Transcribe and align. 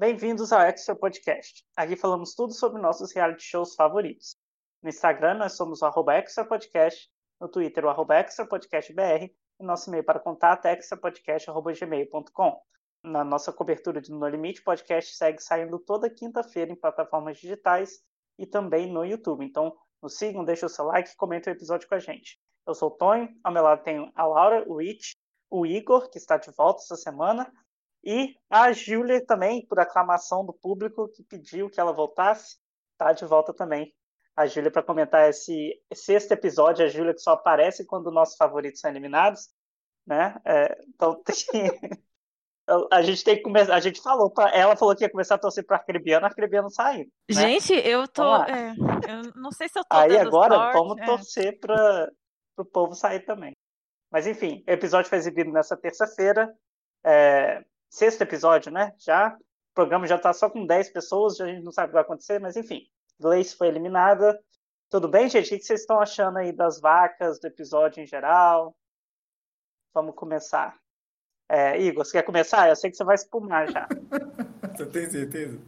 Bem-vindos 0.00 0.50
ao 0.50 0.62
Extra 0.62 0.96
Podcast. 0.96 1.62
Aqui 1.76 1.94
falamos 1.94 2.34
tudo 2.34 2.54
sobre 2.54 2.80
nossos 2.80 3.12
reality 3.12 3.42
shows 3.42 3.74
favoritos. 3.74 4.34
No 4.82 4.88
Instagram, 4.88 5.34
nós 5.34 5.58
somos 5.58 5.82
o 5.82 5.84
arroba 5.84 6.14
Extra 6.14 6.42
Podcast, 6.42 7.10
no 7.38 7.50
Twitter, 7.50 7.84
o 7.84 7.90
arroba 7.90 8.14
Extra 8.14 8.46
Podcast 8.46 8.90
BR, 8.94 9.24
e 9.60 9.62
nosso 9.62 9.90
e-mail 9.90 10.02
para 10.02 10.18
contato 10.18 10.64
é 10.64 10.72
extrapodcast.gmail.com. 10.72 12.62
Na 13.04 13.22
nossa 13.22 13.52
cobertura 13.52 14.00
de 14.00 14.10
No 14.10 14.26
Limite, 14.26 14.62
podcast 14.62 15.14
segue 15.14 15.42
saindo 15.42 15.78
toda 15.78 16.08
quinta-feira 16.08 16.72
em 16.72 16.76
plataformas 16.76 17.36
digitais 17.36 18.00
e 18.38 18.46
também 18.46 18.90
no 18.90 19.04
YouTube. 19.04 19.44
Então, 19.44 19.76
nos 20.02 20.16
sigam, 20.16 20.46
deixem 20.46 20.64
o 20.64 20.70
seu 20.70 20.86
like 20.86 21.10
e 21.10 21.16
comentem 21.16 21.52
o 21.52 21.56
episódio 21.56 21.86
com 21.86 21.94
a 21.94 21.98
gente. 21.98 22.40
Eu 22.66 22.72
sou 22.72 22.88
o 22.88 22.92
Tonho, 22.96 23.28
ao 23.44 23.52
meu 23.52 23.64
lado 23.64 23.82
tenho 23.82 24.10
a 24.14 24.26
Laura, 24.26 24.64
o 24.66 24.78
Rich, 24.78 25.14
o 25.50 25.66
Igor, 25.66 26.08
que 26.08 26.16
está 26.16 26.38
de 26.38 26.50
volta 26.52 26.80
essa 26.80 26.96
semana, 26.96 27.52
e 28.04 28.34
a 28.48 28.72
Júlia 28.72 29.24
também, 29.24 29.66
por 29.66 29.78
aclamação 29.78 30.44
do 30.44 30.52
público 30.52 31.08
que 31.08 31.22
pediu 31.22 31.68
que 31.68 31.80
ela 31.80 31.92
voltasse, 31.92 32.56
está 32.92 33.12
de 33.12 33.24
volta 33.24 33.52
também. 33.52 33.94
A 34.34 34.46
Júlia 34.46 34.70
para 34.70 34.82
comentar 34.82 35.28
esse 35.28 35.78
sexto 35.92 36.32
episódio, 36.32 36.84
a 36.84 36.88
Júlia 36.88 37.12
que 37.12 37.20
só 37.20 37.32
aparece 37.32 37.84
quando 37.84 38.10
nossos 38.10 38.36
favoritos 38.36 38.80
são 38.80 38.90
eliminados, 38.90 39.48
né? 40.06 40.40
É, 40.44 40.82
então 40.88 41.22
tem... 41.22 41.34
a 42.90 43.02
gente 43.02 43.24
tem 43.24 43.36
que 43.36 43.42
começar. 43.42 43.74
A 43.74 43.80
gente 43.80 44.00
falou 44.00 44.30
para 44.30 44.50
ela 44.50 44.76
falou 44.76 44.94
que 44.94 45.04
ia 45.04 45.10
começar 45.10 45.34
a 45.34 45.38
torcer 45.38 45.66
para 45.66 45.76
a 45.76 45.80
Arcrebiano, 45.80 46.24
a 46.24 46.28
Arcrebiano 46.28 46.70
saiu. 46.70 47.06
Né? 47.28 47.58
Gente, 47.58 47.74
eu 47.74 48.06
tô. 48.06 48.36
É, 48.44 48.70
eu 49.08 49.32
não 49.34 49.50
sei 49.50 49.68
se 49.68 49.78
eu 49.78 49.84
tô. 49.84 49.96
Aí 49.96 50.16
agora 50.16 50.54
sorte, 50.54 50.72
vamos 50.78 50.98
é. 50.98 51.04
torcer 51.04 51.58
para 51.58 52.10
o 52.56 52.64
povo 52.64 52.94
sair 52.94 53.20
também. 53.20 53.52
Mas 54.10 54.26
enfim, 54.26 54.64
o 54.66 54.70
episódio 54.70 55.08
foi 55.08 55.18
exibido 55.18 55.50
nessa 55.50 55.76
terça-feira. 55.76 56.52
É, 57.04 57.62
sexto 57.90 58.22
episódio, 58.22 58.70
né? 58.70 58.94
Já. 58.98 59.36
O 59.36 59.74
programa 59.74 60.06
já 60.06 60.16
está 60.16 60.32
só 60.32 60.48
com 60.48 60.66
10 60.66 60.90
pessoas, 60.90 61.40
a 61.40 61.46
gente 61.46 61.62
não 61.62 61.72
sabe 61.72 61.86
o 61.86 61.88
que 61.90 61.94
vai 61.94 62.02
acontecer, 62.02 62.38
mas 62.38 62.56
enfim. 62.56 62.86
Gleice 63.18 63.56
foi 63.56 63.68
eliminada. 63.68 64.40
Tudo 64.88 65.08
bem, 65.08 65.28
gente? 65.28 65.54
O 65.54 65.58
que 65.58 65.64
vocês 65.64 65.80
estão 65.80 66.00
achando 66.00 66.38
aí 66.38 66.52
das 66.52 66.80
vacas, 66.80 67.38
do 67.38 67.46
episódio 67.46 68.02
em 68.02 68.06
geral? 68.06 68.74
Vamos 69.92 70.14
começar. 70.14 70.76
É, 71.48 71.80
Igor, 71.80 72.04
você 72.04 72.12
quer 72.12 72.22
começar? 72.22 72.68
Eu 72.68 72.76
sei 72.76 72.90
que 72.90 72.96
você 72.96 73.04
vai 73.04 73.16
espumar 73.16 73.70
já. 73.70 73.88
você 74.76 74.86
tem 74.86 75.10
certeza? 75.10 75.58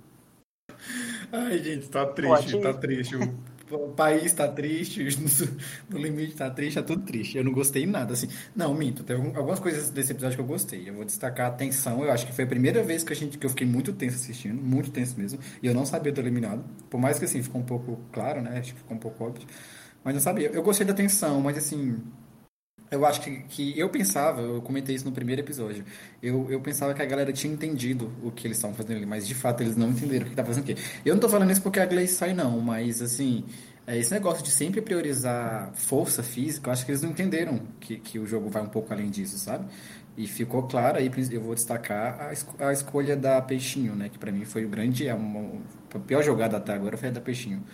Ai, 1.32 1.58
gente, 1.58 1.88
tá 1.88 2.06
triste, 2.06 2.52
Pode 2.52 2.62
tá 2.62 2.74
triste. 2.74 3.16
O 3.74 3.88
país 3.90 4.24
está 4.24 4.48
triste, 4.48 5.06
no 5.88 5.98
limite 5.98 6.32
está 6.32 6.50
triste, 6.50 6.78
está 6.78 6.82
tudo 6.82 7.02
triste. 7.04 7.38
Eu 7.38 7.44
não 7.44 7.52
gostei 7.52 7.86
nada, 7.86 8.12
assim. 8.12 8.28
Não, 8.54 8.74
minto, 8.74 9.02
tem 9.02 9.16
algumas 9.16 9.60
coisas 9.60 9.90
desse 9.90 10.12
episódio 10.12 10.36
que 10.36 10.42
eu 10.42 10.46
gostei. 10.46 10.88
Eu 10.88 10.94
vou 10.94 11.04
destacar 11.04 11.48
a 11.48 11.50
tensão. 11.50 12.02
Eu 12.02 12.10
acho 12.10 12.26
que 12.26 12.32
foi 12.32 12.44
a 12.44 12.48
primeira 12.48 12.82
vez 12.82 13.02
que, 13.02 13.12
a 13.12 13.16
gente, 13.16 13.38
que 13.38 13.46
eu 13.46 13.50
fiquei 13.50 13.66
muito 13.66 13.92
tenso 13.92 14.16
assistindo, 14.16 14.60
muito 14.62 14.90
tenso 14.90 15.18
mesmo. 15.18 15.38
E 15.62 15.66
eu 15.66 15.74
não 15.74 15.86
sabia 15.86 16.12
ter 16.12 16.20
eliminado. 16.20 16.64
Por 16.90 17.00
mais 17.00 17.18
que, 17.18 17.24
assim, 17.24 17.42
ficou 17.42 17.60
um 17.60 17.64
pouco 17.64 18.00
claro, 18.12 18.42
né? 18.42 18.58
Acho 18.58 18.74
que 18.74 18.80
ficou 18.80 18.96
um 18.96 19.00
pouco 19.00 19.24
óbvio. 19.24 19.46
Mas 20.04 20.14
não 20.14 20.20
sabia. 20.20 20.48
Eu 20.48 20.62
gostei 20.62 20.86
da 20.86 20.94
tensão, 20.94 21.40
mas, 21.40 21.56
assim, 21.56 21.98
eu 22.92 23.06
acho 23.06 23.20
que, 23.22 23.42
que 23.48 23.78
eu 23.78 23.88
pensava, 23.88 24.42
eu 24.42 24.60
comentei 24.60 24.94
isso 24.94 25.04
no 25.04 25.12
primeiro 25.12 25.40
episódio, 25.40 25.84
eu, 26.22 26.46
eu 26.50 26.60
pensava 26.60 26.92
que 26.94 27.02
a 27.02 27.06
galera 27.06 27.32
tinha 27.32 27.52
entendido 27.52 28.12
o 28.22 28.30
que 28.30 28.46
eles 28.46 28.58
estavam 28.58 28.76
fazendo 28.76 28.98
ali, 28.98 29.06
mas 29.06 29.26
de 29.26 29.34
fato 29.34 29.62
eles 29.62 29.76
não 29.76 29.88
entenderam 29.90 30.26
o 30.26 30.30
que 30.30 30.36
tá 30.36 30.44
fazendo 30.44 30.70
aqui. 30.70 30.76
Eu 31.04 31.14
não 31.14 31.20
tô 31.20 31.28
falando 31.28 31.50
isso 31.50 31.62
porque 31.62 31.80
a 31.80 31.86
Gleice 31.86 32.14
sai, 32.14 32.34
não, 32.34 32.60
mas 32.60 33.00
assim, 33.00 33.44
é, 33.86 33.98
esse 33.98 34.12
negócio 34.12 34.44
de 34.44 34.50
sempre 34.50 34.80
priorizar 34.80 35.72
força 35.74 36.22
física, 36.22 36.68
eu 36.68 36.72
acho 36.72 36.84
que 36.84 36.92
eles 36.92 37.02
não 37.02 37.10
entenderam 37.10 37.62
que, 37.80 37.96
que 37.96 38.18
o 38.18 38.26
jogo 38.26 38.48
vai 38.48 38.62
um 38.62 38.68
pouco 38.68 38.92
além 38.92 39.10
disso, 39.10 39.38
sabe? 39.38 39.66
E 40.16 40.26
ficou 40.26 40.64
claro 40.64 40.98
aí, 40.98 41.10
eu 41.30 41.40
vou 41.40 41.54
destacar 41.54 42.20
a, 42.20 42.32
esco 42.32 42.54
a 42.62 42.72
escolha 42.72 43.16
da 43.16 43.40
Peixinho, 43.40 43.94
né? 43.96 44.10
Que 44.10 44.18
para 44.18 44.30
mim 44.30 44.44
foi 44.44 44.64
o 44.64 44.68
grande, 44.68 45.08
a, 45.08 45.14
uma, 45.16 45.60
a 45.94 45.98
pior 45.98 46.22
jogada 46.22 46.58
até 46.58 46.74
agora 46.74 46.96
foi 46.96 47.08
a 47.08 47.12
da 47.12 47.20
Peixinho, 47.20 47.64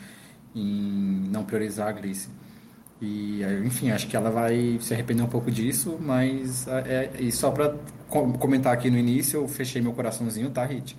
em 0.55 1.29
não 1.31 1.45
priorizar 1.45 1.89
a 1.89 1.93
Gleice. 1.93 2.29
E, 3.01 3.43
enfim, 3.65 3.91
acho 3.91 4.09
que 4.09 4.17
ela 4.17 4.31
vai 4.31 4.79
se 4.81 4.93
arrepender 4.93 5.23
um 5.23 5.29
pouco 5.29 5.51
disso, 5.51 5.97
mas 6.01 6.67
é, 6.67 7.11
é 7.15 7.21
e 7.21 7.31
só 7.31 7.51
para 7.51 7.77
comentar 8.09 8.73
aqui 8.73 8.91
no 8.91 8.99
início, 8.99 9.41
eu 9.41 9.49
fechei 9.49 9.81
meu 9.81 9.93
coraçãozinho, 9.93 10.51
tá, 10.51 10.65
Hit? 10.65 10.97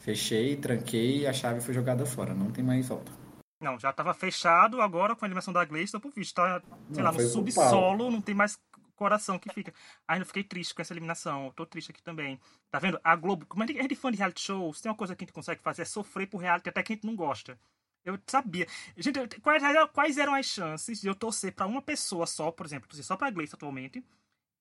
Fechei, 0.00 0.56
tranquei 0.56 1.20
e 1.20 1.26
a 1.26 1.32
chave 1.32 1.60
foi 1.60 1.72
jogada 1.72 2.04
fora, 2.04 2.34
não 2.34 2.50
tem 2.50 2.64
mais 2.64 2.88
volta. 2.88 3.12
Não, 3.60 3.78
já 3.78 3.90
estava 3.90 4.12
fechado, 4.12 4.80
agora 4.82 5.14
com 5.14 5.24
a 5.24 5.28
animação 5.28 5.52
da 5.52 5.64
Gleice, 5.64 5.92
tô 5.92 6.00
por 6.00 6.12
visto, 6.12 6.34
tá, 6.34 6.60
sei 6.92 7.02
não, 7.02 7.04
lá, 7.04 7.12
no 7.12 7.20
subsolo, 7.20 8.10
não 8.10 8.20
tem 8.20 8.34
mais 8.34 8.58
coração 8.96 9.38
que 9.38 9.52
fica. 9.52 9.72
Ainda 10.08 10.24
fiquei 10.24 10.42
triste 10.42 10.74
com 10.74 10.82
essa 10.82 10.92
eliminação, 10.92 11.52
tô 11.54 11.64
triste 11.64 11.90
aqui 11.90 12.02
também. 12.02 12.40
Tá 12.70 12.78
vendo? 12.78 12.98
A 13.04 13.14
Globo, 13.14 13.46
como 13.46 13.62
é 13.62 13.66
de 13.66 13.94
fã 13.94 14.10
de 14.10 14.18
reality 14.18 14.40
shows, 14.40 14.80
tem 14.80 14.90
uma 14.90 14.96
coisa 14.96 15.14
que 15.14 15.22
a 15.22 15.26
gente 15.26 15.34
consegue 15.34 15.62
fazer, 15.62 15.82
é 15.82 15.84
sofrer 15.84 16.26
por 16.26 16.38
reality 16.38 16.68
até 16.68 16.82
que 16.82 16.92
a 16.92 16.96
gente 16.96 17.06
não 17.06 17.14
gosta. 17.14 17.58
Eu 18.06 18.16
sabia. 18.24 18.68
Gente, 18.96 19.40
quais, 19.40 19.62
quais 19.92 20.16
eram 20.16 20.32
as 20.32 20.46
chances 20.46 21.00
de 21.00 21.08
eu 21.08 21.14
torcer 21.14 21.52
para 21.52 21.66
uma 21.66 21.82
pessoa 21.82 22.24
só, 22.24 22.52
por 22.52 22.64
exemplo, 22.64 22.88
torcer 22.88 23.04
só 23.04 23.16
pra 23.16 23.30
Gleice 23.30 23.56
atualmente, 23.56 24.02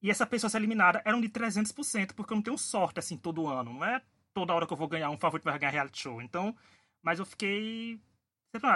e 0.01 0.09
essa 0.09 0.25
pessoa 0.25 0.49
ser 0.49 0.57
eliminada 0.57 0.99
eram 1.05 1.21
de 1.21 1.29
300%, 1.29 2.13
porque 2.13 2.33
eu 2.33 2.35
não 2.35 2.41
tenho 2.41 2.57
sorte 2.57 2.99
assim 2.99 3.15
todo 3.15 3.47
ano. 3.47 3.71
Não 3.71 3.85
é 3.85 4.01
toda 4.33 4.53
hora 4.53 4.65
que 4.65 4.73
eu 4.73 4.77
vou 4.77 4.87
ganhar 4.87 5.11
um 5.11 5.17
favorito 5.17 5.45
vai 5.45 5.59
ganhar 5.59 5.71
reality 5.71 6.01
show. 6.01 6.21
Então, 6.23 6.55
mas 7.03 7.19
eu 7.19 7.25
fiquei. 7.25 8.01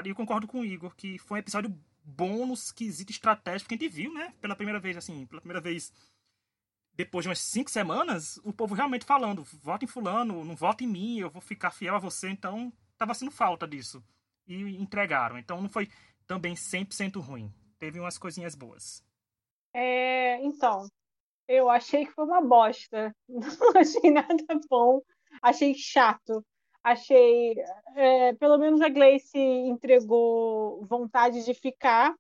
E 0.06 0.10
eu 0.10 0.16
concordo 0.16 0.48
com 0.48 0.60
o 0.60 0.66
Igor 0.66 0.96
que 0.96 1.18
foi 1.18 1.38
um 1.38 1.40
episódio 1.40 1.76
no 2.06 2.54
quesito 2.76 3.12
estratégico 3.12 3.70
que 3.70 3.76
a 3.76 3.78
gente 3.78 3.90
viu, 3.92 4.14
né? 4.14 4.34
Pela 4.40 4.56
primeira 4.56 4.80
vez, 4.80 4.98
assim, 4.98 5.26
pela 5.26 5.42
primeira 5.42 5.62
vez 5.62 5.92
depois 6.94 7.24
de 7.24 7.30
umas 7.30 7.40
cinco 7.40 7.72
semanas, 7.72 8.40
o 8.44 8.54
povo 8.54 8.76
realmente 8.76 9.06
falando: 9.06 9.44
vota 9.44 9.86
em 9.86 9.88
Fulano, 9.88 10.46
não 10.46 10.56
vota 10.56 10.84
em 10.84 10.88
mim, 10.88 11.20
eu 11.20 11.30
vou 11.30 11.42
ficar 11.42 11.72
fiel 11.72 11.96
a 11.96 12.00
você. 12.00 12.30
Então, 12.30 12.72
tava 12.98 13.16
sendo 13.16 13.32
falta 13.32 13.68
disso 13.68 14.04
e 14.50 14.82
entregaram. 14.82 15.38
Então 15.38 15.62
não 15.62 15.70
foi 15.70 15.88
também 16.28 16.56
100% 16.56 17.22
ruim. 17.22 17.54
Teve 17.78 18.00
umas 18.00 18.18
coisinhas 18.18 18.56
boas. 18.56 19.04
É, 19.74 20.44
então, 20.44 20.88
eu 21.48 21.70
achei 21.70 22.06
que 22.06 22.12
foi 22.12 22.26
uma 22.26 22.42
bosta. 22.42 23.16
Não 23.30 23.82
achei 23.82 24.12
nada 24.12 24.60
bom. 24.70 25.02
Achei 25.42 25.74
chato. 25.74 26.46
Achei. 26.84 27.56
É, 27.96 28.34
pelo 28.34 28.58
menos 28.58 28.82
a 28.82 28.90
Gleice 28.90 29.38
entregou 29.38 30.86
vontade 30.86 31.46
de 31.46 31.54
ficar. 31.54 32.14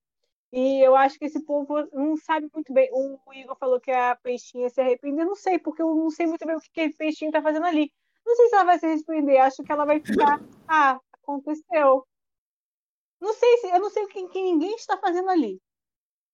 E 0.51 0.83
eu 0.83 0.95
acho 0.95 1.19
que 1.19 1.25
esse 1.25 1.43
povo 1.45 1.87
não 1.93 2.17
sabe 2.17 2.49
muito 2.51 2.73
bem. 2.73 2.89
O 2.91 3.33
Igor 3.33 3.55
falou 3.59 3.79
que 3.79 3.91
a 3.91 4.15
peixinha 4.15 4.67
se 4.69 4.81
arrependeu. 4.81 5.25
Eu 5.25 5.27
não 5.27 5.35
sei, 5.35 5.59
porque 5.59 5.81
eu 5.81 5.93
não 5.93 6.09
sei 6.09 6.25
muito 6.25 6.43
bem 6.43 6.55
o 6.55 6.59
que 6.59 6.81
a 6.81 6.89
peixinha 6.97 7.31
tá 7.31 7.41
fazendo 7.41 7.67
ali. 7.67 7.91
Não 8.25 8.35
sei 8.35 8.47
se 8.47 8.55
ela 8.55 8.63
vai 8.65 8.79
se 8.79 8.85
arrepender. 8.87 9.37
Acho 9.37 9.63
que 9.63 9.71
ela 9.71 9.85
vai 9.85 9.99
ficar. 9.99 10.41
Ah, 10.67 10.99
aconteceu. 11.21 12.03
Não 13.19 13.33
sei 13.33 13.57
se 13.57 13.67
eu 13.67 13.79
não 13.79 13.89
sei 13.89 14.03
o 14.03 14.07
que, 14.07 14.27
que 14.27 14.41
ninguém 14.41 14.75
está 14.75 14.97
fazendo 14.97 15.29
ali. 15.29 15.59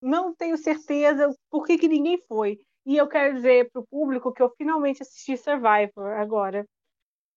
Não 0.02 0.34
tenho 0.36 0.58
certeza 0.58 1.36
por 1.50 1.66
que, 1.66 1.78
que 1.78 1.88
ninguém 1.88 2.18
foi. 2.28 2.60
E 2.86 2.98
eu 2.98 3.08
quero 3.08 3.36
dizer 3.36 3.72
para 3.72 3.82
o 3.82 3.88
público 3.88 4.32
que 4.32 4.42
eu 4.42 4.52
finalmente 4.58 5.02
assisti 5.02 5.36
Survivor 5.38 6.14
agora. 6.20 6.68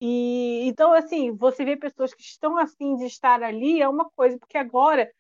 E 0.01 0.69
então, 0.69 0.93
assim, 0.93 1.35
você 1.35 1.65
vê 1.65 1.77
pessoas 1.77 2.15
que 2.15 2.23
estão 2.23 2.57
afim 2.59 2.97
de 2.97 3.07
estar 3.07 3.43
ali 3.43 3.83
é 3.83 3.89
uma 3.89 4.09
coisa, 4.11 4.39
porque 4.39 4.59
agora, 4.59 5.11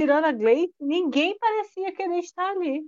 tirando 0.00 0.24
a 0.24 0.32
Gleice, 0.32 0.74
ninguém 0.80 1.38
parecia 1.38 1.92
querer 1.92 2.18
estar 2.18 2.50
ali. 2.50 2.82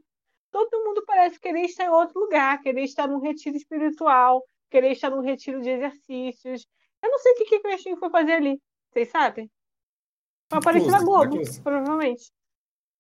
Todo 0.51 0.85
mundo 0.85 1.05
parece 1.07 1.39
querer 1.39 1.63
estar 1.63 1.85
em 1.85 1.91
outro 1.91 2.19
lugar, 2.19 2.61
querer 2.63 2.83
estar 2.85 3.07
num 3.07 3.21
retiro 3.21 3.57
espiritual, 3.57 4.43
querer 4.71 4.93
estar 4.93 5.11
num 5.11 5.21
retiro 5.21 5.61
de 5.61 5.71
exercícios. 5.71 6.67
Eu 7.03 7.11
não 7.11 7.19
sei 7.19 7.33
o 7.33 7.37
que, 7.37 7.45
que 7.45 7.57
o 7.57 7.63
Cristinho 7.63 7.97
foi 7.99 8.11
fazer 8.11 8.33
ali. 8.33 8.61
Vocês 8.91 9.11
sabem? 9.11 9.51
Vai 10.51 10.59
aparecer 10.59 10.91
na 10.91 11.03
Globo, 11.03 11.39
provavelmente. 11.63 12.31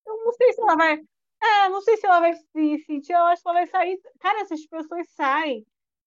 Eu 0.07 0.25
não 0.25 0.33
sei 0.33 0.53
se 0.53 0.61
ela 0.61 0.77
vai. 0.77 1.01
É, 1.43 1.69
não 1.69 1.81
sei 1.81 1.97
se 1.97 2.07
ela 2.07 2.21
vai 2.21 2.35
se 2.35 2.85
sentir, 2.87 3.13
eu 3.13 3.25
acho 3.25 3.43
que 3.43 3.49
ela 3.49 3.59
vai 3.59 3.67
sair. 3.67 4.01
Cara, 4.21 4.41
essas 4.41 4.67
pessoas 4.67 5.09
saem. 5.11 5.65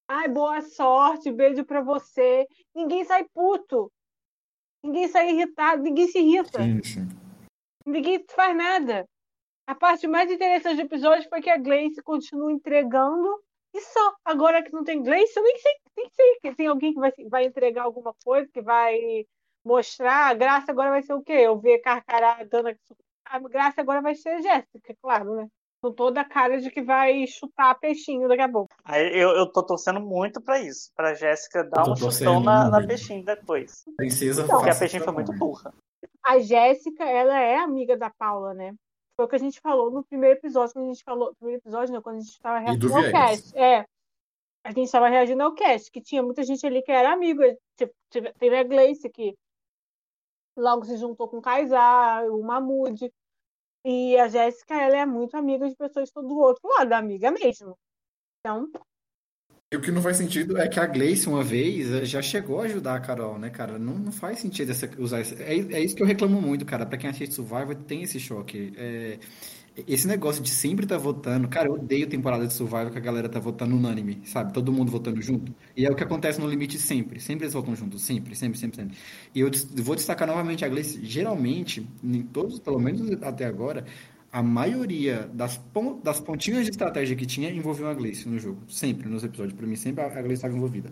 Ai, 0.08 0.28
boa 0.28 0.60
sorte, 0.60 1.30
beijo 1.30 1.64
pra 1.64 1.80
você. 1.82 2.46
Ninguém 2.74 3.04
sai 3.04 3.24
puto. 3.32 3.90
Ninguém 4.82 5.08
sai 5.08 5.30
irritado, 5.30 5.82
ninguém 5.82 6.08
se 6.08 6.18
irrita. 6.18 6.62
Sim, 6.62 6.82
sim. 6.82 7.08
Ninguém 7.86 8.24
faz 8.28 8.56
nada. 8.56 9.08
A 9.66 9.74
parte 9.74 10.06
mais 10.06 10.30
interessante 10.30 10.76
do 10.76 10.82
episódio 10.82 11.28
foi 11.28 11.40
que 11.40 11.50
a 11.50 11.56
Gleice 11.56 12.02
continua 12.02 12.50
entregando 12.50 13.40
e 13.72 13.80
só. 13.80 14.14
Agora 14.24 14.62
que 14.62 14.72
não 14.72 14.82
tem 14.82 15.02
Gleice, 15.02 15.38
eu 15.38 15.44
nem 15.44 15.56
sei, 15.58 15.72
nem 15.96 16.08
sei 16.10 16.38
que 16.40 16.54
tem 16.56 16.66
alguém 16.66 16.92
que 16.92 16.98
vai, 16.98 17.12
vai 17.28 17.44
entregar 17.44 17.84
alguma 17.84 18.12
coisa, 18.24 18.50
que 18.52 18.60
vai 18.60 19.24
mostrar, 19.64 20.30
a 20.30 20.34
graça 20.34 20.70
agora 20.70 20.90
vai 20.90 21.02
ser 21.02 21.14
o 21.14 21.22
quê? 21.22 21.32
Eu 21.32 21.58
ver 21.58 21.78
Carcará 21.78 22.42
dando. 22.44 22.74
A 23.24 23.38
graça 23.38 23.80
agora 23.80 24.00
vai 24.00 24.14
ser 24.14 24.42
Jéssica, 24.42 24.94
claro, 25.00 25.36
né? 25.36 25.48
Com 25.82 25.92
toda 25.92 26.20
a 26.20 26.28
cara 26.28 26.60
de 26.60 26.70
que 26.70 26.82
vai 26.82 27.26
chutar 27.26 27.78
peixinho 27.78 28.28
daqui 28.28 28.42
a 28.42 28.48
pouco. 28.48 28.74
Aí 28.84 29.18
eu, 29.18 29.30
eu 29.30 29.50
tô 29.50 29.62
torcendo 29.62 30.00
muito 30.00 30.40
pra 30.40 30.60
isso, 30.60 30.90
pra 30.94 31.14
Jéssica 31.14 31.64
dar 31.64 31.88
um 31.88 31.96
chutão 31.96 32.40
na, 32.40 32.68
na 32.68 32.86
peixinho 32.86 33.24
depois. 33.24 33.84
Princesa 33.96 34.42
então, 34.42 34.56
Porque 34.56 34.70
a 34.70 34.78
peixinho 34.78 35.04
foi 35.04 35.12
muito 35.14 35.32
burra. 35.32 35.72
A 36.24 36.38
Jéssica, 36.38 37.04
ela 37.04 37.38
é 37.38 37.56
amiga 37.56 37.96
da 37.96 38.10
Paula, 38.10 38.52
né? 38.52 38.74
Foi 39.16 39.26
o 39.26 39.28
que 39.28 39.36
a 39.36 39.38
gente 39.38 39.60
falou 39.60 39.90
no 39.90 40.02
primeiro 40.02 40.38
episódio, 40.38 40.72
quando 40.72 40.86
a 40.86 40.92
gente 40.92 41.04
falou. 41.04 41.28
No 41.28 41.36
primeiro 41.36 41.60
episódio, 41.60 41.94
não, 41.94 42.02
quando 42.02 42.16
a 42.16 42.20
gente 42.20 42.40
tava 42.40 42.58
reagindo 42.58 42.96
ao 42.96 43.10
cast. 43.10 43.58
É. 43.58 43.84
a 44.64 44.68
gente 44.68 44.84
estava 44.84 45.08
reagindo 45.08 45.42
ao 45.42 45.54
cast, 45.54 45.90
que 45.90 46.00
tinha 46.00 46.22
muita 46.22 46.42
gente 46.42 46.66
ali 46.66 46.82
que 46.82 46.90
era 46.90 47.12
amiga. 47.12 47.56
Tipo, 47.76 47.94
teve 48.38 48.58
a 48.58 48.64
Gleice 48.64 49.08
que 49.08 49.34
logo 50.60 50.84
se 50.84 50.96
juntou 50.96 51.28
com 51.28 51.38
o 51.38 51.42
Kaysar, 51.42 52.26
o 52.26 52.42
Mahmoud. 52.42 53.10
E 53.84 54.16
a 54.18 54.28
Jéssica, 54.28 54.74
ela 54.74 54.96
é 54.98 55.06
muito 55.06 55.36
amiga 55.36 55.68
de 55.68 55.74
pessoas 55.74 56.10
do 56.12 56.38
outro 56.38 56.68
lado, 56.68 56.92
amiga 56.92 57.30
mesmo. 57.30 57.76
Então. 58.40 58.70
E 59.72 59.76
o 59.76 59.80
que 59.80 59.90
não 59.90 60.02
faz 60.02 60.16
sentido 60.16 60.58
é 60.58 60.68
que 60.68 60.80
a 60.80 60.86
Gleice, 60.86 61.28
uma 61.28 61.44
vez, 61.44 61.90
eh, 61.92 62.04
já 62.04 62.20
chegou 62.20 62.60
a 62.60 62.64
ajudar 62.64 62.96
a 62.96 63.00
Carol, 63.00 63.38
né, 63.38 63.50
cara? 63.50 63.78
Não, 63.78 63.94
não 63.94 64.12
faz 64.12 64.40
sentido 64.40 64.70
essa, 64.72 64.90
usar 64.98 65.20
isso. 65.20 65.34
É, 65.40 65.54
é 65.54 65.80
isso 65.80 65.94
que 65.94 66.02
eu 66.02 66.06
reclamo 66.06 66.42
muito, 66.42 66.66
cara. 66.66 66.84
Pra 66.84 66.98
quem 66.98 67.08
assiste 67.08 67.34
Survivor, 67.34 67.74
tem 67.74 68.02
esse 68.02 68.18
choque. 68.18 68.72
É, 68.76 69.18
esse 69.86 70.06
negócio 70.06 70.42
de 70.42 70.50
sempre 70.50 70.84
estar 70.84 70.96
tá 70.96 71.02
votando, 71.02 71.48
cara, 71.48 71.68
eu 71.68 71.74
odeio 71.74 72.08
temporada 72.08 72.46
de 72.46 72.52
Survival 72.52 72.90
que 72.90 72.98
a 72.98 73.00
galera 73.00 73.28
tá 73.28 73.38
votando 73.38 73.76
unânime, 73.76 74.20
sabe? 74.24 74.52
Todo 74.52 74.72
mundo 74.72 74.90
votando 74.90 75.20
junto. 75.20 75.54
E 75.76 75.84
é 75.84 75.90
o 75.90 75.94
que 75.94 76.02
acontece 76.02 76.40
no 76.40 76.48
limite 76.48 76.78
sempre. 76.78 77.20
Sempre 77.20 77.44
eles 77.44 77.54
votam 77.54 77.74
juntos, 77.74 78.02
sempre, 78.02 78.34
sempre, 78.34 78.58
sempre, 78.58 78.76
sempre. 78.76 78.96
E 79.34 79.40
eu 79.40 79.50
vou 79.82 79.94
destacar 79.94 80.26
novamente 80.26 80.64
a 80.64 80.68
Gleice. 80.68 81.04
Geralmente, 81.04 81.86
em 82.02 82.22
todos, 82.22 82.58
pelo 82.58 82.78
menos 82.78 83.10
até 83.22 83.44
agora, 83.44 83.84
a 84.32 84.42
maioria 84.42 85.28
das, 85.32 85.60
das 86.04 86.20
pontinhas 86.20 86.64
de 86.64 86.70
estratégia 86.70 87.16
que 87.16 87.26
tinha 87.26 87.50
envolviam 87.50 87.90
a 87.90 87.94
Gleice 87.94 88.28
no 88.28 88.38
jogo. 88.38 88.62
Sempre, 88.68 89.08
nos 89.08 89.24
episódios. 89.24 89.54
Para 89.54 89.66
mim, 89.66 89.76
sempre 89.76 90.04
a 90.04 90.08
Gleice 90.08 90.34
estava 90.34 90.54
envolvida. 90.54 90.90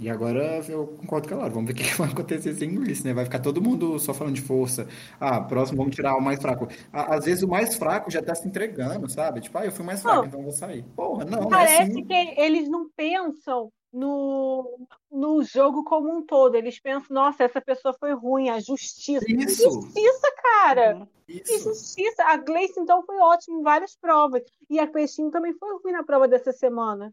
E 0.00 0.08
agora 0.08 0.60
eu 0.68 0.86
concordo 0.86 1.28
com 1.28 1.34
a 1.34 1.38
Laura. 1.38 1.52
Vamos 1.52 1.72
ver 1.72 1.74
o 1.74 1.76
que 1.76 1.98
vai 1.98 2.08
acontecer 2.08 2.54
sem 2.54 2.74
isso, 2.84 3.06
né? 3.06 3.12
Vai 3.12 3.24
ficar 3.24 3.40
todo 3.40 3.62
mundo 3.62 3.98
só 3.98 4.14
falando 4.14 4.34
de 4.34 4.42
força. 4.42 4.88
Ah, 5.20 5.40
próximo 5.40 5.78
vamos 5.78 5.94
tirar 5.94 6.16
o 6.16 6.20
mais 6.20 6.40
fraco. 6.40 6.66
Às 6.92 7.24
vezes 7.24 7.42
o 7.42 7.48
mais 7.48 7.74
fraco 7.76 8.10
já 8.10 8.22
tá 8.22 8.34
se 8.34 8.48
entregando, 8.48 9.08
sabe? 9.08 9.40
Tipo, 9.40 9.58
ah, 9.58 9.66
eu 9.66 9.72
fui 9.72 9.84
mais 9.84 10.02
fraco, 10.02 10.18
não. 10.18 10.26
então 10.26 10.40
eu 10.40 10.44
vou 10.44 10.52
sair. 10.52 10.82
Porra, 10.96 11.24
não, 11.24 11.48
Parece 11.48 11.74
não 11.74 11.80
é 11.80 11.90
assim. 11.90 12.04
que 12.04 12.40
eles 12.40 12.68
não 12.68 12.88
pensam 12.96 13.70
no, 13.92 14.88
no 15.10 15.42
jogo 15.44 15.84
como 15.84 16.10
um 16.10 16.24
todo. 16.24 16.54
Eles 16.54 16.80
pensam, 16.80 17.08
nossa, 17.10 17.44
essa 17.44 17.60
pessoa 17.60 17.94
foi 17.98 18.14
ruim, 18.14 18.48
a 18.48 18.58
justiça. 18.58 19.24
Isso. 19.28 19.70
Justiça, 19.70 20.34
cara. 20.42 20.96
Uhum. 20.96 21.06
Isso. 21.28 21.44
Que 21.44 21.58
justiça. 21.58 22.24
A 22.24 22.36
Gleice, 22.38 22.80
então, 22.80 23.04
foi 23.04 23.18
ótima 23.18 23.58
em 23.58 23.62
várias 23.62 23.94
provas. 23.94 24.42
E 24.70 24.80
a 24.80 24.86
Peixinho 24.86 25.30
também 25.30 25.52
foi 25.52 25.78
ruim 25.82 25.92
na 25.92 26.02
prova 26.02 26.26
dessa 26.26 26.52
semana. 26.52 27.12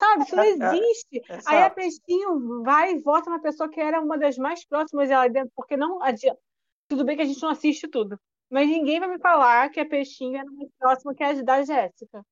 Sabe, 0.00 0.24
isso 0.24 0.36
não 0.36 0.42
é, 0.44 0.48
é, 0.48 0.50
existe. 0.50 1.22
É, 1.28 1.34
é, 1.34 1.40
Aí 1.46 1.62
a 1.62 1.70
Peixinho 1.70 2.62
vai 2.62 2.94
e 2.94 3.00
vota 3.00 3.30
na 3.30 3.38
pessoa 3.38 3.68
que 3.68 3.80
era 3.80 4.00
uma 4.00 4.18
das 4.18 4.36
mais 4.38 4.64
próximas 4.64 5.10
lá 5.10 5.28
dentro, 5.28 5.52
porque 5.54 5.76
não 5.76 6.02
adianta. 6.02 6.40
Tudo 6.88 7.04
bem 7.04 7.16
que 7.16 7.22
a 7.22 7.26
gente 7.26 7.42
não 7.42 7.50
assiste 7.50 7.86
tudo. 7.86 8.18
Mas 8.50 8.68
ninguém 8.68 8.98
vai 8.98 9.08
me 9.08 9.18
falar 9.20 9.68
que 9.70 9.78
a 9.78 9.86
Peixinho 9.86 10.36
era 10.36 10.50
mais 10.50 10.68
próxima 10.78 11.14
que 11.14 11.22
a 11.22 11.32
da 11.42 11.62
Jéssica. 11.62 12.24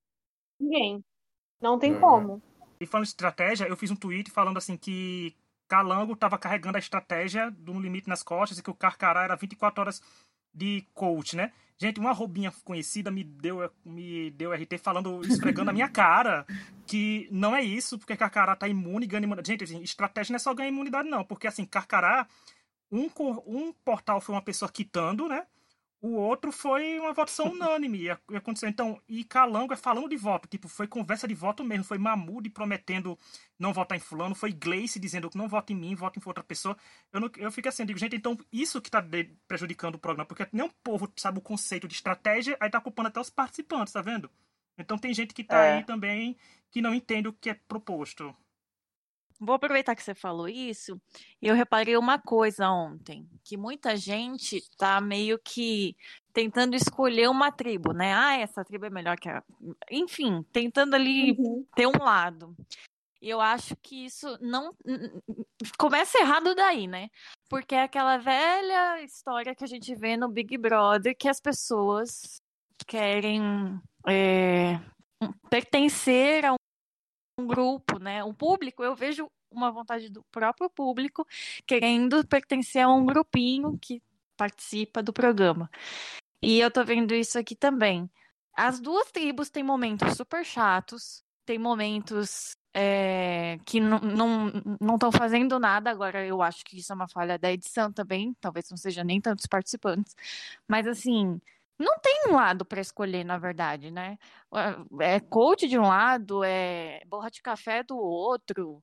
Ninguém. 0.58 1.04
Não 1.60 1.78
tem 1.78 1.98
como. 2.00 2.42
E 2.80 2.86
falando 2.86 3.04
de 3.04 3.10
estratégia, 3.10 3.68
eu 3.68 3.76
fiz 3.76 3.90
um 3.90 3.96
tweet 3.96 4.30
falando 4.30 4.56
assim 4.56 4.76
que 4.76 5.36
Calango 5.68 6.14
estava 6.14 6.38
carregando 6.38 6.76
a 6.76 6.80
estratégia 6.80 7.50
do 7.50 7.74
No 7.74 7.80
Limite 7.80 8.08
nas 8.08 8.22
costas 8.22 8.58
e 8.58 8.62
que 8.62 8.70
o 8.70 8.74
Carcará 8.74 9.24
era 9.24 9.36
24 9.36 9.80
horas 9.80 10.00
de 10.58 10.84
coach, 10.92 11.36
né? 11.36 11.52
Gente, 11.80 12.00
uma 12.00 12.12
roubinha 12.12 12.52
conhecida 12.64 13.08
me 13.08 13.22
deu, 13.22 13.70
me 13.84 14.32
deu 14.32 14.52
RT 14.52 14.78
falando, 14.78 15.20
esfregando 15.24 15.66
na 15.66 15.72
minha 15.72 15.88
cara 15.88 16.44
que 16.84 17.28
não 17.30 17.54
é 17.54 17.62
isso, 17.62 17.96
porque 17.96 18.16
Carcará 18.16 18.56
tá 18.56 18.66
imune 18.66 19.04
e 19.04 19.08
ganha 19.08 19.22
imunidade. 19.22 19.46
Gente, 19.46 19.62
assim, 19.62 19.80
estratégia 19.80 20.32
não 20.32 20.36
é 20.36 20.40
só 20.40 20.52
ganhar 20.52 20.70
imunidade, 20.70 21.08
não. 21.08 21.24
Porque, 21.24 21.46
assim, 21.46 21.64
Carcará, 21.64 22.26
um, 22.90 23.08
um 23.46 23.72
portal 23.84 24.20
foi 24.20 24.34
uma 24.34 24.42
pessoa 24.42 24.68
quitando, 24.68 25.28
né? 25.28 25.46
O 26.00 26.12
outro 26.14 26.52
foi 26.52 26.98
uma 26.98 27.12
votação 27.12 27.46
unânime. 27.52 28.04
E 28.04 28.36
aconteceu. 28.36 28.68
Então, 28.68 29.00
e 29.08 29.24
Calango 29.24 29.72
é 29.72 29.76
falando 29.76 30.08
de 30.08 30.16
voto. 30.16 30.46
Tipo, 30.48 30.68
foi 30.68 30.86
conversa 30.86 31.26
de 31.26 31.34
voto 31.34 31.64
mesmo. 31.64 31.84
Foi 31.84 31.98
Mamude 31.98 32.50
prometendo 32.50 33.18
não 33.58 33.72
votar 33.72 33.96
em 33.96 34.00
fulano. 34.00 34.34
Foi 34.34 34.52
Gleice 34.52 35.00
dizendo 35.00 35.28
que 35.28 35.36
não 35.36 35.48
vota 35.48 35.72
em 35.72 35.76
mim, 35.76 35.94
vota 35.94 36.18
em 36.18 36.22
outra 36.24 36.44
pessoa. 36.44 36.76
Eu, 37.12 37.20
não, 37.20 37.30
eu 37.36 37.50
fico 37.50 37.68
assim, 37.68 37.84
digo, 37.84 37.98
gente, 37.98 38.16
então 38.16 38.38
isso 38.52 38.80
que 38.80 38.90
tá 38.90 39.04
prejudicando 39.46 39.96
o 39.96 39.98
programa. 39.98 40.26
Porque 40.26 40.46
nem 40.52 40.64
o 40.64 40.72
povo 40.82 41.12
sabe 41.16 41.38
o 41.38 41.42
conceito 41.42 41.88
de 41.88 41.94
estratégia, 41.94 42.56
aí 42.60 42.70
tá 42.70 42.80
culpando 42.80 43.08
até 43.08 43.20
os 43.20 43.30
participantes, 43.30 43.92
tá 43.92 44.00
vendo? 44.00 44.30
Então 44.78 44.96
tem 44.96 45.12
gente 45.12 45.34
que 45.34 45.42
tá 45.42 45.64
é. 45.64 45.78
aí 45.78 45.84
também 45.84 46.36
que 46.70 46.80
não 46.80 46.94
entende 46.94 47.28
o 47.28 47.32
que 47.32 47.50
é 47.50 47.54
proposto. 47.54 48.34
Vou 49.40 49.54
aproveitar 49.54 49.94
que 49.94 50.02
você 50.02 50.14
falou 50.14 50.48
isso. 50.48 51.00
Eu 51.40 51.54
reparei 51.54 51.96
uma 51.96 52.18
coisa 52.18 52.68
ontem, 52.70 53.28
que 53.44 53.56
muita 53.56 53.96
gente 53.96 54.60
tá 54.76 55.00
meio 55.00 55.38
que 55.38 55.96
tentando 56.32 56.74
escolher 56.74 57.28
uma 57.28 57.52
tribo, 57.52 57.92
né? 57.92 58.12
Ah, 58.14 58.36
essa 58.36 58.64
tribo 58.64 58.86
é 58.86 58.90
melhor 58.90 59.16
que 59.16 59.28
a. 59.28 59.42
Enfim, 59.90 60.44
tentando 60.52 60.94
ali 60.94 61.36
uhum. 61.38 61.64
ter 61.74 61.86
um 61.86 62.02
lado. 62.02 62.56
E 63.20 63.28
eu 63.28 63.40
acho 63.40 63.76
que 63.76 64.04
isso 64.04 64.38
não 64.40 64.74
começa 65.76 66.18
errado 66.18 66.54
daí, 66.54 66.86
né? 66.86 67.08
Porque 67.48 67.74
é 67.74 67.82
aquela 67.82 68.16
velha 68.16 69.02
história 69.02 69.54
que 69.54 69.64
a 69.64 69.68
gente 69.68 69.94
vê 69.94 70.16
no 70.16 70.28
Big 70.28 70.56
Brother 70.56 71.16
que 71.16 71.28
as 71.28 71.40
pessoas 71.40 72.40
querem 72.86 73.40
é, 74.06 74.80
pertencer 75.50 76.44
a 76.44 76.57
um 77.38 77.46
grupo, 77.46 77.98
né? 77.98 78.24
O 78.24 78.34
público, 78.34 78.82
eu 78.82 78.94
vejo 78.94 79.30
uma 79.50 79.70
vontade 79.70 80.10
do 80.10 80.22
próprio 80.30 80.68
público 80.68 81.26
querendo 81.66 82.26
pertencer 82.26 82.82
a 82.82 82.88
um 82.92 83.06
grupinho 83.06 83.78
que 83.80 84.02
participa 84.36 85.02
do 85.02 85.12
programa. 85.12 85.70
E 86.42 86.60
eu 86.60 86.70
tô 86.70 86.84
vendo 86.84 87.14
isso 87.14 87.38
aqui 87.38 87.56
também. 87.56 88.10
As 88.54 88.80
duas 88.80 89.10
tribos 89.10 89.50
têm 89.50 89.62
momentos 89.62 90.16
super 90.16 90.44
chatos, 90.44 91.24
tem 91.46 91.58
momentos 91.58 92.56
é, 92.74 93.58
que 93.64 93.80
não 93.80 94.48
estão 94.94 95.10
fazendo 95.10 95.58
nada. 95.58 95.90
Agora, 95.90 96.24
eu 96.24 96.42
acho 96.42 96.64
que 96.64 96.78
isso 96.78 96.92
é 96.92 96.94
uma 96.94 97.08
falha 97.08 97.38
da 97.38 97.52
edição 97.52 97.92
também. 97.92 98.34
Talvez 98.40 98.70
não 98.70 98.76
seja 98.76 99.02
nem 99.02 99.20
tantos 99.20 99.46
participantes. 99.46 100.14
Mas, 100.68 100.86
assim, 100.86 101.40
não 101.78 101.98
tem 102.00 102.24
um 102.28 102.34
lado 102.34 102.64
para 102.64 102.80
escolher, 102.80 103.24
na 103.24 103.38
verdade, 103.38 103.90
né? 103.90 104.18
É 105.00 105.20
coach 105.20 105.68
de 105.68 105.78
um 105.78 105.82
lado, 105.82 106.42
é 106.42 107.00
borra 107.06 107.30
de 107.30 107.40
café 107.40 107.82
do 107.82 107.96
outro. 107.96 108.82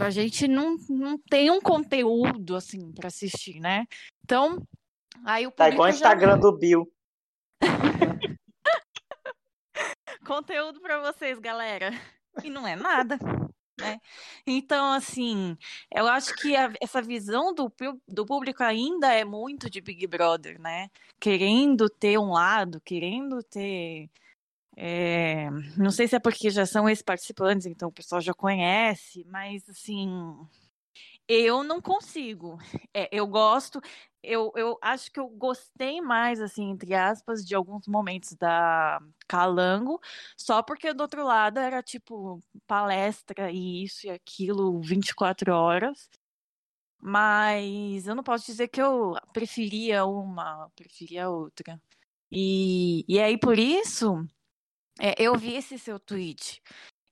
A 0.00 0.10
gente 0.10 0.48
não, 0.48 0.76
não 0.88 1.16
tem 1.16 1.50
um 1.50 1.60
conteúdo 1.60 2.56
assim 2.56 2.92
para 2.92 3.06
assistir, 3.08 3.60
né? 3.60 3.86
Então, 4.24 4.60
aí 5.24 5.46
o 5.46 5.52
Tá 5.52 5.68
igual 5.68 5.86
o 5.86 5.90
Instagram 5.90 6.32
já... 6.32 6.38
do 6.38 6.58
Bill. 6.58 6.92
conteúdo 10.26 10.80
para 10.80 11.12
vocês, 11.12 11.38
galera. 11.38 11.92
E 12.42 12.50
não 12.50 12.66
é 12.66 12.74
nada. 12.74 13.18
Né? 13.78 14.00
Então, 14.46 14.92
assim, 14.92 15.56
eu 15.92 16.06
acho 16.06 16.34
que 16.36 16.54
a, 16.56 16.72
essa 16.80 17.02
visão 17.02 17.52
do, 17.52 17.72
do 18.06 18.24
público 18.24 18.62
ainda 18.62 19.12
é 19.12 19.24
muito 19.24 19.68
de 19.68 19.80
Big 19.80 20.06
Brother, 20.06 20.60
né? 20.60 20.88
Querendo 21.18 21.90
ter 21.90 22.18
um 22.18 22.32
lado, 22.32 22.80
querendo 22.80 23.42
ter. 23.42 24.08
É, 24.76 25.50
não 25.76 25.90
sei 25.90 26.08
se 26.08 26.16
é 26.16 26.20
porque 26.20 26.50
já 26.50 26.66
são 26.66 26.88
ex-participantes, 26.88 27.66
então 27.66 27.88
o 27.88 27.92
pessoal 27.92 28.20
já 28.20 28.34
conhece, 28.34 29.24
mas 29.28 29.68
assim, 29.68 30.08
eu 31.28 31.62
não 31.64 31.80
consigo. 31.80 32.58
É, 32.92 33.08
eu 33.12 33.26
gosto, 33.26 33.80
eu, 34.24 34.52
eu 34.56 34.78
acho 34.82 35.10
que 35.10 35.20
eu 35.20 35.28
gostei 35.28 36.00
mais, 36.00 36.40
assim, 36.40 36.70
entre 36.70 36.94
aspas, 36.94 37.44
de 37.44 37.54
alguns 37.54 37.86
momentos 37.86 38.34
da 38.34 39.00
Calango, 39.28 40.00
só 40.36 40.62
porque 40.62 40.92
do 40.92 41.02
outro 41.02 41.24
lado 41.24 41.58
era 41.58 41.82
tipo 41.82 42.40
palestra 42.66 43.50
e 43.50 43.84
isso 43.84 44.06
e 44.06 44.10
aquilo 44.10 44.80
24 44.80 45.52
horas. 45.52 46.08
Mas 47.00 48.06
eu 48.06 48.14
não 48.14 48.22
posso 48.22 48.46
dizer 48.46 48.68
que 48.68 48.80
eu 48.80 49.14
preferia 49.32 50.06
uma, 50.06 50.70
preferia 50.74 51.28
outra. 51.28 51.80
E, 52.32 53.04
e 53.08 53.20
aí, 53.20 53.38
por 53.38 53.58
isso, 53.58 54.26
é, 55.00 55.14
eu 55.22 55.36
vi 55.36 55.54
esse 55.54 55.78
seu 55.78 56.00
tweet. 56.00 56.62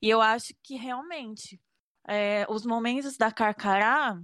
E 0.01 0.09
eu 0.11 0.21
acho 0.21 0.55
que 0.63 0.77
realmente 0.77 1.61
é, 2.09 2.47
os 2.49 2.67
momentos 2.67 3.17
da 3.17 3.31
Carcará 3.31 4.21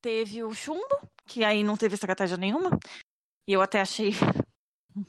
teve 0.00 0.42
o 0.42 0.54
chumbo, 0.54 1.08
que 1.28 1.44
aí 1.44 1.62
não 1.62 1.76
teve 1.76 1.94
estratégia 1.94 2.36
nenhuma. 2.36 2.70
E 3.46 3.52
eu 3.52 3.60
até 3.60 3.80
achei 3.80 4.10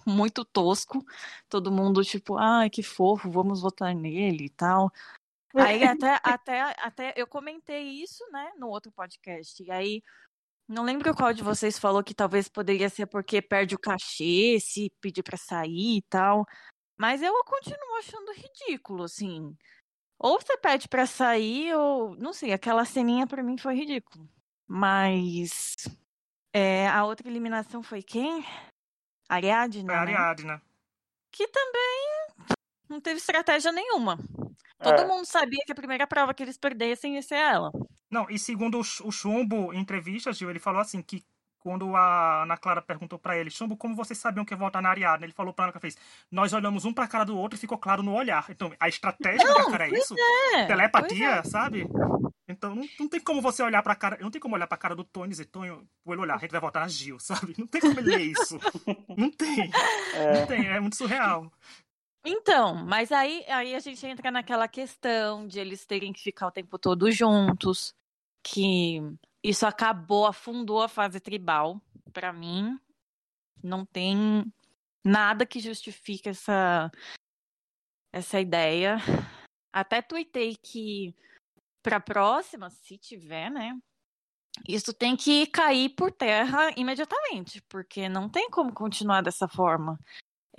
muito 0.06 0.46
tosco. 0.46 1.04
Todo 1.48 1.72
mundo, 1.72 2.04
tipo, 2.04 2.38
ai, 2.38 2.68
ah, 2.68 2.70
que 2.70 2.84
fofo, 2.84 3.32
vamos 3.32 3.62
votar 3.62 3.96
nele 3.96 4.46
e 4.46 4.50
tal. 4.50 4.92
Aí 5.56 5.84
até, 5.84 6.20
até, 6.24 6.62
até 6.78 7.14
eu 7.16 7.26
comentei 7.26 7.84
isso, 8.04 8.24
né, 8.32 8.52
no 8.58 8.68
outro 8.68 8.92
podcast. 8.92 9.64
E 9.64 9.72
aí, 9.72 10.04
não 10.68 10.84
lembro 10.84 11.16
qual 11.16 11.34
de 11.34 11.42
vocês 11.42 11.80
falou 11.80 12.04
que 12.04 12.14
talvez 12.14 12.48
poderia 12.48 12.90
ser 12.90 13.08
porque 13.08 13.42
perde 13.42 13.76
o 13.76 13.80
cachê, 13.80 14.60
se 14.60 14.92
pedir 15.02 15.24
para 15.24 15.38
sair 15.38 15.98
e 15.98 16.02
tal. 16.04 16.46
Mas 16.98 17.22
eu 17.22 17.34
continuo 17.46 17.96
achando 17.98 18.34
ridículo, 18.34 19.04
assim. 19.04 19.58
Ou 20.20 20.40
você 20.40 20.58
pede 20.58 20.88
para 20.90 21.06
sair, 21.06 21.74
ou. 21.74 22.14
Não 22.18 22.34
sei, 22.34 22.52
aquela 22.52 22.84
ceninha 22.84 23.26
para 23.26 23.42
mim 23.42 23.58
foi 23.58 23.74
ridículo. 23.74 24.30
Mas. 24.68 25.76
É, 26.54 26.88
a 26.88 27.06
outra 27.06 27.28
eliminação 27.28 27.84
foi 27.84 28.02
quem? 28.02 28.46
Ariadna? 29.28 29.86
Foi 29.86 29.96
a? 29.96 30.02
Ariadna. 30.02 30.54
Né? 30.56 30.62
Que 31.32 31.48
também 31.48 32.20
não 32.90 33.00
teve 33.00 33.18
estratégia 33.18 33.72
nenhuma. 33.72 34.18
Todo 34.82 35.02
é. 35.02 35.06
mundo 35.06 35.26
sabia 35.26 35.64
que 35.66 35.72
a 35.72 35.76
primeira 35.76 36.08
prova 36.08 36.34
que 36.34 36.42
eles 36.42 36.58
perdessem 36.58 37.16
ia 37.16 37.22
ser 37.22 37.36
ela. 37.36 37.72
Não, 38.10 38.26
e 38.30 38.40
segundo 38.40 38.80
o 38.80 39.12
Chumbo, 39.12 39.72
em 39.74 39.80
entrevistas, 39.80 40.38
Gil, 40.38 40.50
ele 40.50 40.60
falou 40.60 40.82
assim 40.82 41.02
que 41.02 41.24
quando 41.60 41.96
a 41.96 42.44
Ana 42.44 42.58
Clara 42.58 42.82
perguntou 42.82 43.20
para 43.20 43.38
ele, 43.38 43.52
Chumbo, 43.52 43.78
como 43.78 43.96
vocês 43.96 44.18
sabiam 44.18 44.46
que 44.46 44.54
ia 44.54 44.58
votar 44.58 44.82
na 44.82 44.90
Ariadne? 44.90 45.26
Ele 45.26 45.34
falou 45.34 45.54
para 45.54 45.66
ela 45.66 45.74
que 45.74 45.80
fez, 45.80 45.98
nós 46.32 46.54
olhamos 46.54 46.86
um 46.86 46.94
pra 46.94 47.08
cara 47.08 47.26
do 47.26 47.38
outro 47.38 47.58
e 47.58 47.60
ficou 47.60 47.78
claro 47.78 48.02
no 48.02 48.16
olhar. 48.16 48.46
Então, 48.50 48.74
a 48.80 48.88
estratégia 48.88 49.46
não, 49.46 49.66
do 49.66 49.72
cara 49.72 49.88
é 49.88 49.92
isso? 49.92 50.16
É, 50.54 50.66
Telepatia, 50.66 51.30
é. 51.30 51.44
sabe? 51.44 51.86
Então, 52.50 52.74
não, 52.74 52.90
não 53.00 53.08
tem 53.08 53.20
como 53.20 53.44
você 53.44 53.62
olhar 53.62 53.84
pra 53.84 53.96
cara, 53.96 54.18
não 54.20 54.32
tem 54.32 54.42
como 54.42 54.56
olhar 54.56 54.66
pra 54.66 54.78
cara 54.78 54.96
do 54.96 55.04
Tony 55.04 55.28
e 55.28 55.30
dizer, 55.30 55.46
Tony, 55.46 55.70
vou 56.04 56.16
ele 56.16 56.22
olhar, 56.24 56.36
a 56.36 56.40
gente 56.40 56.50
vai 56.50 56.60
votar 56.60 56.82
na 56.82 56.88
Gil, 56.88 57.20
sabe? 57.22 57.54
Não 57.58 57.68
tem 57.68 57.80
como 57.80 58.00
ele 58.00 58.10
ler 58.10 58.22
isso. 58.22 58.58
não 59.16 59.30
tem. 59.30 59.72
É. 60.16 60.40
Não 60.40 60.48
tem, 60.48 60.68
é 60.68 60.80
muito 60.80 60.96
surreal. 60.96 61.52
Então, 62.26 62.76
mas 62.86 63.12
aí, 63.12 63.46
aí 63.48 63.76
a 63.76 63.80
gente 63.80 64.06
entra 64.06 64.32
naquela 64.32 64.68
questão 64.68 65.48
de 65.48 65.60
eles 65.60 65.86
terem 65.86 66.12
que 66.12 66.22
ficar 66.22 66.48
o 66.48 66.52
tempo 66.52 66.78
todo 66.80 67.12
juntos, 67.12 67.94
que 68.44 69.00
isso 69.44 69.66
acabou, 69.68 70.26
afundou 70.26 70.82
a 70.82 70.90
fase 70.90 71.20
tribal. 71.20 71.80
Para 72.12 72.34
mim, 72.34 72.78
não 73.64 73.86
tem 73.86 74.44
nada 75.06 75.46
que 75.46 75.60
justifique 75.60 76.30
essa 76.30 76.92
essa 78.12 78.40
ideia. 78.40 78.98
Até 79.72 80.02
tuitei 80.02 80.56
que 80.56 81.16
para 81.82 81.98
a 81.98 82.02
próxima, 82.02 82.70
se 82.70 82.98
tiver, 82.98 83.50
né? 83.50 83.74
Isso 84.68 84.94
tem 84.94 85.16
que 85.16 85.48
cair 85.48 85.90
por 85.96 86.12
terra 86.12 86.72
imediatamente, 86.76 87.62
porque 87.70 88.10
não 88.10 88.30
tem 88.30 88.50
como 88.50 88.74
continuar 88.74 89.22
dessa 89.22 89.48
forma. 89.48 89.98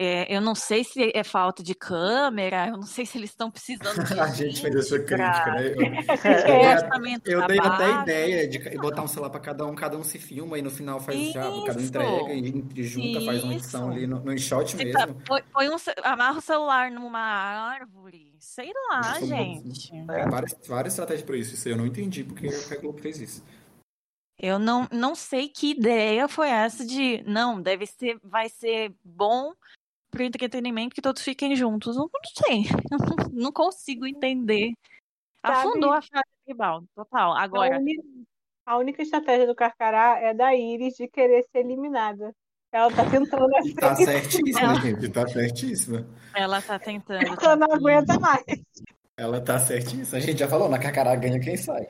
É, 0.02 0.34
eu 0.34 0.40
não 0.40 0.54
sei 0.54 0.82
se 0.82 1.12
é 1.14 1.22
falta 1.22 1.62
de 1.62 1.74
câmera, 1.74 2.68
eu 2.68 2.78
não 2.78 2.84
sei 2.84 3.04
se 3.04 3.18
eles 3.18 3.28
estão 3.28 3.50
precisando 3.50 4.02
de. 4.02 4.14
a 4.18 4.28
gente 4.28 4.62
fez 4.62 4.74
essa 4.74 4.98
crítica, 4.98 5.50
né? 5.52 5.74
Eu, 7.26 7.32
eu, 7.36 7.40
eu 7.40 7.46
dei 7.46 7.58
até 7.58 8.00
ideia 8.00 8.48
de 8.48 8.58
botar 8.78 9.02
um 9.02 9.06
celular 9.06 9.28
para 9.28 9.40
cada 9.40 9.66
um, 9.66 9.74
cada 9.74 9.98
um 9.98 10.02
se 10.02 10.18
filma 10.18 10.58
e 10.58 10.62
no 10.62 10.70
final 10.70 11.00
faz 11.00 11.20
Isso. 11.20 11.32
já, 11.34 11.42
cada 11.42 11.78
um 11.78 11.82
entrega 11.82 12.32
e 12.32 12.82
junta, 12.82 13.18
Isso. 13.18 13.26
faz 13.26 13.44
uma 13.44 13.52
edição 13.52 13.90
ali 13.90 14.06
no, 14.06 14.20
no 14.20 14.38
shot 14.38 14.74
mesmo. 14.74 15.20
Põe 15.52 15.68
um, 15.68 15.76
amarra 16.02 16.38
o 16.38 16.40
celular 16.40 16.90
numa 16.90 17.20
árvore, 17.20 18.34
sei 18.38 18.72
lá, 18.88 19.20
gente. 19.20 19.94
É, 19.94 20.26
várias, 20.26 20.56
várias 20.66 20.94
estratégias 20.94 21.26
para 21.26 21.36
isso. 21.36 21.52
Isso 21.52 21.68
eu 21.68 21.76
não 21.76 21.84
entendi 21.84 22.24
porque 22.24 22.48
a 22.48 22.76
Globo 22.76 22.98
fez 23.02 23.20
isso. 23.20 23.44
Eu 24.38 24.58
não, 24.58 24.88
não 24.90 25.14
sei 25.14 25.50
que 25.50 25.72
ideia 25.72 26.26
foi 26.26 26.48
essa 26.48 26.86
de 26.86 27.22
não, 27.26 27.60
deve 27.60 27.84
ser, 27.84 28.18
vai 28.24 28.48
ser 28.48 28.94
bom 29.04 29.52
pro 30.10 30.22
entretenimento 30.22 30.94
que 30.94 31.02
todos 31.02 31.22
fiquem 31.22 31.54
juntos. 31.54 31.96
Não, 31.96 32.04
não 32.04 32.46
sei. 32.46 32.64
Não, 32.90 33.44
não 33.44 33.52
consigo 33.52 34.06
entender. 34.06 34.72
Afundou 35.42 35.92
a 35.92 36.02
fase 36.02 36.24
tribal, 36.44 36.84
total. 36.94 37.32
Agora. 37.36 37.76
A, 37.76 37.78
única, 37.78 38.02
a 38.66 38.76
única 38.76 39.02
estratégia 39.02 39.46
do 39.46 39.54
Carcará 39.54 40.18
é 40.20 40.34
da 40.34 40.54
Iris 40.54 40.94
de 40.94 41.08
querer 41.08 41.46
ser 41.50 41.60
eliminada. 41.60 42.34
Ela 42.72 42.92
tá 42.92 43.08
tentando. 43.08 43.46
Tá 43.80 43.96
certíssima, 43.96 44.60
ela... 44.60 44.74
gente. 44.80 45.08
Tá 45.08 45.26
certíssima. 45.26 46.06
Ela 46.34 46.62
tá 46.62 46.78
tentando. 46.78 47.22
Ela 47.26 47.36
tá 47.36 47.56
não 47.56 47.72
aguenta 47.72 48.18
mais. 48.18 48.44
Ela 49.16 49.40
tá 49.40 49.58
certíssima. 49.58 50.18
A 50.18 50.20
gente 50.20 50.38
já 50.38 50.48
falou, 50.48 50.68
na 50.68 50.78
Carcará 50.78 51.14
ganha 51.16 51.40
quem 51.40 51.56
sai. 51.56 51.88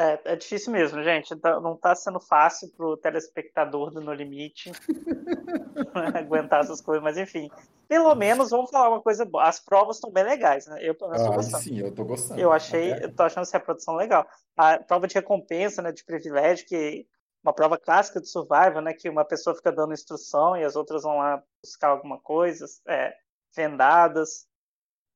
É, 0.00 0.32
é 0.32 0.36
difícil 0.36 0.72
mesmo, 0.72 1.02
gente. 1.02 1.36
Tá, 1.36 1.60
não 1.60 1.74
está 1.74 1.94
sendo 1.94 2.18
fácil 2.18 2.70
para 2.74 2.86
o 2.86 2.96
telespectador 2.96 3.90
do 3.90 4.00
No 4.00 4.14
Limite 4.14 4.72
aguentar 6.14 6.60
essas 6.60 6.80
coisas, 6.80 7.04
mas 7.04 7.18
enfim. 7.18 7.50
Pelo 7.86 8.14
menos 8.14 8.48
vamos 8.48 8.70
falar 8.70 8.88
uma 8.88 9.02
coisa 9.02 9.26
boa. 9.26 9.44
As 9.44 9.60
provas 9.60 9.96
estão 9.96 10.10
bem 10.10 10.24
legais, 10.24 10.66
né? 10.66 10.78
Eu 10.80 10.94
pelo 10.94 11.10
menos 11.10 11.26
ah, 11.26 11.30
gostando. 11.30 11.62
Sim, 11.62 11.80
eu 11.80 11.94
tô 11.94 12.02
gostando. 12.06 12.40
Eu 12.40 12.50
achei, 12.50 12.94
eu 12.94 13.14
tô 13.14 13.24
achando 13.24 13.42
essa 13.42 13.60
produção 13.60 13.94
legal. 13.94 14.26
A 14.56 14.78
prova 14.78 15.06
de 15.06 15.14
recompensa, 15.14 15.82
né, 15.82 15.92
de 15.92 16.02
privilégio, 16.02 16.66
que 16.66 17.06
uma 17.44 17.52
prova 17.52 17.76
clássica 17.76 18.22
de 18.22 18.28
survival, 18.28 18.80
né, 18.80 18.94
que 18.94 19.08
uma 19.08 19.24
pessoa 19.24 19.54
fica 19.54 19.70
dando 19.70 19.92
instrução 19.92 20.56
e 20.56 20.64
as 20.64 20.76
outras 20.76 21.02
vão 21.02 21.18
lá 21.18 21.42
buscar 21.62 21.88
alguma 21.88 22.18
coisa, 22.18 22.64
é, 22.88 23.12
vendadas. 23.54 24.46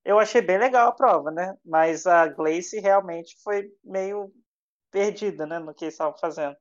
Eu 0.04 0.18
achei 0.18 0.42
bem 0.42 0.58
legal 0.58 0.88
a 0.88 0.92
prova, 0.92 1.30
né? 1.30 1.56
Mas 1.64 2.06
a 2.06 2.26
Glace 2.26 2.78
realmente 2.80 3.34
foi 3.42 3.70
meio 3.82 4.30
perdida, 4.94 5.44
né, 5.44 5.58
no 5.58 5.74
que 5.74 5.84
eles 5.84 5.94
estavam 5.94 6.16
fazendo. 6.16 6.56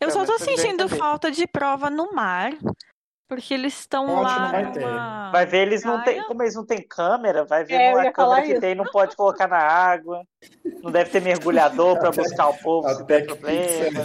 Eu 0.00 0.10
só 0.10 0.26
tô 0.26 0.36
sentindo 0.40 0.88
falta 0.88 1.30
de 1.30 1.46
prova 1.46 1.88
no 1.88 2.12
mar. 2.12 2.50
Porque 3.28 3.54
eles 3.54 3.80
estão 3.80 4.22
lá. 4.22 4.52
Vai, 4.52 4.62
numa... 4.62 5.30
vai 5.32 5.46
ver, 5.46 5.66
eles 5.66 5.82
não 5.82 6.00
têm. 6.04 6.22
Como 6.22 6.44
eles 6.44 6.54
não 6.54 6.64
têm 6.64 6.80
câmera, 6.86 7.44
vai 7.44 7.64
ver 7.64 7.74
é, 7.74 7.90
a 7.90 8.12
câmera 8.12 8.42
que 8.42 8.52
isso. 8.52 8.60
tem, 8.60 8.74
não 8.76 8.84
pode 8.84 9.16
colocar 9.16 9.48
na 9.48 9.58
água. 9.58 10.22
Não 10.80 10.92
deve 10.92 11.10
ter 11.10 11.20
mergulhador 11.20 11.98
para 11.98 12.12
buscar 12.12 12.48
o 12.50 12.58
povo 12.58 12.88
se 12.94 13.04
der 13.04 13.26
problema. 13.26 14.00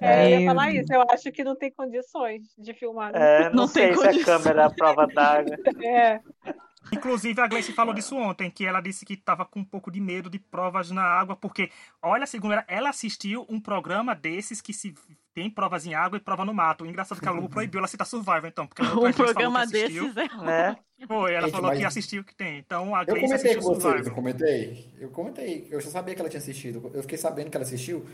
É, 0.00 0.34
eu 0.34 0.40
ia 0.40 0.46
falar 0.48 0.72
isso, 0.72 0.92
eu 0.92 1.02
acho 1.08 1.30
que 1.30 1.44
não 1.44 1.54
tem 1.54 1.70
condições 1.70 2.42
de 2.58 2.74
filmar. 2.74 3.14
É, 3.14 3.44
não, 3.44 3.52
não 3.52 3.66
sei 3.68 3.94
se 3.94 4.04
a 4.04 4.24
câmera 4.24 4.62
é 4.62 4.64
a 4.64 4.70
prova 4.70 5.06
d'água. 5.06 5.56
É. 5.86 6.20
Inclusive, 6.90 7.40
a 7.40 7.46
Gleice 7.46 7.72
falou 7.72 7.94
disso 7.94 8.16
ontem, 8.16 8.50
que 8.50 8.64
ela 8.64 8.80
disse 8.80 9.04
que 9.04 9.14
estava 9.14 9.44
com 9.44 9.60
um 9.60 9.64
pouco 9.64 9.90
de 9.90 10.00
medo 10.00 10.28
de 10.28 10.38
provas 10.38 10.90
na 10.90 11.02
água, 11.02 11.36
porque, 11.36 11.70
olha, 12.02 12.26
segundo 12.26 12.52
ela, 12.52 12.64
ela 12.66 12.90
assistiu 12.90 13.46
um 13.48 13.60
programa 13.60 14.14
desses 14.14 14.60
que 14.60 14.72
se 14.72 14.94
tem 15.34 15.48
provas 15.48 15.86
em 15.86 15.94
água 15.94 16.16
e 16.16 16.20
prova 16.20 16.44
no 16.44 16.52
mato. 16.52 16.84
O 16.84 16.86
engraçado 16.86 17.18
é 17.18 17.20
que 17.20 17.28
a 17.28 17.32
Globo 17.32 17.48
proibiu 17.50 17.78
ela 17.78 17.86
citar 17.86 18.06
Survivor, 18.06 18.46
então. 18.46 18.66
Porque 18.66 18.82
um 18.82 19.12
programa 19.12 19.66
desses 19.66 20.16
é... 20.16 20.44
Né? 20.44 20.76
Foi, 21.06 21.32
ela 21.32 21.46
Gente, 21.46 21.52
falou 21.52 21.70
mas... 21.70 21.78
que 21.78 21.84
assistiu 21.84 22.24
que 22.24 22.34
tem. 22.34 22.58
Então, 22.58 22.94
a 22.94 23.04
Gleice 23.04 23.24
eu 23.24 23.28
comentei 23.28 23.56
com 23.56 23.74
vocês, 23.74 24.06
eu 24.06 24.14
comentei. 24.14 24.94
Eu 24.98 25.10
comentei. 25.10 25.68
Eu 25.70 25.80
já 25.80 25.90
sabia 25.90 26.14
que 26.14 26.20
ela 26.20 26.28
tinha 26.28 26.40
assistido. 26.40 26.90
Eu 26.94 27.02
fiquei 27.02 27.18
sabendo 27.18 27.50
que 27.50 27.56
ela 27.56 27.64
assistiu 27.64 28.06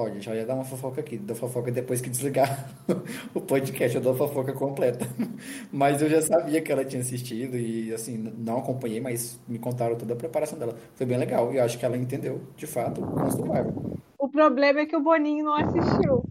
Olha, 0.00 0.20
já 0.20 0.32
ia 0.32 0.46
dar 0.46 0.54
uma 0.54 0.64
fofoca 0.64 1.00
aqui, 1.00 1.18
dou 1.18 1.34
fofoca 1.34 1.72
depois 1.72 2.00
que 2.00 2.08
desligar 2.08 2.70
o 3.34 3.40
podcast, 3.40 3.96
eu 3.96 4.00
dou 4.00 4.14
fofoca 4.14 4.52
completa. 4.52 5.04
Mas 5.72 6.00
eu 6.00 6.08
já 6.08 6.22
sabia 6.22 6.62
que 6.62 6.70
ela 6.70 6.84
tinha 6.84 7.02
assistido 7.02 7.56
e, 7.56 7.92
assim, 7.92 8.16
não 8.16 8.58
acompanhei, 8.58 9.00
mas 9.00 9.40
me 9.48 9.58
contaram 9.58 9.96
toda 9.98 10.12
a 10.12 10.16
preparação 10.16 10.56
dela. 10.56 10.78
Foi 10.94 11.04
bem 11.04 11.18
legal 11.18 11.52
e 11.52 11.58
acho 11.58 11.76
que 11.76 11.84
ela 11.84 11.96
entendeu, 11.96 12.40
de 12.56 12.64
fato, 12.64 13.02
o 13.02 13.30
Survival. 13.32 13.98
O 14.16 14.28
problema 14.28 14.80
é 14.80 14.86
que 14.86 14.94
o 14.94 15.02
Boninho 15.02 15.46
não 15.46 15.54
assistiu. 15.54 16.22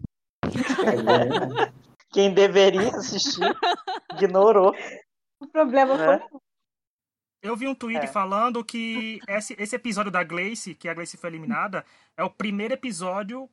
É, 0.46 1.70
Quem 2.10 2.32
deveria 2.32 2.88
assistir, 2.88 3.54
ignorou. 4.16 4.74
O 5.42 5.46
problema 5.46 5.94
né? 5.94 6.06
foi 6.06 6.40
eu 7.42 7.56
vi 7.56 7.68
um 7.68 7.74
tweet 7.74 8.04
é. 8.04 8.06
falando 8.06 8.64
que 8.64 9.20
esse, 9.28 9.54
esse 9.58 9.76
episódio 9.76 10.10
da 10.10 10.24
Glace, 10.24 10.74
que 10.74 10.88
a 10.88 10.94
Glace 10.94 11.16
foi 11.16 11.30
eliminada, 11.30 11.84
é 12.16 12.24
o 12.24 12.30
primeiro 12.30 12.74
episódio 12.74 13.48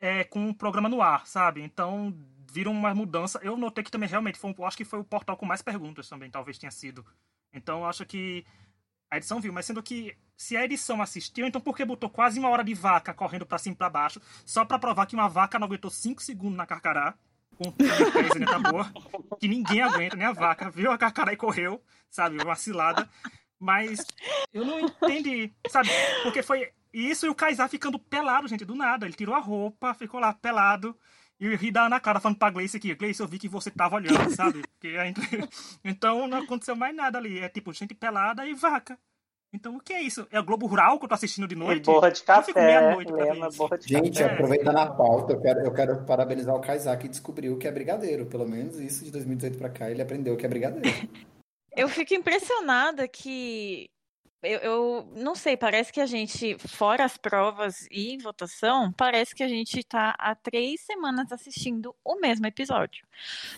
é, 0.00 0.24
com 0.24 0.40
um 0.40 0.54
programa 0.54 0.88
no 0.88 1.02
ar, 1.02 1.26
sabe? 1.26 1.62
Então, 1.62 2.14
viram 2.50 2.72
uma 2.72 2.94
mudança. 2.94 3.38
Eu 3.42 3.56
notei 3.56 3.84
que 3.84 3.90
também 3.90 4.08
realmente 4.08 4.38
foi, 4.38 4.54
eu 4.56 4.64
acho 4.64 4.76
que 4.76 4.84
foi 4.84 4.98
o 4.98 5.04
portal 5.04 5.36
com 5.36 5.46
mais 5.46 5.62
perguntas 5.62 6.08
também, 6.08 6.30
talvez 6.30 6.58
tenha 6.58 6.70
sido. 6.70 7.04
Então, 7.52 7.84
acho 7.84 8.04
que 8.04 8.44
a 9.10 9.16
edição 9.16 9.40
viu, 9.40 9.52
mas 9.52 9.66
sendo 9.66 9.82
que 9.82 10.16
se 10.36 10.56
a 10.56 10.64
edição 10.64 11.02
assistiu, 11.02 11.46
então 11.46 11.60
por 11.60 11.76
que 11.76 11.84
botou 11.84 12.10
quase 12.10 12.38
uma 12.38 12.48
hora 12.48 12.62
de 12.62 12.74
vaca 12.74 13.14
correndo 13.14 13.46
para 13.46 13.58
cima 13.58 13.74
e 13.74 13.76
pra 13.76 13.90
baixo, 13.90 14.20
só 14.44 14.64
para 14.64 14.78
provar 14.78 15.06
que 15.06 15.14
uma 15.14 15.28
vaca 15.28 15.58
não 15.58 15.66
aguentou 15.66 15.90
5 15.90 16.22
segundos 16.22 16.56
na 16.56 16.66
carcará, 16.66 17.14
com 17.56 17.70
a 17.70 18.46
tá 18.46 18.70
boa, 18.70 18.92
que 19.40 19.48
ninguém 19.48 19.82
aguenta, 19.82 20.14
nem 20.14 20.26
a 20.26 20.32
vaca, 20.32 20.70
viu 20.70 20.92
a 20.92 20.98
carcará 20.98 21.32
e 21.32 21.36
correu, 21.36 21.82
sabe, 22.08 22.40
uma 22.40 22.54
cilada. 22.54 23.08
Mas 23.58 24.06
eu 24.52 24.64
não 24.64 24.78
entendi, 24.78 25.52
sabe, 25.68 25.88
porque 26.22 26.42
foi 26.42 26.70
isso 26.92 27.26
e 27.26 27.28
o 27.28 27.34
Kaysar 27.34 27.68
ficando 27.68 27.98
pelado, 27.98 28.48
gente, 28.48 28.64
do 28.64 28.74
nada. 28.74 29.06
Ele 29.06 29.14
tirou 29.14 29.34
a 29.34 29.40
roupa, 29.40 29.94
ficou 29.94 30.20
lá 30.20 30.32
pelado. 30.32 30.96
E 31.40 31.46
o 31.46 31.56
ri 31.56 31.70
da 31.70 31.88
na 31.88 32.00
cara 32.00 32.18
falando 32.18 32.38
pra 32.38 32.50
Gleice 32.50 32.76
aqui, 32.76 32.94
Gleice, 32.94 33.20
eu 33.20 33.28
vi 33.28 33.38
que 33.38 33.48
você 33.48 33.70
tava 33.70 33.96
olhando, 33.96 34.30
sabe? 34.34 34.62
Gente... 34.82 35.20
Então 35.84 36.26
não 36.26 36.38
aconteceu 36.38 36.74
mais 36.74 36.94
nada 36.94 37.18
ali. 37.18 37.38
É 37.38 37.48
tipo 37.48 37.72
gente 37.72 37.94
pelada 37.94 38.44
e 38.46 38.54
vaca. 38.54 38.98
Então 39.52 39.76
o 39.76 39.80
que 39.80 39.92
é 39.92 40.02
isso? 40.02 40.26
É 40.30 40.38
o 40.38 40.44
Globo 40.44 40.66
Rural 40.66 40.98
que 40.98 41.04
eu 41.04 41.08
tô 41.08 41.14
assistindo 41.14 41.48
de 41.48 41.54
noite? 41.54 41.84
E 41.84 41.92
borra 41.92 42.10
de 42.10 42.22
café. 42.22 42.94
Lema, 43.06 43.48
borra 43.50 43.78
de 43.78 43.88
gente, 43.88 44.18
café. 44.18 44.34
aproveitando 44.34 44.76
a 44.76 44.86
pauta, 44.90 45.32
eu 45.32 45.40
quero, 45.40 45.60
eu 45.60 45.72
quero 45.72 46.04
parabenizar 46.04 46.54
o 46.54 46.60
Kaysar 46.60 46.98
que 46.98 47.08
descobriu 47.08 47.56
que 47.56 47.66
é 47.66 47.72
brigadeiro. 47.72 48.26
Pelo 48.26 48.46
menos 48.46 48.78
isso 48.78 49.04
de 49.04 49.10
2018 49.10 49.56
pra 49.56 49.70
cá, 49.70 49.90
ele 49.90 50.02
aprendeu 50.02 50.36
que 50.36 50.44
é 50.44 50.48
brigadeiro. 50.48 50.88
Eu 51.76 51.88
fico 51.88 52.12
impressionada 52.12 53.06
que 53.06 53.88
eu, 54.42 54.58
eu, 54.60 55.12
não 55.16 55.34
sei, 55.34 55.56
parece 55.56 55.92
que 55.92 56.00
a 56.00 56.06
gente, 56.06 56.56
fora 56.58 57.04
as 57.04 57.16
provas 57.16 57.88
e 57.90 58.16
votação, 58.18 58.92
parece 58.92 59.34
que 59.34 59.42
a 59.42 59.48
gente 59.48 59.80
está 59.80 60.14
há 60.18 60.34
três 60.34 60.80
semanas 60.82 61.32
assistindo 61.32 61.94
o 62.04 62.20
mesmo 62.20 62.46
episódio. 62.46 63.06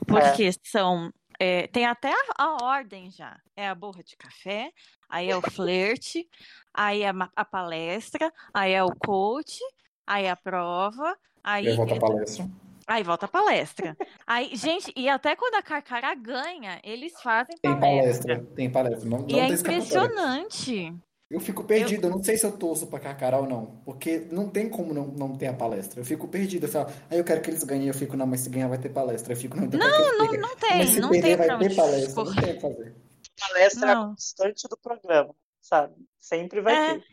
Porque 0.06 0.44
é. 0.44 0.52
são. 0.64 1.12
É, 1.38 1.66
tem 1.68 1.86
até 1.86 2.12
a, 2.12 2.44
a, 2.44 2.64
ordem 2.64 3.10
já. 3.10 3.38
É 3.56 3.68
a 3.68 3.74
borra 3.74 4.02
de 4.02 4.16
café, 4.16 4.72
aí 5.08 5.30
é 5.30 5.36
o 5.36 5.42
flerte, 5.42 6.28
aí 6.72 7.02
é 7.02 7.10
a, 7.10 7.30
a 7.34 7.44
palestra, 7.44 8.32
aí 8.52 8.72
é 8.72 8.82
o 8.82 8.94
coach, 8.94 9.58
aí 10.06 10.24
é 10.24 10.30
a 10.30 10.36
prova, 10.36 11.16
aí. 11.42 11.66
E 11.66 11.70
a 11.70 12.00
palestra. 12.00 12.48
Aí 12.90 13.04
volta 13.04 13.26
a 13.26 13.28
palestra. 13.28 13.96
Aí, 14.26 14.50
gente, 14.56 14.92
e 14.96 15.08
até 15.08 15.36
quando 15.36 15.54
a 15.54 15.62
Carcara 15.62 16.12
ganha, 16.14 16.80
eles 16.82 17.12
fazem 17.22 17.56
Tem 17.62 17.78
palestra. 17.78 18.34
palestra, 18.34 18.54
tem 18.56 18.68
palestra. 18.70 19.08
Não, 19.08 19.18
não 19.18 19.28
E 19.28 19.38
é 19.38 19.46
tem 19.46 19.52
escapatória. 19.54 19.84
impressionante. 19.84 20.94
Eu 21.30 21.38
fico 21.38 21.62
perdido, 21.62 22.08
eu... 22.08 22.10
não 22.10 22.20
sei 22.24 22.36
se 22.36 22.44
eu 22.44 22.50
torço 22.50 22.88
pra 22.88 22.98
Carcará 22.98 23.38
ou 23.38 23.46
não. 23.46 23.80
Porque 23.84 24.26
não 24.32 24.48
tem 24.50 24.68
como 24.68 24.92
não, 24.92 25.06
não 25.06 25.36
ter 25.38 25.46
a 25.46 25.52
palestra. 25.54 26.00
Eu 26.00 26.04
fico 26.04 26.26
perdido. 26.26 26.66
Eu 26.66 26.68
falo, 26.68 26.88
aí 27.08 27.16
eu 27.18 27.22
quero 27.24 27.40
que 27.40 27.50
eles 27.50 27.62
ganhem. 27.62 27.86
Eu 27.86 27.94
fico, 27.94 28.16
não, 28.16 28.26
mas 28.26 28.40
se 28.40 28.50
ganhar 28.50 28.66
vai 28.66 28.78
ter 28.78 28.88
palestra. 28.88 29.32
Eu 29.34 29.36
fico, 29.36 29.56
não, 29.56 29.66
então 29.66 29.78
Não, 29.78 29.88
não, 30.18 30.32
não. 30.32 30.40
Mas 30.40 30.54
tem, 30.56 30.86
se 30.88 31.00
não 31.00 31.10
perder, 31.10 31.28
tem 31.28 31.36
vai 31.36 31.46
pra 31.46 31.58
ter 31.58 31.76
palestra. 31.76 32.24
Não 32.24 32.34
tem 32.34 32.50
o 32.50 32.54
que 32.56 32.60
fazer. 32.60 32.96
Palestra 33.38 33.88
é 33.88 33.92
a 33.92 33.94
Não. 33.94 34.08
constante 34.08 34.68
do 34.68 34.76
programa, 34.76 35.32
sabe? 35.60 35.94
Sempre 36.18 36.60
vai 36.60 36.74
É. 36.74 36.94
ter. 36.94 37.04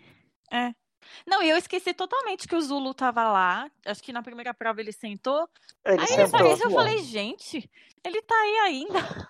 É. 0.51 0.72
Não, 1.26 1.42
e 1.44 1.50
eu 1.50 1.58
esqueci 1.58 1.94
totalmente 1.94 2.48
que 2.48 2.56
o 2.56 2.62
Zulu 2.62 2.94
tava 2.94 3.30
lá. 3.32 3.70
Acho 3.86 4.02
que 4.04 4.14
na 4.14 4.24
primeira 4.24 4.54
prova 4.54 4.80
ele 4.82 4.92
sentou. 4.92 5.48
Ele 5.86 5.94
Aí 5.94 5.98
ele 6.00 6.08
sentou. 6.08 6.26
apareceu, 6.40 6.66
eu 6.66 6.72
voando. 6.72 6.90
falei, 6.90 7.04
gente, 7.04 7.70
ele 8.04 8.22
tá 8.22 8.36
aí 8.36 8.58
ainda. 8.60 9.30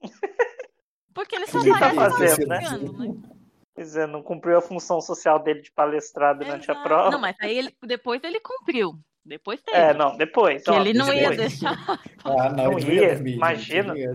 Porque 1.14 1.36
ele 1.36 1.46
só 1.46 1.60
ele 1.60 1.70
tá 1.70 1.76
aparece 1.90 1.96
fazendo, 2.34 2.48
né? 2.48 2.60
né? 2.60 3.22
Quer 3.74 3.82
dizer, 3.82 4.08
não 4.08 4.22
cumpriu 4.22 4.58
a 4.58 4.60
função 4.62 5.00
social 5.00 5.38
dele 5.42 5.60
de 5.62 5.72
palestrar 5.72 6.36
durante 6.36 6.70
a 6.70 6.74
Exato. 6.74 6.88
prova. 6.88 7.10
Não, 7.10 7.20
mas 7.20 7.36
aí 7.40 7.56
ele, 7.58 7.76
depois 7.82 8.22
ele 8.22 8.40
cumpriu. 8.40 8.98
Depois 9.24 9.60
teve. 9.62 9.76
É, 9.76 9.94
não, 9.94 10.16
depois. 10.16 10.62
ó, 10.68 10.80
ele 10.80 10.92
não 10.92 11.12
ia 11.12 11.30
depois. 11.30 11.36
deixar. 11.38 11.74
Ah, 12.24 12.50
não, 12.50 12.64
Não 12.70 12.78
ele 12.78 12.94
ia, 12.94 13.14
dormir, 13.14 13.34
imagina. 13.34 13.92
ele 13.96 14.02
ia. 14.02 14.14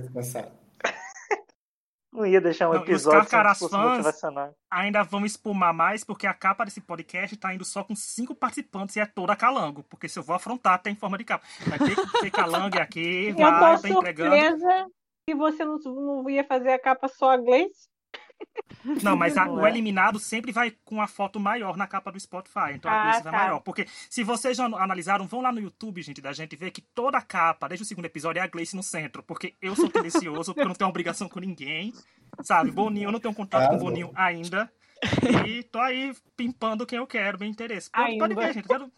Não 2.11 2.25
ia 2.25 2.41
deixar 2.41 2.69
um 2.69 2.73
Não, 2.73 2.81
os 2.81 2.87
episódio 2.89 3.19
sem 3.21 3.29
Carcarás 3.29 3.57
discurso 3.59 3.75
fãs- 3.75 3.89
motivacional. 3.91 4.55
Ainda 4.71 5.03
vão 5.03 5.25
espumar 5.25 5.73
mais, 5.73 6.03
porque 6.03 6.25
a 6.25 6.33
capa 6.33 6.65
desse 6.65 6.81
podcast 6.81 7.37
tá 7.37 7.53
indo 7.53 7.63
só 7.63 7.83
com 7.83 7.95
cinco 7.95 8.33
participantes 8.33 8.95
e 8.95 8.99
é 8.99 9.05
toda 9.05 9.35
calango. 9.35 9.83
Porque 9.83 10.09
se 10.09 10.17
eu 10.17 10.23
vou 10.23 10.35
afrontar, 10.35 10.81
tem 10.81 10.95
forma 10.95 11.17
de 11.19 11.23
capa. 11.23 11.45
Vai 11.67 11.77
ter 11.77 11.95
que 11.95 12.19
ter 12.21 12.31
calango 12.31 12.79
aqui, 12.79 13.27
Eu 13.29 13.35
vai, 13.35 13.75
tô 13.75 13.81
tá 13.83 13.89
entregando. 13.89 14.35
surpresa 14.35 14.87
que 15.27 15.35
você 15.35 15.63
não, 15.63 15.77
não 15.85 16.29
ia 16.29 16.43
fazer 16.43 16.71
a 16.71 16.79
capa 16.79 17.07
só 17.07 17.31
a 17.31 17.37
Gleice. 17.37 17.87
Não, 19.03 19.15
mas 19.17 19.37
a- 19.37 19.47
o 19.49 19.65
é. 19.65 19.69
eliminado 19.69 20.19
sempre 20.19 20.51
vai 20.51 20.71
com 20.85 21.01
a 21.01 21.07
foto 21.07 21.39
maior 21.39 21.75
na 21.75 21.85
capa 21.85 22.11
do 22.11 22.19
Spotify. 22.19 22.73
Então 22.75 22.89
a 22.89 22.93
Ah, 22.95 23.03
Grace 23.05 23.23
vai 23.23 23.31
tá. 23.33 23.37
maior. 23.39 23.59
Porque 23.59 23.85
se 24.09 24.23
vocês 24.23 24.55
já 24.57 24.65
analisaram, 24.65 25.27
vão 25.27 25.41
lá 25.41 25.51
no 25.51 25.59
YouTube, 25.59 26.01
gente, 26.01 26.21
da 26.21 26.31
gente 26.33 26.55
ver 26.55 26.71
que 26.71 26.81
toda 26.81 27.17
a 27.17 27.21
capa, 27.21 27.67
desde 27.67 27.83
o 27.83 27.85
segundo 27.85 28.05
episódio, 28.05 28.39
é 28.39 28.43
a 28.43 28.47
Gleice 28.47 28.75
no 28.75 28.83
centro. 28.83 29.21
Porque 29.23 29.55
eu 29.61 29.75
sou 29.75 29.89
tendencioso, 29.89 30.53
porque 30.53 30.61
eu 30.61 30.67
não 30.69 30.75
tenho 30.75 30.89
obrigação 30.89 31.27
com 31.27 31.39
ninguém. 31.39 31.93
Sabe? 32.41 32.71
Boninho, 32.71 33.07
eu 33.07 33.11
não 33.11 33.19
tenho 33.19 33.33
contato 33.33 33.69
com 33.69 33.75
o. 33.75 33.79
Boninho 33.79 34.11
ainda. 34.15 34.71
E 35.47 35.63
tô 35.63 35.79
aí 35.79 36.13
pimpando 36.37 36.85
quem 36.85 36.97
eu 36.99 37.07
quero, 37.07 37.37
bem 37.37 37.49
interesse. 37.49 37.89
Pode, 37.91 38.17
pode 38.17 38.35
ver, 38.35 38.53
gente. 38.53 38.67
Quero- 38.67 38.91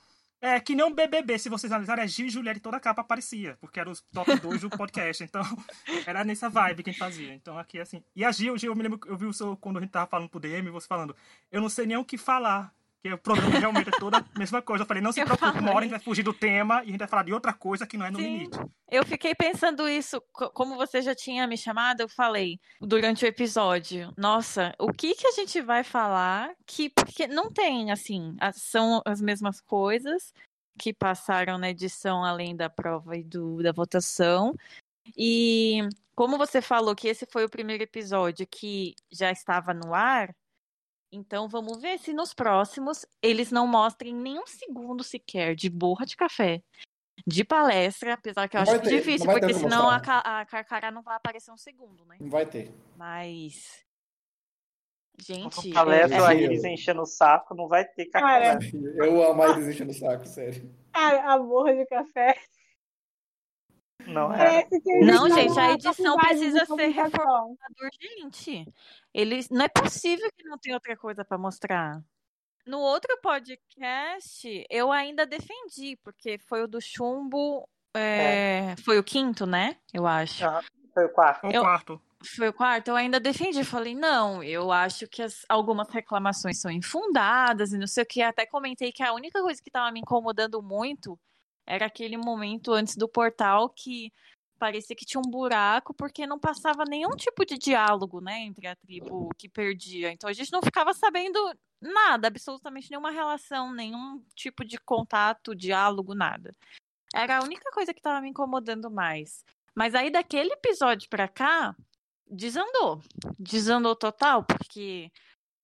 É 0.43 0.59
que 0.59 0.73
nem 0.73 0.83
um 0.83 0.91
BBB, 0.91 1.37
se 1.37 1.49
vocês 1.49 1.71
analisarem, 1.71 2.03
é 2.03 2.07
Gil 2.07 2.25
e 2.25 2.29
Juliette, 2.31 2.59
toda 2.59 2.77
a 2.77 2.79
capa 2.79 3.01
aparecia, 3.01 3.55
porque 3.61 3.79
era 3.79 3.87
os 3.87 4.01
top 4.11 4.35
2 4.39 4.61
do 4.61 4.69
podcast. 4.71 5.23
Então, 5.23 5.43
era 6.07 6.23
nessa 6.23 6.49
vibe 6.49 6.81
que 6.81 6.89
a 6.89 6.93
gente 6.93 6.99
fazia. 6.99 7.31
Então, 7.31 7.59
aqui, 7.59 7.79
assim. 7.79 8.03
E 8.15 8.25
a 8.25 8.31
Gil, 8.31 8.57
Gil, 8.57 8.71
eu 8.71 8.75
me 8.75 8.81
lembro, 8.81 8.99
eu 9.05 9.15
vi 9.15 9.27
o 9.27 9.33
seu, 9.33 9.55
quando 9.55 9.77
a 9.77 9.81
gente 9.81 9.91
tava 9.91 10.07
falando 10.07 10.29
pro 10.29 10.39
DM, 10.39 10.71
você 10.71 10.87
falando, 10.87 11.15
eu 11.51 11.61
não 11.61 11.69
sei 11.69 11.85
nem 11.85 11.95
o 11.95 12.03
que 12.03 12.17
falar. 12.17 12.73
Que 13.03 13.11
o 13.11 13.17
programa 13.17 13.57
realmente 13.57 13.89
é 13.89 13.99
toda 13.99 14.17
a 14.17 14.25
mesma 14.37 14.61
coisa. 14.61 14.83
Eu 14.83 14.87
falei, 14.87 15.01
não 15.01 15.11
se 15.11 15.19
Eu 15.19 15.25
preocupe, 15.25 15.57
uma 15.57 15.71
hora 15.71 15.79
a 15.79 15.81
gente 15.83 15.91
vai 15.91 15.99
fugir 15.99 16.21
do 16.21 16.33
tema 16.33 16.75
e 16.83 16.89
a 16.89 16.91
gente 16.91 16.99
vai 16.99 17.07
falar 17.07 17.23
de 17.23 17.33
outra 17.33 17.51
coisa 17.51 17.87
que 17.87 17.97
não 17.97 18.05
é 18.05 18.11
no 18.11 18.19
Sim. 18.19 18.23
limite. 18.23 18.59
Eu 18.91 19.03
fiquei 19.03 19.33
pensando 19.33 19.89
isso, 19.89 20.21
co- 20.31 20.51
como 20.51 20.75
você 20.75 21.01
já 21.01 21.15
tinha 21.15 21.47
me 21.47 21.57
chamado, 21.57 22.01
eu 22.01 22.09
falei 22.09 22.59
durante 22.79 23.25
o 23.25 23.27
episódio. 23.27 24.13
Nossa, 24.15 24.71
o 24.77 24.91
que 24.93 25.15
que 25.15 25.25
a 25.25 25.31
gente 25.31 25.61
vai 25.61 25.83
falar 25.83 26.51
que 26.67 26.89
porque 26.89 27.25
não 27.25 27.49
tem 27.49 27.91
assim, 27.91 28.35
são 28.53 29.01
as 29.03 29.19
mesmas 29.19 29.59
coisas 29.61 30.31
que 30.77 30.93
passaram 30.93 31.57
na 31.57 31.69
edição 31.71 32.23
além 32.23 32.55
da 32.55 32.69
prova 32.69 33.17
e 33.17 33.23
do, 33.23 33.63
da 33.63 33.71
votação. 33.71 34.53
E 35.17 35.79
como 36.15 36.37
você 36.37 36.61
falou 36.61 36.95
que 36.95 37.07
esse 37.07 37.25
foi 37.25 37.45
o 37.45 37.49
primeiro 37.49 37.81
episódio 37.81 38.45
que 38.45 38.93
já 39.11 39.31
estava 39.31 39.73
no 39.73 39.93
ar, 39.95 40.35
então 41.11 41.47
vamos 41.49 41.81
ver 41.81 41.99
se 41.99 42.13
nos 42.13 42.33
próximos 42.33 43.05
eles 43.21 43.51
não 43.51 43.67
mostrem 43.67 44.13
nem 44.13 44.39
um 44.39 44.47
segundo 44.47 45.03
sequer 45.03 45.55
de 45.55 45.69
borra 45.69 46.05
de 46.05 46.15
café, 46.15 46.63
de 47.27 47.43
palestra, 47.43 48.13
apesar 48.13 48.47
que 48.47 48.55
eu 48.57 48.61
Não 48.63 48.71
acho 48.73 48.81
ter, 48.81 48.89
difícil, 48.89 49.29
porque 49.29 49.53
senão 49.53 49.89
a, 49.89 49.99
ca- 49.99 50.23
a 50.25 50.45
Carcará 50.45 50.89
não 50.91 51.01
vai 51.01 51.15
aparecer 51.15 51.51
um 51.51 51.57
segundo, 51.57 52.05
né? 52.05 52.17
Não 52.19 52.29
vai 52.29 52.45
ter. 52.45 52.73
Mas. 52.95 53.85
Gente, 55.19 55.67
Uma 55.69 55.73
palestra, 55.75 56.17
é- 56.17 56.25
a 56.25 56.33
Iris 56.35 56.63
enchendo 56.63 57.01
o 57.03 57.05
saco, 57.05 57.53
não 57.53 57.67
vai 57.67 57.85
ter 57.85 58.05
Cara, 58.07 58.57
Carcará. 58.57 58.59
Eu 59.05 59.21
amo 59.23 59.43
a 59.43 59.49
Iris 59.49 59.67
enchendo 59.67 59.91
o 59.91 59.93
saco, 59.93 60.25
sério. 60.27 60.73
A, 60.93 61.33
a 61.33 61.37
borra 61.37 61.75
de 61.75 61.85
café. 61.85 62.35
Não 64.07 64.33
é? 64.33 64.67
Não, 65.03 65.29
gente, 65.29 65.59
a 65.59 65.71
edição 65.73 66.17
precisa 66.17 66.59
ser 66.59 66.67
comunicação. 66.67 67.57
urgente. 67.81 68.65
Eles, 69.13 69.49
não 69.49 69.65
é 69.65 69.67
possível 69.69 70.29
que 70.37 70.43
não 70.43 70.57
tenha 70.57 70.75
outra 70.75 70.95
coisa 70.97 71.23
para 71.25 71.37
mostrar. 71.37 72.01
No 72.65 72.79
outro 72.79 73.17
podcast, 73.21 74.65
eu 74.69 74.91
ainda 74.91 75.25
defendi, 75.25 75.97
porque 76.03 76.37
foi 76.47 76.63
o 76.63 76.67
do 76.67 76.79
chumbo, 76.79 77.67
é, 77.95 78.75
foi 78.83 78.99
o 78.99 79.03
quinto, 79.03 79.45
né? 79.45 79.77
Eu 79.93 80.05
acho. 80.07 80.43
Foi 80.93 81.05
o 81.05 81.09
quarto. 81.09 81.47
O 81.47 81.51
Eu- 81.51 81.61
quarto. 81.63 82.01
Foi 82.23 82.49
o 82.49 82.53
quarto, 82.53 82.89
eu 82.89 82.95
ainda 82.95 83.19
defendi. 83.19 83.63
Falei, 83.63 83.95
não, 83.95 84.43
eu 84.43 84.71
acho 84.71 85.07
que 85.07 85.23
as- 85.23 85.43
algumas 85.49 85.89
reclamações 85.89 86.61
são 86.61 86.69
infundadas 86.69 87.73
e 87.73 87.79
não 87.79 87.87
sei 87.87 88.03
o 88.03 88.05
que. 88.05 88.21
Até 88.21 88.45
comentei 88.45 88.91
que 88.91 89.01
a 89.01 89.11
única 89.11 89.41
coisa 89.41 89.59
que 89.59 89.69
estava 89.69 89.91
me 89.91 89.99
incomodando 90.01 90.61
muito 90.61 91.19
era 91.65 91.85
aquele 91.85 92.17
momento 92.17 92.73
antes 92.73 92.95
do 92.95 93.07
portal 93.07 93.69
que 93.69 94.11
parecia 94.59 94.95
que 94.95 95.05
tinha 95.05 95.19
um 95.19 95.29
buraco 95.29 95.93
porque 95.93 96.27
não 96.27 96.39
passava 96.39 96.83
nenhum 96.87 97.15
tipo 97.15 97.43
de 97.43 97.57
diálogo, 97.57 98.21
né, 98.21 98.41
entre 98.41 98.67
a 98.67 98.75
tribo 98.75 99.29
que 99.37 99.49
perdia. 99.49 100.11
Então 100.11 100.29
a 100.29 100.33
gente 100.33 100.51
não 100.51 100.61
ficava 100.61 100.93
sabendo 100.93 101.39
nada, 101.81 102.27
absolutamente 102.27 102.91
nenhuma 102.91 103.09
relação, 103.09 103.73
nenhum 103.73 104.23
tipo 104.35 104.63
de 104.63 104.77
contato, 104.77 105.55
diálogo, 105.55 106.13
nada. 106.13 106.51
Era 107.13 107.39
a 107.39 107.43
única 107.43 107.71
coisa 107.71 107.93
que 107.93 107.99
estava 107.99 108.21
me 108.21 108.29
incomodando 108.29 108.89
mais. 108.91 109.43
Mas 109.75 109.95
aí 109.95 110.11
daquele 110.11 110.53
episódio 110.53 111.09
pra 111.09 111.27
cá, 111.27 111.75
desandou. 112.29 113.01
Desandou 113.39 113.95
total, 113.95 114.43
porque 114.43 115.11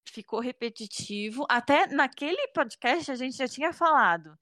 ficou 0.08 0.40
repetitivo. 0.40 1.46
Até 1.48 1.86
naquele 1.86 2.48
podcast 2.48 3.10
a 3.12 3.14
gente 3.14 3.36
já 3.36 3.46
tinha 3.46 3.72
falado 3.72 4.36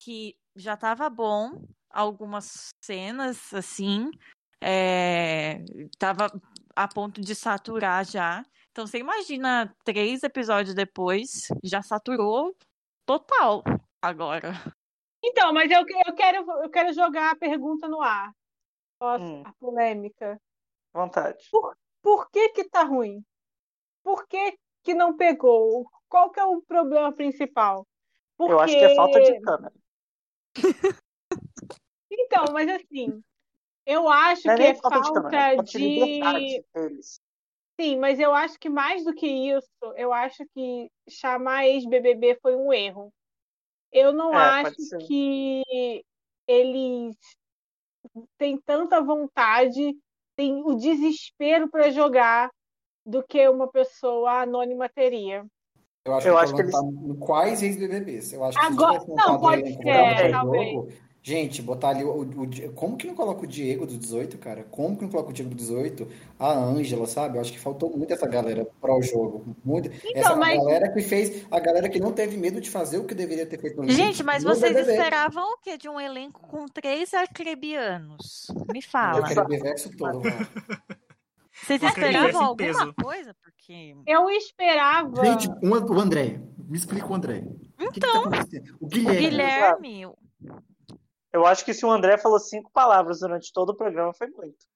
que 0.00 0.36
já 0.60 0.74
estava 0.74 1.08
bom 1.10 1.62
algumas 1.90 2.68
cenas 2.80 3.52
assim, 3.52 4.10
é, 4.62 5.64
tava 5.98 6.30
a 6.76 6.86
ponto 6.86 7.20
de 7.20 7.34
saturar 7.34 8.04
já. 8.04 8.44
Então 8.70 8.86
você 8.86 8.98
imagina 8.98 9.74
três 9.84 10.22
episódios 10.22 10.74
depois, 10.74 11.48
já 11.64 11.82
saturou 11.82 12.54
total 13.04 13.64
agora. 14.00 14.52
Então, 15.22 15.52
mas 15.52 15.70
eu, 15.70 15.84
eu, 16.06 16.14
quero, 16.14 16.50
eu 16.62 16.70
quero 16.70 16.92
jogar 16.92 17.32
a 17.32 17.36
pergunta 17.36 17.88
no 17.88 18.00
ar. 18.00 18.32
Posso, 18.98 19.24
Hum. 19.24 19.42
A 19.44 19.52
polêmica. 19.54 20.40
Vontade. 20.92 21.48
Por 22.02 22.30
que 22.30 22.50
que 22.50 22.64
tá 22.64 22.82
ruim? 22.82 23.24
Por 24.02 24.26
que 24.26 24.58
que 24.82 24.94
não 24.94 25.16
pegou? 25.16 25.90
Qual 26.08 26.30
que 26.30 26.40
é 26.40 26.44
o 26.44 26.62
problema 26.62 27.12
principal? 27.12 27.86
Porque... 28.36 28.52
Eu 28.52 28.60
acho 28.60 28.78
que 28.78 28.84
é 28.84 28.94
falta 28.94 29.20
de 29.20 29.40
câmera. 29.40 29.74
Então, 32.10 32.52
mas 32.52 32.68
assim, 32.68 33.22
eu 33.86 34.08
acho 34.08 34.44
Não 34.44 34.54
que 34.54 34.62
é 34.62 34.74
falta 34.74 35.00
de 35.00 35.10
é 35.36 35.44
falta 35.54 35.62
de 35.62 35.78
de... 35.78 36.64
deles. 36.74 37.20
Sim, 37.80 37.96
mas 37.98 38.20
eu 38.20 38.34
acho 38.34 38.58
que 38.58 38.68
mais 38.68 39.04
do 39.04 39.14
que 39.14 39.26
isso, 39.26 39.68
eu 39.96 40.12
acho 40.12 40.44
que 40.54 40.90
chamar 41.08 41.66
ex-BBB 41.66 42.38
foi 42.42 42.54
um 42.54 42.72
erro. 42.72 43.12
Eu 43.92 44.12
não 44.12 44.32
É, 44.32 44.36
acho 44.36 44.74
que 45.06 45.62
eles 46.46 47.16
têm 48.38 48.60
tanta 48.60 49.00
vontade, 49.02 49.96
têm 50.36 50.62
o 50.64 50.74
desespero 50.74 51.70
para 51.70 51.90
jogar 51.90 52.50
do 53.06 53.24
que 53.26 53.48
uma 53.48 53.70
pessoa 53.70 54.42
anônima 54.42 54.88
teria. 54.88 55.46
Eu 56.04 56.14
acho 56.14 56.28
Eu 56.28 56.34
que 56.34 56.40
acho 56.42 56.54
que 56.54 56.62
problema 56.64 57.02
tá 57.02 57.08
em 57.08 57.14
quais 57.16 57.62
ex-BBBs. 57.62 58.32
Eu 58.32 58.44
acho 58.44 58.58
que 58.58 58.64
Agora- 58.64 59.00
se 59.00 59.08
não, 59.10 59.38
pode 59.38 59.62
o 59.62 59.66
elenco 59.66 59.82
ser, 59.82 60.30
jogo, 60.30 60.88
gente, 61.22 61.60
botar 61.60 61.90
ali 61.90 62.04
o, 62.04 62.22
o 62.22 62.72
Como 62.74 62.96
que 62.96 63.06
não 63.06 63.14
coloca 63.14 63.44
o 63.44 63.46
Diego 63.46 63.84
do 63.86 63.98
18, 63.98 64.38
cara? 64.38 64.64
Como 64.70 64.96
que 64.96 65.02
não 65.02 65.10
coloca 65.10 65.28
o 65.28 65.32
Diego 65.34 65.50
do 65.50 65.56
18? 65.56 66.08
A 66.38 66.52
Ângela, 66.54 67.06
sabe? 67.06 67.36
Eu 67.36 67.42
acho 67.42 67.52
que 67.52 67.58
faltou 67.60 67.94
muito 67.94 68.10
essa 68.14 68.26
galera 68.26 68.66
para 68.80 68.96
o 68.96 69.02
jogo. 69.02 69.54
Muito. 69.62 69.90
essa 69.90 70.00
Então, 70.08 70.36
mas- 70.38 70.56
galera 70.58 70.90
que 70.90 71.02
fez. 71.02 71.44
A 71.50 71.60
galera 71.60 71.86
que 71.86 72.00
não 72.00 72.12
teve 72.12 72.38
medo 72.38 72.62
de 72.62 72.70
fazer 72.70 72.96
o 72.96 73.04
que 73.04 73.14
deveria 73.14 73.44
ter 73.44 73.60
feito 73.60 73.76
no 73.82 73.90
Gente, 73.90 74.22
mas 74.22 74.42
vocês 74.42 74.72
BBB. 74.72 74.92
esperavam 74.96 75.52
o 75.52 75.58
quê 75.58 75.76
de 75.76 75.86
um 75.86 76.00
elenco 76.00 76.40
com 76.48 76.64
três 76.66 77.12
arcrebianos? 77.12 78.46
Me 78.72 78.78
Eu 78.78 78.82
fala. 78.90 79.20
ver 79.46 79.60
verso 79.62 79.90
todo, 79.98 80.20
mano. 80.22 80.48
Vocês 81.62 81.82
esperavam 81.82 82.42
alguma 82.42 82.56
peso. 82.56 82.94
coisa? 82.94 83.36
Porque. 83.42 83.94
Eu 84.06 84.30
esperava. 84.30 85.24
Gente, 85.24 85.48
um- 85.62 85.70
o 85.70 86.00
André. 86.00 86.40
Me 86.58 86.76
explica 86.76 87.06
o 87.06 87.14
André. 87.14 87.42
O 87.78 87.90
que 87.90 87.92
que 87.92 88.00
tá 88.00 88.08
Então? 88.08 88.22
O 88.80 88.86
O 88.86 88.88
Guilherme. 88.88 89.18
Guilherme. 89.20 90.06
Eu 91.32 91.46
acho 91.46 91.64
que 91.64 91.72
se 91.72 91.86
o 91.86 91.90
André 91.90 92.18
falou 92.18 92.38
cinco 92.38 92.70
palavras 92.72 93.20
durante 93.20 93.52
todo 93.52 93.70
o 93.70 93.76
programa, 93.76 94.12
foi 94.12 94.28
muito. 94.28 94.70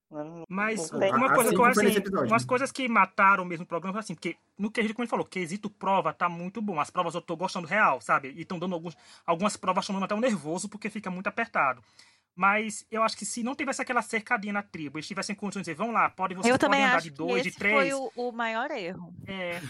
Mas 0.49 0.91
uma 0.93 1.35
coisa 1.35 1.51
que 1.51 1.57
eu 1.57 1.65
assim, 1.65 1.89
umas 2.29 2.45
coisas 2.45 2.71
que 2.71 2.89
mataram 2.89 3.45
mesmo 3.45 3.65
o 3.65 3.67
programa, 3.67 3.99
assim, 3.99 4.15
porque 4.15 4.37
no 4.57 4.71
que 4.71 4.79
a 4.79 4.83
gente, 4.83 4.95
como 4.95 5.03
ele 5.03 5.11
falou, 5.11 5.25
quesito 5.25 5.69
prova 5.69 6.13
tá 6.13 6.29
muito 6.29 6.63
bom. 6.63 6.79
As 6.79 6.91
provas 6.91 7.15
eu 7.15 7.21
tô 7.21 7.37
gostando 7.37 7.67
real, 7.67 8.01
sabe? 8.01 8.29
E 8.37 8.43
estão 8.43 8.59
dando 8.59 8.75
alguns, 8.75 8.97
algumas 9.27 9.57
provas 9.57 9.85
chamando 9.85 10.05
até 10.05 10.15
um 10.15 10.21
nervoso 10.21 10.69
porque 10.69 10.89
fica 10.89 11.11
muito 11.11 11.27
apertado. 11.27 11.83
Mas 12.37 12.85
eu 12.91 13.03
acho 13.03 13.17
que 13.17 13.25
se 13.25 13.45
não 13.45 13.55
tivesse 13.55 13.81
aquela 13.81 14.03
cercadinha 14.03 14.53
na 14.53 14.63
tribo, 14.63 14.99
eles 14.99 15.07
tivessem 15.07 15.37
condições 15.37 15.63
de 15.63 15.71
dizer, 15.71 15.77
vão 15.77 15.93
lá, 15.93 16.11
pode, 16.11 16.35
vocês 16.35 16.53
eu 16.53 16.59
podem 16.59 16.85
andar 16.85 17.01
de 17.01 17.11
dois, 17.11 17.45
de 17.45 17.53
três. 17.53 17.75
foi 17.75 17.95
o, 17.95 18.11
o, 18.17 18.33
maior 18.33 18.73
erro. 18.73 19.15
É. 19.25 19.61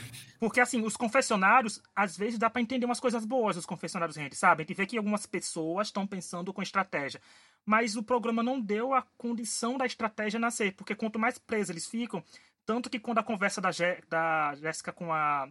Porque 0.40 0.60
assim, 0.60 0.80
os 0.80 0.96
confessionários, 0.96 1.82
às 1.94 2.16
vezes 2.16 2.38
dá 2.38 2.48
para 2.48 2.62
entender 2.62 2.86
umas 2.86 3.00
coisas 3.00 3.24
boas 3.26 3.56
dos 3.56 3.66
confessionários, 3.66 4.16
gente, 4.16 4.34
sabe? 4.34 4.62
A 4.62 4.66
gente 4.66 4.76
vê 4.76 4.86
que 4.86 4.96
algumas 4.96 5.26
pessoas 5.26 5.88
estão 5.88 6.06
pensando 6.06 6.54
com 6.54 6.62
estratégia. 6.62 7.20
Mas 7.66 7.96
o 7.96 8.02
programa 8.02 8.42
não 8.42 8.58
deu 8.58 8.94
a 8.94 9.02
condição 9.18 9.76
da 9.76 9.84
estratégia 9.84 10.40
nascer, 10.40 10.74
porque 10.74 10.94
quanto 10.94 11.18
mais 11.18 11.38
presos 11.38 11.70
eles 11.70 11.86
ficam, 11.86 12.22
tanto 12.64 12.88
que 12.88 12.98
quando 12.98 13.18
a 13.18 13.22
conversa 13.22 13.60
da, 13.60 13.70
da 14.08 14.54
Jéssica 14.54 14.90
com 14.90 15.12
a 15.12 15.48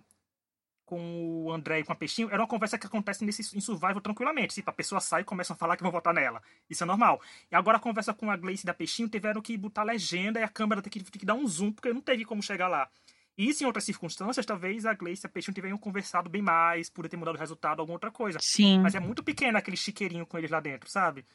com 0.93 1.45
o 1.45 1.51
André 1.51 1.79
e 1.79 1.83
com 1.83 1.91
a 1.91 1.95
Peixinho, 1.95 2.29
era 2.29 2.39
uma 2.39 2.47
conversa 2.47 2.77
que 2.77 2.85
acontece 2.85 3.25
nesse, 3.25 3.57
em 3.57 3.59
Survival 3.59 3.99
tranquilamente. 3.99 4.53
Tipo, 4.53 4.69
a 4.69 4.73
pessoa 4.73 5.01
sai 5.01 5.21
e 5.21 5.23
começa 5.25 5.53
a 5.53 5.55
falar 5.55 5.75
que 5.75 5.81
vão 5.81 5.91
votar 5.91 6.13
nela. 6.13 6.39
Isso 6.69 6.83
é 6.83 6.85
normal. 6.85 7.19
E 7.51 7.55
agora 7.55 7.77
a 7.77 7.79
conversa 7.79 8.13
com 8.13 8.29
a 8.29 8.37
Gleice 8.37 8.63
da 8.63 8.75
Peixinho 8.75 9.09
tiveram 9.09 9.41
que 9.41 9.57
botar 9.57 9.81
legenda 9.81 10.39
e 10.39 10.43
a 10.43 10.47
câmera 10.47 10.83
tem 10.83 10.91
que, 10.91 11.03
tem 11.03 11.19
que 11.19 11.25
dar 11.25 11.33
um 11.33 11.47
zoom, 11.47 11.71
porque 11.71 11.91
não 11.91 11.99
teve 11.99 12.25
como 12.25 12.43
chegar 12.43 12.67
lá. 12.67 12.87
E 13.35 13.49
isso 13.49 13.63
em 13.63 13.65
outras 13.65 13.83
circunstâncias, 13.83 14.45
talvez 14.45 14.85
a 14.85 14.93
Gleice 14.93 15.25
e 15.25 15.27
a 15.27 15.29
Peixinho 15.29 15.55
tivessem 15.55 15.75
conversado 15.77 16.29
bem 16.29 16.43
mais, 16.43 16.91
por 16.91 17.09
ter 17.09 17.17
mudado 17.17 17.35
o 17.35 17.39
resultado, 17.39 17.79
alguma 17.79 17.95
outra 17.95 18.11
coisa. 18.11 18.37
Sim. 18.39 18.79
Mas 18.79 18.93
é 18.93 18.99
muito 18.99 19.23
pequeno 19.23 19.57
aquele 19.57 19.75
chiqueirinho 19.75 20.27
com 20.27 20.37
eles 20.37 20.51
lá 20.51 20.59
dentro, 20.59 20.87
sabe? 20.91 21.25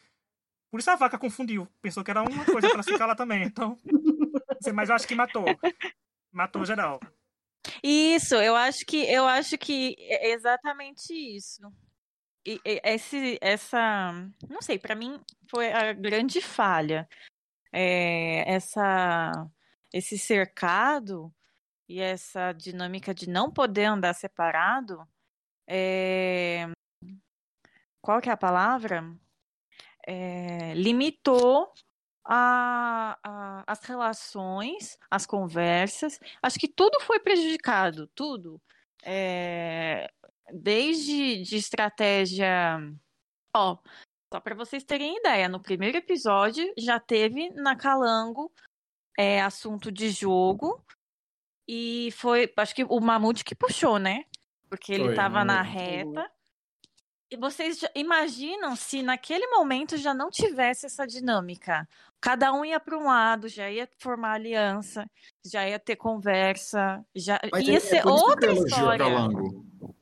Por 0.71 0.79
isso 0.79 0.91
a 0.91 0.97
vaca 0.97 1.19
confundiu. 1.19 1.67
Pensou 1.83 2.05
que 2.05 2.13
era 2.13 2.23
uma 2.23 2.45
coisa 2.45 2.71
para 2.71 2.83
ficar 2.85 3.07
lá 3.07 3.17
também. 3.17 3.43
Então. 3.43 3.77
Mas 4.75 4.89
eu 4.89 4.95
acho 4.95 5.09
que 5.09 5.15
matou. 5.15 5.47
Matou 6.31 6.65
geral. 6.65 7.01
Isso, 7.83 8.35
eu 8.37 8.57
acho 8.57 8.85
que 8.87 8.97
eu 8.97 9.27
acho 9.27 9.59
que 9.59 9.97
é 9.99 10.33
exatamente 10.33 11.13
isso. 11.13 11.63
E, 12.47 12.61
esse, 12.65 13.39
essa, 13.41 14.13
não 14.49 14.63
sei, 14.63 14.79
para 14.79 14.95
mim 14.95 15.21
foi 15.51 15.73
a 15.73 15.93
grande 15.93 16.41
falha. 16.41 17.09
É, 17.73 18.51
essa, 18.51 19.33
esse 19.93 20.19
cercado 20.19 21.35
e 21.89 22.01
essa 22.01 22.53
dinâmica 22.53 23.15
de 23.15 23.29
não 23.29 23.51
poder 23.53 23.85
andar 23.85 24.15
separado. 24.15 25.07
É, 25.67 26.67
qual 28.01 28.21
que 28.21 28.31
é 28.31 28.33
a 28.33 28.37
palavra? 28.37 29.05
É, 30.07 30.73
limitou 30.75 31.73
a, 32.31 33.19
a, 33.25 33.65
as 33.67 33.83
relações, 33.85 34.99
as 35.11 35.25
conversas. 35.25 36.21
Acho 36.43 36.59
que 36.59 36.69
tudo 36.69 37.01
foi 37.01 37.19
prejudicado, 37.19 38.07
tudo. 38.15 38.61
É, 39.03 40.11
desde 40.53 41.41
de 41.41 41.57
estratégia. 41.57 42.79
Ó, 43.57 43.79
só 44.31 44.41
para 44.41 44.55
vocês 44.55 44.85
terem 44.85 45.17
ideia, 45.17 45.49
no 45.49 45.59
primeiro 45.59 45.97
episódio 45.97 46.71
já 46.77 47.01
teve 47.01 47.49
na 47.55 47.75
Calango 47.75 48.53
é, 49.19 49.41
assunto 49.41 49.91
de 49.91 50.11
jogo. 50.11 50.85
E 51.67 52.11
foi, 52.13 52.53
acho 52.57 52.75
que 52.75 52.85
o 52.85 53.01
Mamute 53.01 53.43
que 53.43 53.55
puxou, 53.55 53.99
né? 53.99 54.25
Porque 54.69 54.93
ele 54.93 55.11
estava 55.11 55.45
na 55.47 55.63
reta. 55.63 56.31
E 57.31 57.37
vocês 57.37 57.81
imaginam 57.95 58.75
se 58.75 59.03
naquele 59.03 59.47
momento 59.49 59.99
já 59.99 60.15
não 60.15 60.31
tivesse 60.31 60.87
essa 60.87 61.07
dinâmica? 61.07 61.87
Cada 62.19 62.53
um 62.55 62.65
ia 62.65 62.81
para 62.81 62.97
um 62.97 63.05
lado, 63.05 63.49
já 63.49 63.71
ia 63.71 63.87
formar 63.99 64.33
aliança, 64.33 65.09
já 65.45 65.69
ia 65.69 65.79
ter 65.79 65.97
conversa, 65.97 67.05
já 67.15 67.39
Mas 67.53 67.69
ia 67.69 67.77
é, 67.77 67.81
ser 67.81 67.97
é 67.97 68.07
outra 68.07 68.53
história. 68.53 69.05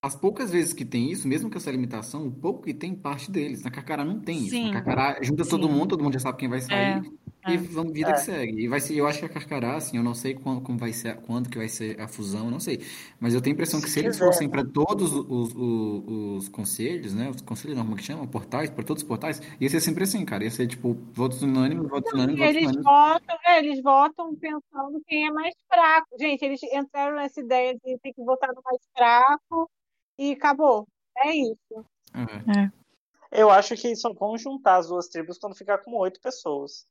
As 0.01 0.15
poucas 0.15 0.53
vezes 0.53 0.73
que 0.73 0.85
tem 0.85 1.11
isso, 1.11 1.27
mesmo 1.27 1.51
com 1.51 1.59
essa 1.59 1.71
limitação, 1.71 2.29
o 2.29 2.33
pouco 2.33 2.63
que 2.63 2.73
tem 2.73 2.95
parte 2.95 3.29
deles. 3.29 3.63
Na 3.65 3.73
Carcará 3.73 4.05
não 4.05 4.21
tem 4.21 4.39
isso. 4.39 4.51
Sim. 4.51 4.67
Na 4.67 4.83
Carcará 4.83 5.19
junta 5.21 5.43
Sim. 5.43 5.51
todo 5.51 5.69
mundo, 5.69 5.89
todo 5.89 6.05
mundo 6.05 6.13
já 6.13 6.21
sabe 6.21 6.39
quem 6.39 6.49
vai 6.49 6.61
sair. 6.61 7.03
É. 7.05 7.26
E 7.49 7.55
é. 7.55 7.57
vamos 7.57 7.93
vida 7.93 8.11
é. 8.11 8.13
que 8.15 8.21
segue. 8.21 8.65
E 8.65 8.69
vai 8.69 8.81
ser, 8.81 8.95
eu 8.95 9.07
acho 9.07 9.21
que 9.21 9.25
a 9.25 9.29
Carcará, 9.29 9.77
assim, 9.77 9.97
eu 9.97 10.03
não 10.03 10.15
sei 10.15 10.35
quando, 10.35 10.61
como 10.61 10.79
vai 10.79 10.93
ser, 10.93 11.17
quando 11.23 11.49
que 11.49 11.57
vai 11.57 11.69
ser 11.69 12.01
a 12.01 12.09
fusão, 12.09 12.47
eu 12.47 12.51
não 12.51 12.61
sei. 12.61 12.81
Mas 13.21 13.35
eu 13.35 13.41
tenho 13.41 13.55
a 13.55 13.57
impressão 13.57 13.81
que 13.81 13.87
se, 13.87 13.95
se 13.95 14.01
eles 14.01 14.19
fossem 14.19 14.49
para 14.49 14.65
todos 14.65 15.13
os, 15.13 15.27
os, 15.29 15.55
os, 15.55 16.49
conselhos, 16.49 17.15
né? 17.15 17.31
Os 17.31 17.41
conselhos, 17.43 17.79
como 17.79 17.95
é 17.95 17.97
que 17.97 18.03
chama? 18.03 18.27
Portais, 18.27 18.71
para 18.71 18.85
todos 18.85 19.03
os 19.03 19.09
portais, 19.09 19.41
ia 19.61 19.69
ser 19.69 19.81
sempre 19.81 20.05
assim, 20.05 20.25
cara. 20.25 20.45
Ia 20.45 20.51
ser 20.51 20.67
tipo, 20.67 20.95
votos 21.13 21.43
unânimes, 21.43 21.89
votos 21.89 22.13
unânimes, 22.13 22.39
votos 22.39 22.57
eles 22.57 22.77
Votam, 22.77 23.39
é, 23.45 23.59
eles 23.59 23.83
votam 23.83 24.35
pensando 24.37 25.03
quem 25.07 25.27
é 25.27 25.31
mais 25.31 25.55
fraco. 25.69 26.09
Gente, 26.19 26.45
eles 26.45 26.63
entraram 26.65 27.17
nessa 27.17 27.41
ideia 27.41 27.75
de 27.75 27.99
ter 27.99 28.13
que 28.13 28.25
votar 28.25 28.53
no 28.53 28.63
mais 28.65 28.81
fraco 28.97 29.71
e 30.19 30.33
acabou. 30.33 30.87
É 31.19 31.35
isso. 31.35 31.87
É. 32.15 32.61
é. 32.61 32.87
Eu 33.31 33.51
acho 33.51 33.77
que 33.77 33.95
só 33.97 34.13
vão 34.13 34.39
juntar 34.39 34.77
as 34.77 34.89
duas 34.89 35.09
tribos 35.09 35.39
quando 35.39 35.57
ficar 35.57 35.79
com 35.79 35.95
oito 35.97 36.21
pessoas. 36.21 36.87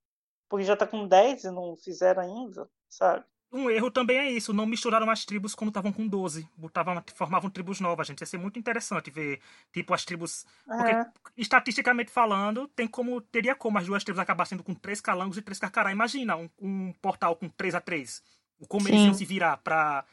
Porque 0.50 0.66
já 0.66 0.76
tá 0.76 0.86
com 0.86 1.08
10 1.08 1.46
e 1.46 1.52
não 1.52 1.76
fizeram 1.76 2.22
ainda, 2.22 2.70
sabe? 2.90 3.26
Um 3.52 3.70
erro 3.70 3.90
também 3.90 4.18
é 4.18 4.30
isso, 4.30 4.52
não 4.52 4.66
misturaram 4.66 5.10
as 5.10 5.24
tribos 5.24 5.56
quando 5.56 5.70
estavam 5.70 5.94
com 5.94 6.06
12. 6.06 6.46
Botavam, 6.58 7.02
formavam 7.14 7.50
tribos 7.50 7.80
novas, 7.80 8.06
gente. 8.06 8.20
Ia 8.20 8.26
ser 8.26 8.38
muito 8.38 8.60
interessante 8.60 9.10
ver, 9.10 9.40
tipo, 9.72 9.94
as 9.94 10.04
tribos. 10.04 10.46
Porque, 10.66 10.92
é. 10.92 11.06
estatisticamente 11.38 12.12
falando, 12.12 12.68
tem 12.68 12.86
como. 12.86 13.22
Teria 13.22 13.56
como 13.56 13.78
as 13.78 13.86
duas 13.86 14.04
tribos 14.04 14.20
acabar 14.20 14.46
sendo 14.46 14.62
com 14.62 14.74
três 14.74 15.00
calangos 15.00 15.38
e 15.38 15.42
três 15.42 15.58
carcará. 15.58 15.90
Imagina 15.92 16.36
um, 16.36 16.50
um 16.60 16.94
portal 17.02 17.36
com 17.38 17.48
3 17.48 17.76
a 17.76 17.80
3 17.80 18.22
Como 18.68 18.90
eles 18.90 19.02
iam 19.02 19.14
se 19.14 19.24
virar 19.24 19.56
pra, 19.58 20.04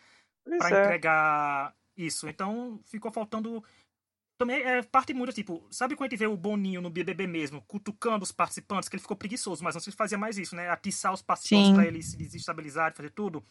pra 0.59 0.71
é. 0.71 0.83
entregar 0.85 1.75
isso. 1.97 2.29
Então 2.29 2.81
ficou 2.85 3.11
faltando 3.11 3.62
também 4.43 4.61
é 4.61 4.83
parte 4.83 5.15
muito, 5.15 5.33
tipo, 5.33 5.65
sabe 5.71 5.95
quando 5.95 6.09
a 6.09 6.11
gente 6.11 6.19
vê 6.19 6.27
o 6.27 6.37
Boninho 6.37 6.81
no 6.81 6.91
BBB 6.91 7.29
mesmo, 7.29 7.63
cutucando 7.63 8.25
os 8.25 8.33
participantes, 8.33 8.89
que 8.89 8.97
ele 8.97 9.03
ficou 9.03 9.17
preguiçoso, 9.17 9.63
mas 9.63 9.77
antes 9.77 9.87
ele 9.87 9.95
fazia 9.95 10.19
mais 10.19 10.37
isso, 10.37 10.57
né? 10.57 10.69
Atiçar 10.69 11.13
os 11.13 11.23
participantes 11.23 11.69
Sim. 11.69 11.75
pra 11.75 11.87
eles 11.87 12.07
se 12.07 12.17
desestabilizarem, 12.17 12.97
fazer 12.97 13.11
tudo. 13.11 13.45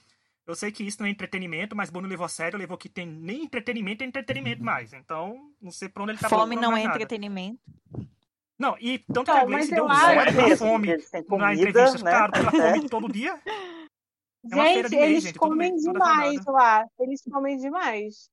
Eu 0.45 0.53
sei 0.53 0.69
que 0.69 0.83
isso 0.83 0.99
não 0.99 1.07
é 1.07 1.09
entretenimento, 1.09 1.77
mas 1.77 1.89
Bono 1.89 2.09
levou 2.09 2.25
a 2.25 2.29
sério, 2.29 2.59
levou 2.59 2.77
que 2.77 2.89
tem 2.89 3.05
nem 3.07 3.45
entretenimento 3.45 4.03
é 4.03 4.07
entretenimento 4.07 4.61
mais. 4.61 4.91
Então, 4.91 5.49
não 5.61 5.71
sei 5.71 5.87
pra 5.87 6.03
onde 6.03 6.11
ele 6.11 6.19
tá 6.19 6.27
Fome 6.27 6.57
não 6.57 6.75
é 6.75 6.83
nada. 6.83 6.95
entretenimento. 6.95 7.61
Não, 8.59 8.75
e 8.77 8.99
tanto 8.99 9.31
que 9.31 9.37
a 9.37 9.45
Gleice 9.45 9.73
deu 9.73 9.87
zero 9.87 10.33
pra 10.33 10.57
fome 10.57 10.87
na 11.39 11.53
entrevista. 11.53 12.03
Né? 12.03 12.11
Claro, 12.11 12.31
ela 12.35 12.51
come 12.51 12.89
todo 12.89 13.11
dia. 13.11 13.39
É 14.51 14.55
gente, 14.55 14.95
eles 14.95 15.23
gente, 15.23 15.39
comem 15.39 15.73
demais 15.77 16.45
lá. 16.45 16.85
Eles 16.99 17.21
comem 17.31 17.57
demais. 17.57 18.29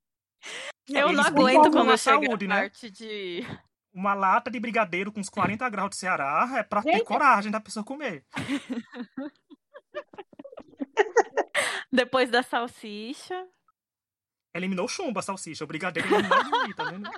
Eu 0.89 1.13
não 1.13 1.25
aguento 1.25 1.71
quando 1.71 1.91
eu 1.91 1.99
chego 1.99 2.27
saúde, 2.27 2.47
né? 2.47 2.63
parte 2.63 2.91
de... 2.91 3.45
Uma 3.93 4.15
lata 4.15 4.51
de 4.51 4.61
brigadeiro 4.61 5.11
com 5.11 5.21
uns 5.21 5.29
40 5.29 5.69
graus 5.69 5.91
de 5.91 5.97
Ceará 5.97 6.49
é 6.57 6.63
pra 6.63 6.81
Gente. 6.81 6.99
ter 6.99 7.05
coragem 7.05 7.51
da 7.51 7.61
pessoa 7.61 7.85
comer. 7.85 8.25
Depois 11.91 12.31
da 12.31 12.43
salsicha. 12.43 13.47
Eliminou 14.55 14.85
o 14.85 14.89
chumbo, 14.89 15.19
a 15.19 15.23
salsicha. 15.23 15.65
O 15.65 15.67
brigadeiro 15.67 16.09
eliminou 16.15 16.67
de 16.67 16.75
tá 16.75 16.85
vendo? 16.85 17.11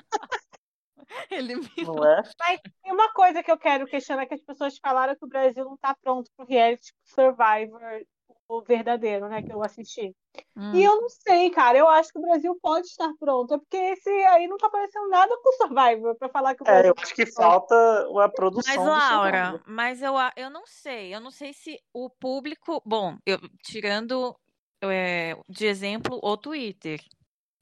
Eliminou. 1.31 1.97
Não 1.97 2.07
é? 2.07 2.23
Mas 2.39 2.61
tem 2.83 2.93
uma 2.93 3.13
coisa 3.13 3.43
que 3.43 3.51
eu 3.51 3.59
quero 3.59 3.87
questionar, 3.87 4.27
que 4.27 4.35
as 4.35 4.43
pessoas 4.43 4.79
falaram 4.79 5.17
que 5.17 5.25
o 5.25 5.29
Brasil 5.29 5.65
não 5.65 5.77
tá 5.77 5.95
pronto 6.01 6.31
pro 6.37 6.47
reality 6.47 6.93
Survivor 7.05 7.81
o 8.51 8.63
verdadeiro, 8.63 9.29
né, 9.29 9.43
que 9.43 9.53
eu 9.53 9.63
assisti. 9.63 10.15
Hum. 10.57 10.75
E 10.75 10.83
eu 10.83 11.01
não 11.01 11.09
sei, 11.09 11.51
cara, 11.51 11.79
eu 11.79 11.89
acho 11.89 12.13
que 12.13 12.19
o 12.19 12.23
Brasil 12.23 12.59
pode 12.61 12.89
estar 12.89 13.13
pronto, 13.19 13.55
é 13.55 13.59
porque 13.59 13.77
esse 13.77 14.11
aí 14.11 14.49
não 14.49 14.57
tá 14.57 14.67
aparecendo 14.67 15.09
nada 15.09 15.37
com 15.41 15.51
o 15.51 15.53
Survivor 15.53 16.17
para 16.17 16.29
falar 16.29 16.57
que 16.57 16.65
o 16.65 16.67
É, 16.67 16.89
eu 16.89 16.95
acho 16.99 17.15
que 17.15 17.27
falta 17.27 17.75
a 18.21 18.29
produção. 18.29 18.85
Mas 18.85 19.09
Laura, 19.09 19.63
mas 19.67 20.03
eu, 20.03 20.15
eu 20.37 20.51
não 20.51 20.67
sei, 20.67 21.15
eu 21.15 21.21
não 21.21 21.31
sei 21.31 21.53
se 21.53 21.79
o 21.95 22.11
público, 22.11 22.83
bom, 22.85 23.17
eu 23.25 23.39
tirando 23.63 24.37
é, 24.83 25.37
de 25.49 25.67
exemplo 25.67 26.19
o 26.21 26.37
Twitter. 26.37 27.01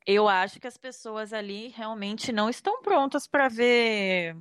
Eu 0.07 0.27
acho 0.27 0.59
que 0.59 0.67
as 0.67 0.79
pessoas 0.79 1.35
ali 1.35 1.69
realmente 1.69 2.33
não 2.33 2.49
estão 2.49 2.81
prontas 2.81 3.27
para 3.27 3.47
ver 3.49 4.35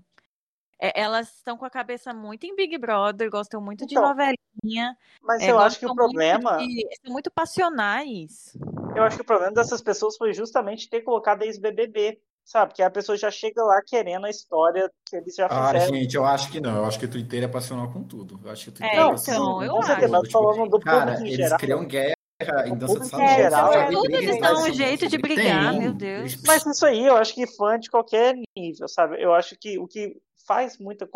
é, 0.79 1.01
elas 1.01 1.27
estão 1.33 1.57
com 1.57 1.65
a 1.65 1.69
cabeça 1.69 2.13
muito 2.13 2.45
em 2.45 2.55
Big 2.55 2.77
Brother, 2.77 3.29
gostam 3.29 3.59
muito 3.59 3.83
então, 3.83 4.01
de 4.01 4.07
novelinha. 4.07 4.95
Mas 5.21 5.41
é, 5.41 5.51
eu 5.51 5.59
acho 5.59 5.79
que 5.79 5.85
o 5.85 5.95
problema. 5.95 6.57
De, 6.57 6.87
são 7.03 7.11
muito 7.11 7.31
passionais. 7.31 8.55
Eu 8.95 9.03
acho 9.03 9.17
que 9.17 9.23
o 9.23 9.25
problema 9.25 9.53
dessas 9.53 9.81
pessoas 9.81 10.15
foi 10.17 10.33
justamente 10.33 10.89
ter 10.89 11.01
colocado 11.01 11.43
ex-BBB. 11.43 12.19
Sabe? 12.45 12.73
Que 12.75 12.81
a 12.81 12.89
pessoa 12.89 13.17
já 13.17 13.29
chega 13.29 13.61
lá 13.61 13.81
querendo 13.85 14.25
a 14.25 14.29
história 14.29 14.89
que 15.03 15.17
eles 15.17 15.35
já 15.35 15.49
fizeram. 15.49 15.67
Ah, 15.67 15.79
gente, 15.79 16.15
eu 16.15 16.23
acho 16.23 16.49
que 16.49 16.61
não. 16.61 16.77
Eu 16.77 16.85
acho 16.85 16.97
que 16.97 17.03
o 17.03 17.09
Twitter 17.09 17.43
é 17.43 17.47
passional 17.47 17.91
com 17.91 18.01
tudo. 18.01 18.39
Eu 18.41 18.49
acho 18.49 18.63
que 18.63 18.69
o 18.69 18.71
Twitter 18.71 18.97
é, 18.97 19.01
é 19.01 19.05
então, 19.05 19.61
eu 19.61 19.77
acho. 19.79 20.09
Mas 20.09 20.31
falando 20.31 20.69
do 20.69 20.79
Cara, 20.79 21.19
eles 21.19 21.35
geral. 21.35 21.59
criam 21.59 21.85
guerra 21.85 22.15
em 22.65 22.77
dança 22.77 23.01
de 23.01 23.07
salão. 23.09 23.25
É, 23.25 23.35
geral, 23.35 23.73
é, 23.73 23.91
tudo 23.91 24.15
eles 24.15 24.39
dão 24.39 24.63
um 24.63 24.73
jeito 24.73 25.09
de 25.09 25.17
brigar, 25.17 25.71
tem. 25.71 25.79
meu 25.81 25.93
Deus. 25.93 26.41
Mas 26.45 26.65
isso 26.65 26.85
aí, 26.85 27.05
eu 27.05 27.17
acho 27.17 27.35
que 27.35 27.45
fã 27.47 27.77
de 27.77 27.89
qualquer 27.89 28.33
nível, 28.55 28.87
sabe? 28.87 29.21
Eu 29.21 29.33
acho 29.33 29.57
que 29.59 29.77
o 29.77 29.85
que 29.85 30.15
faz 30.47 30.77
muita, 30.77 31.07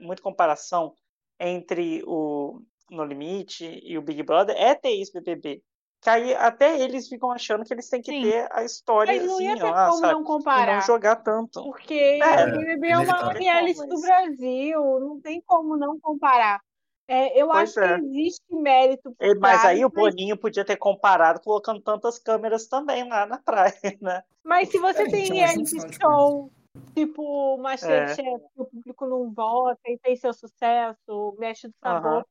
muita 0.00 0.22
comparação 0.22 0.94
entre 1.38 2.02
o 2.06 2.60
No 2.90 3.04
Limite 3.04 3.80
e 3.84 3.98
o 3.98 4.02
Big 4.02 4.22
Brother 4.22 4.56
é 4.56 4.74
ter 4.74 4.90
ex-BBB. 4.90 5.62
Que 6.00 6.10
aí 6.10 6.34
até 6.34 6.78
eles 6.80 7.08
ficam 7.08 7.30
achando 7.30 7.64
que 7.64 7.72
eles 7.72 7.88
têm 7.88 8.02
que 8.02 8.10
Sim. 8.10 8.22
ter 8.22 8.48
a 8.52 8.62
história. 8.62 9.14
Mas 9.14 9.26
não 9.26 9.40
ia 9.40 9.56
ter 9.56 9.62
lá, 9.62 9.88
como 9.88 10.00
sabe? 10.00 10.12
não 10.12 10.24
comparar. 10.24 10.72
E 10.72 10.76
não 10.76 10.82
jogar 10.82 11.16
tanto. 11.16 11.62
Porque 11.62 12.20
é, 12.22 12.44
o 12.44 12.58
BBB 12.58 12.88
é 12.88 12.98
uma 12.98 13.32
reality 13.32 13.86
do 13.86 14.00
Brasil, 14.00 15.00
não 15.00 15.20
tem 15.20 15.40
como 15.46 15.76
não 15.76 15.98
comparar. 15.98 16.60
É, 17.06 17.40
eu 17.40 17.48
pois 17.48 17.70
acho 17.70 17.80
é. 17.80 17.98
que 17.98 18.06
existe 18.06 18.42
mérito. 18.50 19.14
Por 19.18 19.38
mas 19.38 19.60
trás, 19.60 19.76
aí 19.76 19.84
o 19.84 19.90
Boninho 19.90 20.36
podia 20.36 20.64
ter 20.64 20.76
comparado 20.76 21.40
colocando 21.40 21.80
tantas 21.80 22.18
câmeras 22.18 22.66
também 22.66 23.08
lá 23.08 23.26
na 23.26 23.38
praia, 23.38 23.74
né? 24.00 24.22
Mas 24.42 24.70
se 24.70 24.78
você 24.78 25.02
é, 25.02 25.10
tem 25.10 25.32
reality 25.32 25.76
show, 26.00 26.50
tipo 26.94 27.56
Masterchef, 27.58 28.20
é. 28.20 28.38
que 28.38 28.60
o 28.60 28.66
público 28.66 29.06
não 29.06 29.32
vota 29.32 29.80
e 29.86 29.98
tem 29.98 30.16
seu 30.16 30.32
sucesso, 30.32 31.36
mexe 31.38 31.68
do 31.68 31.74
sabor. 31.82 32.18
Uhum. 32.18 32.24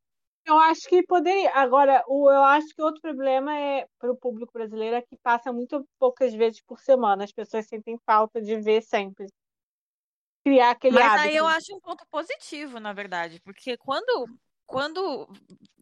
Eu 0.46 0.58
acho 0.60 0.82
que 0.90 1.02
poderia. 1.04 1.52
Agora, 1.54 2.04
o, 2.08 2.30
eu 2.30 2.44
acho 2.44 2.68
que 2.76 2.82
outro 2.82 3.00
problema 3.00 3.58
é 3.58 3.88
para 3.98 4.12
o 4.12 4.18
público 4.18 4.52
brasileiro 4.52 4.98
é 4.98 5.02
que 5.02 5.16
passa 5.24 5.54
muito 5.54 5.88
poucas 5.98 6.34
vezes 6.34 6.62
por 6.62 6.80
semana. 6.80 7.24
As 7.24 7.32
pessoas 7.32 7.66
sentem 7.66 7.98
falta 8.06 8.42
de 8.42 8.60
ver 8.60 8.82
sempre. 8.82 9.28
Criar 10.46 10.72
aquele 10.72 10.96
Mas 10.96 11.06
hábito. 11.06 11.28
aí 11.30 11.36
eu 11.38 11.48
acho 11.48 11.74
um 11.74 11.80
ponto 11.80 12.06
positivo, 12.12 12.78
na 12.78 12.92
verdade, 12.92 13.40
porque 13.40 13.78
quando 13.78 14.28
quando 14.66 15.30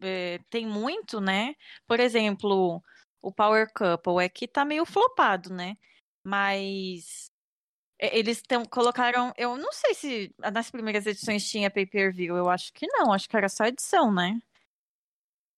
é, 0.00 0.38
tem 0.48 0.66
muito, 0.66 1.20
né? 1.20 1.54
Por 1.86 1.98
exemplo, 1.98 2.80
o 3.20 3.32
Power 3.32 3.66
Couple 3.72 4.24
é 4.24 4.28
que 4.28 4.46
tá 4.46 4.64
meio 4.64 4.84
flopado, 4.84 5.52
né? 5.52 5.76
Mas 6.24 7.31
eles 8.02 8.42
tão, 8.42 8.64
colocaram. 8.64 9.32
Eu 9.36 9.56
não 9.56 9.72
sei 9.72 9.94
se 9.94 10.34
nas 10.52 10.70
primeiras 10.70 11.06
edições 11.06 11.48
tinha 11.48 11.70
pay-per-view. 11.70 12.36
Eu 12.36 12.48
acho 12.48 12.72
que 12.72 12.86
não, 12.88 13.12
acho 13.12 13.28
que 13.28 13.36
era 13.36 13.48
só 13.48 13.64
edição, 13.64 14.12
né? 14.12 14.40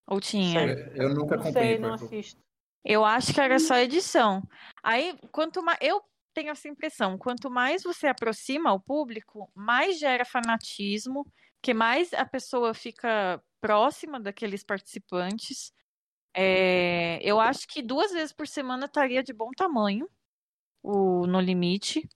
Ou 0.07 0.20
tinha? 0.20 0.61
Eu 0.94 1.14
nunca. 1.14 1.37
Não 1.37 1.52
sei, 1.52 1.78
não 1.78 1.94
assisto. 1.94 2.38
Eu 2.85 3.02
acho 3.02 3.33
que 3.33 3.40
era 3.40 3.59
só 3.59 3.76
edição. 3.78 4.42
Aí, 4.83 5.18
quanto 5.33 5.62
mais. 5.62 5.78
Eu 5.80 6.02
tenho 6.35 6.50
essa 6.50 6.68
impressão, 6.68 7.16
quanto 7.16 7.48
mais 7.48 7.83
você 7.83 8.09
aproxima 8.09 8.72
o 8.72 8.80
público, 8.80 9.50
mais 9.54 9.98
gera 9.98 10.24
fanatismo 10.24 11.24
que 11.62 11.72
mais 11.72 12.12
a 12.12 12.26
pessoa 12.26 12.74
fica 12.74 13.42
próxima 13.61 14.20
daqueles 14.20 14.62
participantes. 14.62 15.72
É, 16.35 17.20
eu 17.22 17.40
acho 17.40 17.66
que 17.66 17.80
duas 17.80 18.12
vezes 18.12 18.33
por 18.33 18.46
semana 18.46 18.85
estaria 18.85 19.22
de 19.22 19.33
bom 19.33 19.50
tamanho 19.57 20.07
o 20.83 21.26
No 21.26 21.40
Limite. 21.40 22.07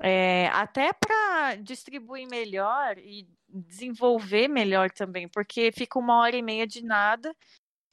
É, 0.00 0.48
até 0.48 0.92
para 0.92 1.56
distribuir 1.56 2.28
melhor 2.28 2.98
e 2.98 3.28
desenvolver 3.48 4.48
melhor 4.48 4.90
também, 4.90 5.28
porque 5.28 5.70
fica 5.72 5.98
uma 5.98 6.18
hora 6.18 6.36
e 6.36 6.42
meia 6.42 6.66
de 6.66 6.82
nada 6.82 7.34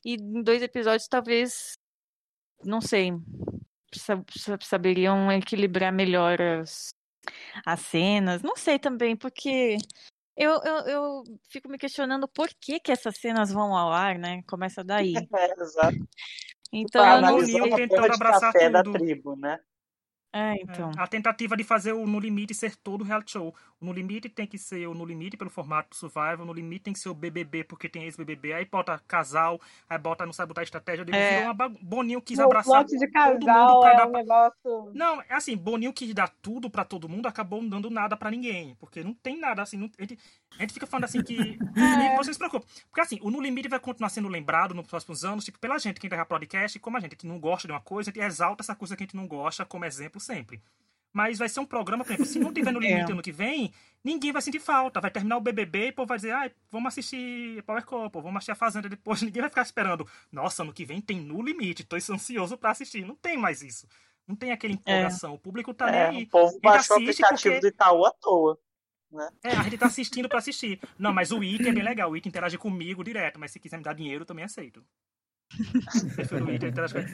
e 0.04 0.16
em 0.16 0.42
dois 0.42 0.62
episódios 0.64 1.08
talvez, 1.08 1.78
não 2.64 2.82
sei, 2.82 3.14
saberiam 4.62 5.32
equilibrar 5.32 5.94
melhor 5.94 6.42
as, 6.42 6.90
as 7.66 7.80
cenas. 7.82 8.42
Não 8.42 8.56
sei 8.56 8.80
também, 8.80 9.16
porque 9.16 9.78
eu, 10.36 10.60
eu, 10.64 10.76
eu 10.88 11.24
fico 11.50 11.70
me 11.70 11.78
questionando 11.78 12.28
por 12.28 12.50
que, 12.60 12.80
que 12.80 12.92
essas 12.92 13.18
cenas 13.18 13.52
vão 13.52 13.76
ao 13.76 13.92
ar, 13.92 14.18
né? 14.18 14.42
Começa 14.48 14.84
daí. 14.84 15.14
É, 15.36 15.62
exato. 15.62 15.98
Então, 16.74 17.06
eu 17.06 17.22
não 17.22 17.40
vi. 17.40 17.76
tentando 17.76 18.14
abraçar 18.14 18.54
tudo. 18.54 18.72
da 18.72 18.84
tribo, 18.84 19.36
né? 19.36 19.60
É, 20.34 20.56
então. 20.62 20.92
É, 20.98 21.02
a 21.02 21.08
tentativa 21.08 21.58
de 21.58 21.64
fazer 21.64 21.92
o 21.92 22.08
No 22.08 22.20
Limite 22.20 22.54
ser 22.54 22.76
todo 22.76 23.02
o 23.02 23.04
reality 23.04 23.32
show. 23.32 23.54
O 23.82 23.86
No 23.86 23.92
Limite 23.92 24.30
tem 24.30 24.48
que 24.48 24.58
ser 24.58 24.88
o 24.88 24.94
No 24.94 25.04
Limite 25.04 25.36
pelo 25.36 25.50
formato 25.50 25.90
do 25.90 25.96
Survival, 25.96 26.42
o 26.42 26.46
No 26.46 26.54
Limite 26.54 26.84
tem 26.84 26.94
que 26.94 27.00
ser 27.00 27.10
o 27.10 27.14
BBB 27.14 27.66
porque 27.66 27.90
tem 27.90 28.04
ex-BBB, 28.04 28.54
aí 28.54 28.66
bota 28.66 29.02
casal, 29.08 29.60
aí 29.90 29.98
bota 29.98 30.26
não 30.26 30.32
sabe 30.32 30.50
botar 30.50 30.64
estratégia. 30.64 31.04
É. 31.12 31.50
Uma... 31.50 31.68
Boninho 31.68 32.22
quis 32.22 32.40
abraçar 32.40 32.86
de 32.86 33.08
casal 33.10 33.40
todo 33.40 33.50
mundo 33.50 33.80
pra 33.82 33.92
é 33.92 33.98
dar... 33.98 34.08
um 34.08 34.12
negócio... 34.12 34.92
Não, 34.94 35.22
é 35.22 35.34
assim, 35.34 35.58
Boninho 35.58 35.92
quis 35.92 36.14
dar 36.14 36.30
tudo 36.42 36.70
pra 36.70 36.86
todo 36.86 37.10
mundo, 37.10 37.26
acabou 37.26 37.62
não 37.62 37.68
dando 37.68 37.90
nada 37.90 38.16
pra 38.16 38.32
ninguém, 38.32 38.76
porque 38.76 39.04
não 39.04 39.14
tem 39.14 39.38
nada 39.38 39.62
assim, 39.62 39.78
não... 39.78 39.90
a, 39.98 40.02
gente... 40.02 40.18
a, 40.58 40.62
gente, 40.62 40.74
fica 40.74 40.88
falando 40.88 41.06
assim 41.06 41.22
que... 41.22 41.58
é. 41.76 42.16
Você 42.18 42.32
se 42.32 42.40
preocupe. 42.40 42.66
Porque 42.90 43.02
assim, 43.02 43.20
o 43.22 43.30
No 43.30 43.42
Limite 43.42 43.68
vai 43.68 43.80
continuar 43.80 44.10
sendo 44.10 44.30
lembrado 44.30 44.74
nos 44.74 44.88
próximos 44.88 45.26
anos, 45.26 45.44
tipo, 45.44 45.60
pela 45.60 45.78
gente 45.78 46.00
que 46.00 46.08
entra 46.08 46.24
podcast, 46.24 46.80
como 46.80 46.96
a 46.96 47.00
gente 47.00 47.16
que 47.16 47.28
não 47.28 47.40
gosta 47.40 47.68
de 47.68 47.74
uma 47.74 47.82
coisa, 47.82 48.10
a 48.10 48.14
gente 48.14 48.24
exalta 48.24 48.62
essa 48.62 48.76
coisa 48.76 48.96
que 48.96 49.04
a 49.04 49.06
gente 49.06 49.16
não 49.16 49.28
gosta 49.28 49.66
como 49.66 49.84
exemplo 49.84 50.21
sempre. 50.22 50.62
Mas 51.14 51.38
vai 51.38 51.50
ser 51.50 51.60
um 51.60 51.66
programa, 51.66 52.06
por 52.06 52.14
exemplo, 52.14 52.26
se 52.26 52.40
não 52.40 52.54
tiver 52.54 52.72
no 52.72 52.80
limite 52.80 53.10
é. 53.10 53.14
ano 53.14 53.22
que 53.22 53.32
vem, 53.32 53.74
ninguém 54.04 54.32
vai 54.32 54.42
sentir 54.42 54.60
falta. 54.60 55.02
Vai 55.02 55.12
terminar 55.12 55.38
o 55.38 55.42
BBB 55.42 55.88
e 55.88 55.90
o 55.90 55.94
povo 55.94 56.08
vai 56.08 56.18
dizer, 56.18 56.32
ah, 56.32 56.50
vamos 56.70 56.88
assistir 56.88 57.62
Power 57.64 57.86
Couple, 57.86 58.22
vamos 58.22 58.38
assistir 58.38 58.52
a 58.52 58.56
Fazenda 58.56 58.88
depois. 58.88 59.22
Ninguém 59.22 59.42
vai 59.42 59.50
ficar 59.50 59.64
esperando, 59.64 60.08
nossa, 60.32 60.64
ano 60.64 60.74
que 60.74 60.86
vem 60.86 61.02
tem 61.02 61.20
no 61.20 61.42
limite, 61.42 61.84
tô 61.84 61.96
ansioso 61.96 62.58
para 62.58 62.72
assistir. 62.72 63.06
Não 63.06 63.16
tem 63.16 63.38
mais 63.38 63.62
isso. 63.62 63.88
Não 64.28 64.36
tem 64.36 64.52
aquela 64.52 64.74
empolgação. 64.74 65.32
É. 65.32 65.36
O 65.36 65.40
público 65.40 65.74
tá 65.74 65.90
é, 65.90 66.08
aí. 66.08 66.24
O 66.24 66.30
povo 66.30 66.60
baixou 66.62 66.98
o 66.98 67.02
aplicativo 67.02 67.56
porque... 67.56 67.60
do 67.60 67.68
Itaú 67.68 68.06
à 68.06 68.12
toa. 68.12 68.58
Né? 69.12 69.30
É, 69.44 69.52
a 69.52 69.64
gente 69.64 69.78
tá 69.78 69.88
assistindo 69.88 70.30
para 70.30 70.40
assistir. 70.40 70.80
Não, 70.98 71.14
mas 71.14 71.32
o 71.32 71.42
It 71.42 71.68
é 71.68 71.72
bem 71.72 71.84
legal. 71.84 72.10
O 72.10 72.16
It 72.16 72.28
interage 72.28 72.58
comigo 72.58 73.04
direto, 73.04 73.38
mas 73.38 73.52
se 73.52 73.60
quiser 73.60 73.78
me 73.78 73.84
dar 73.84 73.94
dinheiro, 73.94 74.22
eu 74.22 74.26
também 74.26 74.46
aceito. 74.46 74.82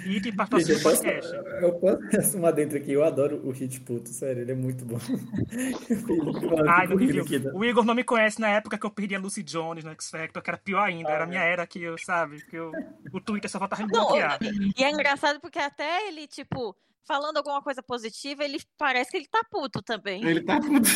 Hit 0.03 0.31
patrocina 0.33 0.77
o 0.77 0.83
podcast. 0.83 1.33
Eu 1.61 1.73
posso 1.73 2.37
uma 2.37 2.51
dentro 2.51 2.77
aqui, 2.77 2.91
eu 2.91 3.03
adoro 3.03 3.41
o 3.43 3.51
Hit 3.51 3.79
Puto, 3.81 4.09
sério, 4.09 4.43
ele 4.43 4.51
é 4.51 4.55
muito 4.55 4.85
bom. 4.85 4.97
Ai, 6.69 6.87
não 6.87 6.97
viu. 6.97 7.25
O 7.53 7.65
Igor 7.65 7.83
não 7.83 7.95
me 7.95 8.03
conhece 8.03 8.39
na 8.39 8.49
época 8.49 8.77
que 8.77 8.85
eu 8.85 8.91
perdi 8.91 9.15
a 9.15 9.19
Lucy 9.19 9.41
Jones 9.41 9.83
no 9.83 9.91
X 9.91 10.09
Factor, 10.09 10.41
que 10.41 10.49
era 10.49 10.57
pior 10.57 10.83
ainda, 10.83 11.09
ah, 11.09 11.13
era 11.13 11.23
a 11.23 11.27
minha 11.27 11.41
era 11.41 11.65
que 11.65 11.81
eu, 11.81 11.97
sabe, 11.97 12.41
que 12.45 12.55
eu, 12.55 12.71
o 13.11 13.19
Twitter 13.19 13.49
só 13.49 13.57
faltava 13.57 13.83
me 13.83 13.89
bloquear. 13.89 14.37
E 14.77 14.83
é 14.83 14.91
engraçado 14.91 15.39
porque 15.39 15.59
até 15.59 16.07
ele, 16.07 16.27
tipo, 16.27 16.75
falando 17.05 17.37
alguma 17.37 17.61
coisa 17.61 17.81
positiva, 17.81 18.43
ele 18.43 18.59
parece 18.77 19.11
que 19.11 19.17
ele 19.17 19.27
tá 19.27 19.43
puto 19.49 19.81
também. 19.81 20.23
Ele 20.23 20.41
tá 20.41 20.59
puto. 20.59 20.89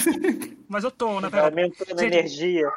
Mas 0.67 0.83
eu 0.83 0.91
tô, 0.91 1.19
na 1.19 1.29
verdade. 1.29 1.59
Aumentando 1.59 2.01
energia. 2.01 2.71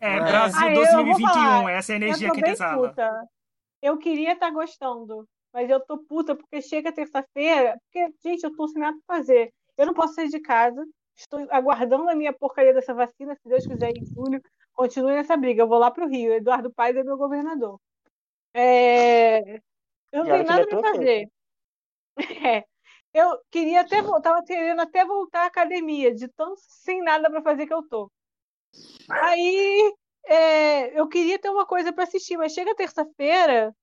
É, 0.00 0.20
Brasil 0.20 0.68
ah, 0.68 0.74
2021, 0.74 1.68
essa 1.70 1.92
é 1.92 1.94
a 1.94 1.96
energia 1.96 2.30
que 2.30 2.44
a 2.44 2.46
gente 2.46 2.54
exala. 2.54 2.88
Puta. 2.88 3.28
Eu 3.80 3.98
queria 3.98 4.32
estar 4.32 4.48
tá 4.48 4.52
gostando, 4.52 5.28
mas 5.52 5.68
eu 5.70 5.80
tô 5.80 5.98
puta 5.98 6.34
porque 6.34 6.60
chega 6.60 6.92
terça-feira, 6.92 7.78
porque, 7.84 8.12
gente, 8.22 8.44
eu 8.44 8.54
tô 8.54 8.68
sem 8.68 8.80
nada 8.80 8.98
pra 9.06 9.16
fazer. 9.16 9.52
Eu 9.76 9.86
não 9.86 9.94
posso 9.94 10.14
sair 10.14 10.28
de 10.28 10.40
casa, 10.40 10.84
estou 11.16 11.46
aguardando 11.50 12.08
a 12.08 12.14
minha 12.14 12.32
porcaria 12.32 12.74
dessa 12.74 12.94
vacina, 12.94 13.34
se 13.36 13.48
Deus 13.48 13.66
quiser, 13.66 13.90
em 13.96 14.04
julho, 14.04 14.42
continue 14.72 15.12
nessa 15.12 15.36
briga. 15.36 15.62
Eu 15.62 15.68
vou 15.68 15.78
lá 15.78 15.90
pro 15.90 16.08
Rio, 16.08 16.32
Eduardo 16.32 16.72
Paes 16.72 16.96
é 16.96 17.02
meu 17.02 17.16
governador. 17.16 17.80
É... 18.54 19.60
Eu 20.10 20.24
não 20.24 20.26
tenho 20.26 20.44
nada 20.44 20.66
pra 20.66 20.80
fazer. 20.80 21.30
É. 22.44 22.64
Eu 23.14 23.38
queria 23.48 23.82
até 23.82 24.02
voltar, 24.02 24.32
tava 24.32 24.44
querendo 24.44 24.80
até 24.80 25.04
voltar 25.04 25.44
à 25.44 25.46
academia, 25.46 26.12
de 26.12 26.26
tão 26.28 26.54
sem 26.56 27.00
nada 27.00 27.30
para 27.30 27.42
fazer 27.42 27.64
que 27.64 27.72
eu 27.72 27.88
tô. 27.88 28.10
Aí 29.08 29.94
é, 30.28 31.00
eu 31.00 31.08
queria 31.08 31.38
ter 31.38 31.50
uma 31.50 31.66
coisa 31.66 31.92
para 31.92 32.04
assistir, 32.04 32.36
mas 32.36 32.52
chega 32.52 32.74
terça-feira, 32.74 33.74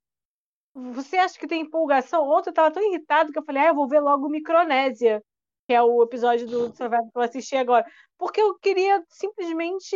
você 0.76 1.18
acha 1.18 1.40
que 1.40 1.48
tem 1.48 1.62
empolgação? 1.62 2.28
Ontem 2.30 2.50
eu 2.50 2.54
tava 2.54 2.72
tão 2.72 2.84
irritado 2.84 3.32
que 3.32 3.40
eu 3.40 3.44
falei, 3.44 3.64
ah, 3.64 3.68
eu 3.68 3.76
vou 3.76 3.88
ver 3.88 4.00
logo 4.02 4.30
Micronésia, 4.30 5.24
que 5.68 5.74
é 5.74 5.82
o 5.82 6.04
episódio 6.04 6.48
do 6.48 6.72
Survivor 6.76 7.12
que 7.12 7.18
eu 7.18 7.22
assisti 7.22 7.56
agora. 7.56 7.86
Porque 8.18 8.42
eu 8.42 8.58
queria 8.60 9.04
simplesmente. 9.10 9.96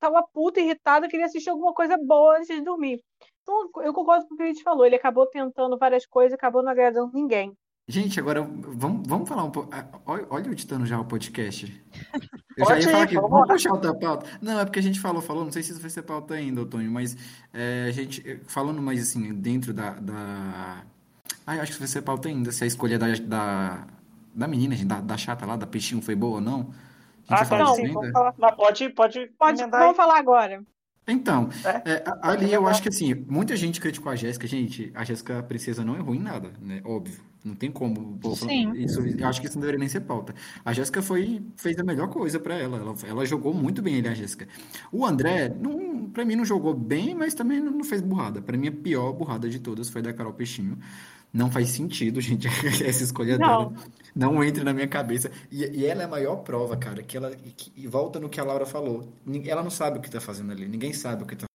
Tava 0.00 0.22
puta, 0.32 0.60
irritada, 0.60 1.08
queria 1.08 1.26
assistir 1.26 1.50
alguma 1.50 1.72
coisa 1.74 1.96
boa 1.98 2.38
antes 2.38 2.48
de 2.48 2.60
dormir. 2.62 3.02
Então, 3.42 3.70
eu 3.84 3.92
concordo 3.94 4.26
com 4.28 4.34
o 4.34 4.36
que 4.36 4.42
a 4.44 4.46
gente 4.46 4.62
falou. 4.62 4.84
Ele 4.84 4.96
acabou 4.96 5.26
tentando 5.26 5.78
várias 5.78 6.06
coisas, 6.06 6.34
acabou 6.34 6.62
não 6.62 6.72
agradando 6.72 7.12
ninguém. 7.12 7.56
Gente, 7.88 8.18
agora 8.18 8.42
vamos, 8.42 9.06
vamos 9.06 9.28
falar 9.28 9.44
um 9.44 9.50
pouco. 9.50 9.70
Olha, 10.06 10.50
o 10.50 10.54
Titano 10.56 10.84
já 10.84 10.98
o 10.98 11.04
podcast. 11.04 11.72
Eu 12.56 12.66
já 12.66 12.80
ia 12.80 12.90
falar 12.90 13.02
aqui, 13.04 13.14
vamos 13.14 13.46
puxar 13.46 13.72
outra 13.72 13.94
pauta. 13.94 14.26
Não, 14.42 14.58
é 14.58 14.64
porque 14.64 14.80
a 14.80 14.82
gente 14.82 14.98
falou, 14.98 15.22
falou, 15.22 15.44
não 15.44 15.52
sei 15.52 15.62
se 15.62 15.70
isso 15.70 15.80
vai 15.80 15.90
ser 15.90 16.02
pauta 16.02 16.34
ainda, 16.34 16.62
Otônio, 16.62 16.90
mas 16.90 17.16
é, 17.54 17.86
a 17.88 17.92
gente, 17.92 18.40
falando 18.48 18.82
mais 18.82 19.00
assim, 19.00 19.32
dentro 19.34 19.72
da. 19.72 19.90
da... 19.90 20.82
Ah, 21.46 21.56
eu 21.56 21.62
acho 21.62 21.72
que 21.74 21.78
vai 21.78 21.86
ser 21.86 22.02
pauta 22.02 22.28
ainda, 22.28 22.50
se 22.50 22.64
a 22.64 22.66
escolha 22.66 22.98
da, 22.98 23.06
da, 23.14 23.86
da 24.34 24.48
menina, 24.48 24.74
da, 24.84 25.00
da 25.00 25.16
chata 25.16 25.46
lá, 25.46 25.54
da 25.54 25.66
peixinho 25.66 26.02
foi 26.02 26.16
boa 26.16 26.36
ou 26.36 26.40
não. 26.40 26.74
Ah, 27.28 27.44
não, 27.56 27.74
sim, 27.74 27.92
vamos 27.92 28.10
falar. 28.10 28.32
pode, 28.32 28.88
pode, 28.90 29.26
pode 29.38 29.64
vamos 29.64 29.96
falar 29.96 30.18
agora. 30.18 30.60
Então, 31.06 31.48
é? 31.64 31.92
É, 31.92 32.04
ali 32.20 32.52
eu 32.52 32.66
acho 32.66 32.82
que 32.82 32.88
assim, 32.88 33.14
muita 33.28 33.54
gente 33.54 33.80
criticou 33.80 34.10
a 34.10 34.16
Jéssica. 34.16 34.44
Gente, 34.48 34.90
a 34.92 35.04
Jéssica 35.04 35.40
Princesa 35.44 35.84
não 35.84 35.94
errou 35.94 36.16
em 36.16 36.20
nada, 36.20 36.52
né? 36.60 36.80
Óbvio. 36.84 37.20
Não 37.46 37.54
tem 37.54 37.70
como. 37.70 38.18
Sim. 38.34 38.72
Isso, 38.72 39.00
eu 39.00 39.28
acho 39.28 39.40
que 39.40 39.46
isso 39.46 39.56
não 39.56 39.60
deveria 39.60 39.78
nem 39.78 39.88
ser 39.88 40.00
pauta. 40.00 40.34
A 40.64 40.72
Jéssica 40.72 41.00
foi, 41.00 41.40
fez 41.56 41.78
a 41.78 41.84
melhor 41.84 42.08
coisa 42.08 42.40
para 42.40 42.56
ela. 42.56 42.78
ela. 42.78 42.94
Ela 43.06 43.24
jogou 43.24 43.54
muito 43.54 43.80
bem 43.80 43.94
ele, 43.94 44.08
a 44.08 44.14
Jéssica. 44.14 44.48
O 44.90 45.06
André, 45.06 45.48
não, 45.48 46.10
pra 46.10 46.24
mim 46.24 46.34
não 46.34 46.44
jogou 46.44 46.74
bem, 46.74 47.14
mas 47.14 47.34
também 47.34 47.60
não 47.60 47.84
fez 47.84 48.00
burrada. 48.02 48.42
Pra 48.42 48.58
mim, 48.58 48.66
a 48.66 48.72
pior 48.72 49.12
burrada 49.12 49.48
de 49.48 49.60
todas 49.60 49.88
foi 49.88 50.02
da 50.02 50.12
Carol 50.12 50.32
Peixinho. 50.32 50.76
Não 51.32 51.48
faz 51.48 51.68
sentido, 51.68 52.18
gente, 52.22 52.48
essa 52.84 53.04
escolha 53.04 53.38
não. 53.38 53.46
dela. 53.46 53.72
Não 54.12 54.42
entra 54.42 54.64
na 54.64 54.72
minha 54.72 54.88
cabeça. 54.88 55.30
E, 55.48 55.64
e, 55.64 55.86
ela 55.86 56.02
é 56.02 56.04
a 56.04 56.08
maior 56.08 56.36
prova, 56.38 56.76
cara, 56.76 57.00
que 57.00 57.16
ela. 57.16 57.30
Que, 57.30 57.70
e 57.76 57.86
volta 57.86 58.18
no 58.18 58.28
que 58.28 58.40
a 58.40 58.44
Laura 58.44 58.66
falou. 58.66 59.08
Ela 59.44 59.62
não 59.62 59.70
sabe 59.70 59.98
o 59.98 60.02
que 60.02 60.10
tá 60.10 60.20
fazendo 60.20 60.50
ali. 60.50 60.66
Ninguém 60.66 60.92
sabe 60.92 61.22
o 61.22 61.26
que 61.26 61.36
tá 61.36 61.46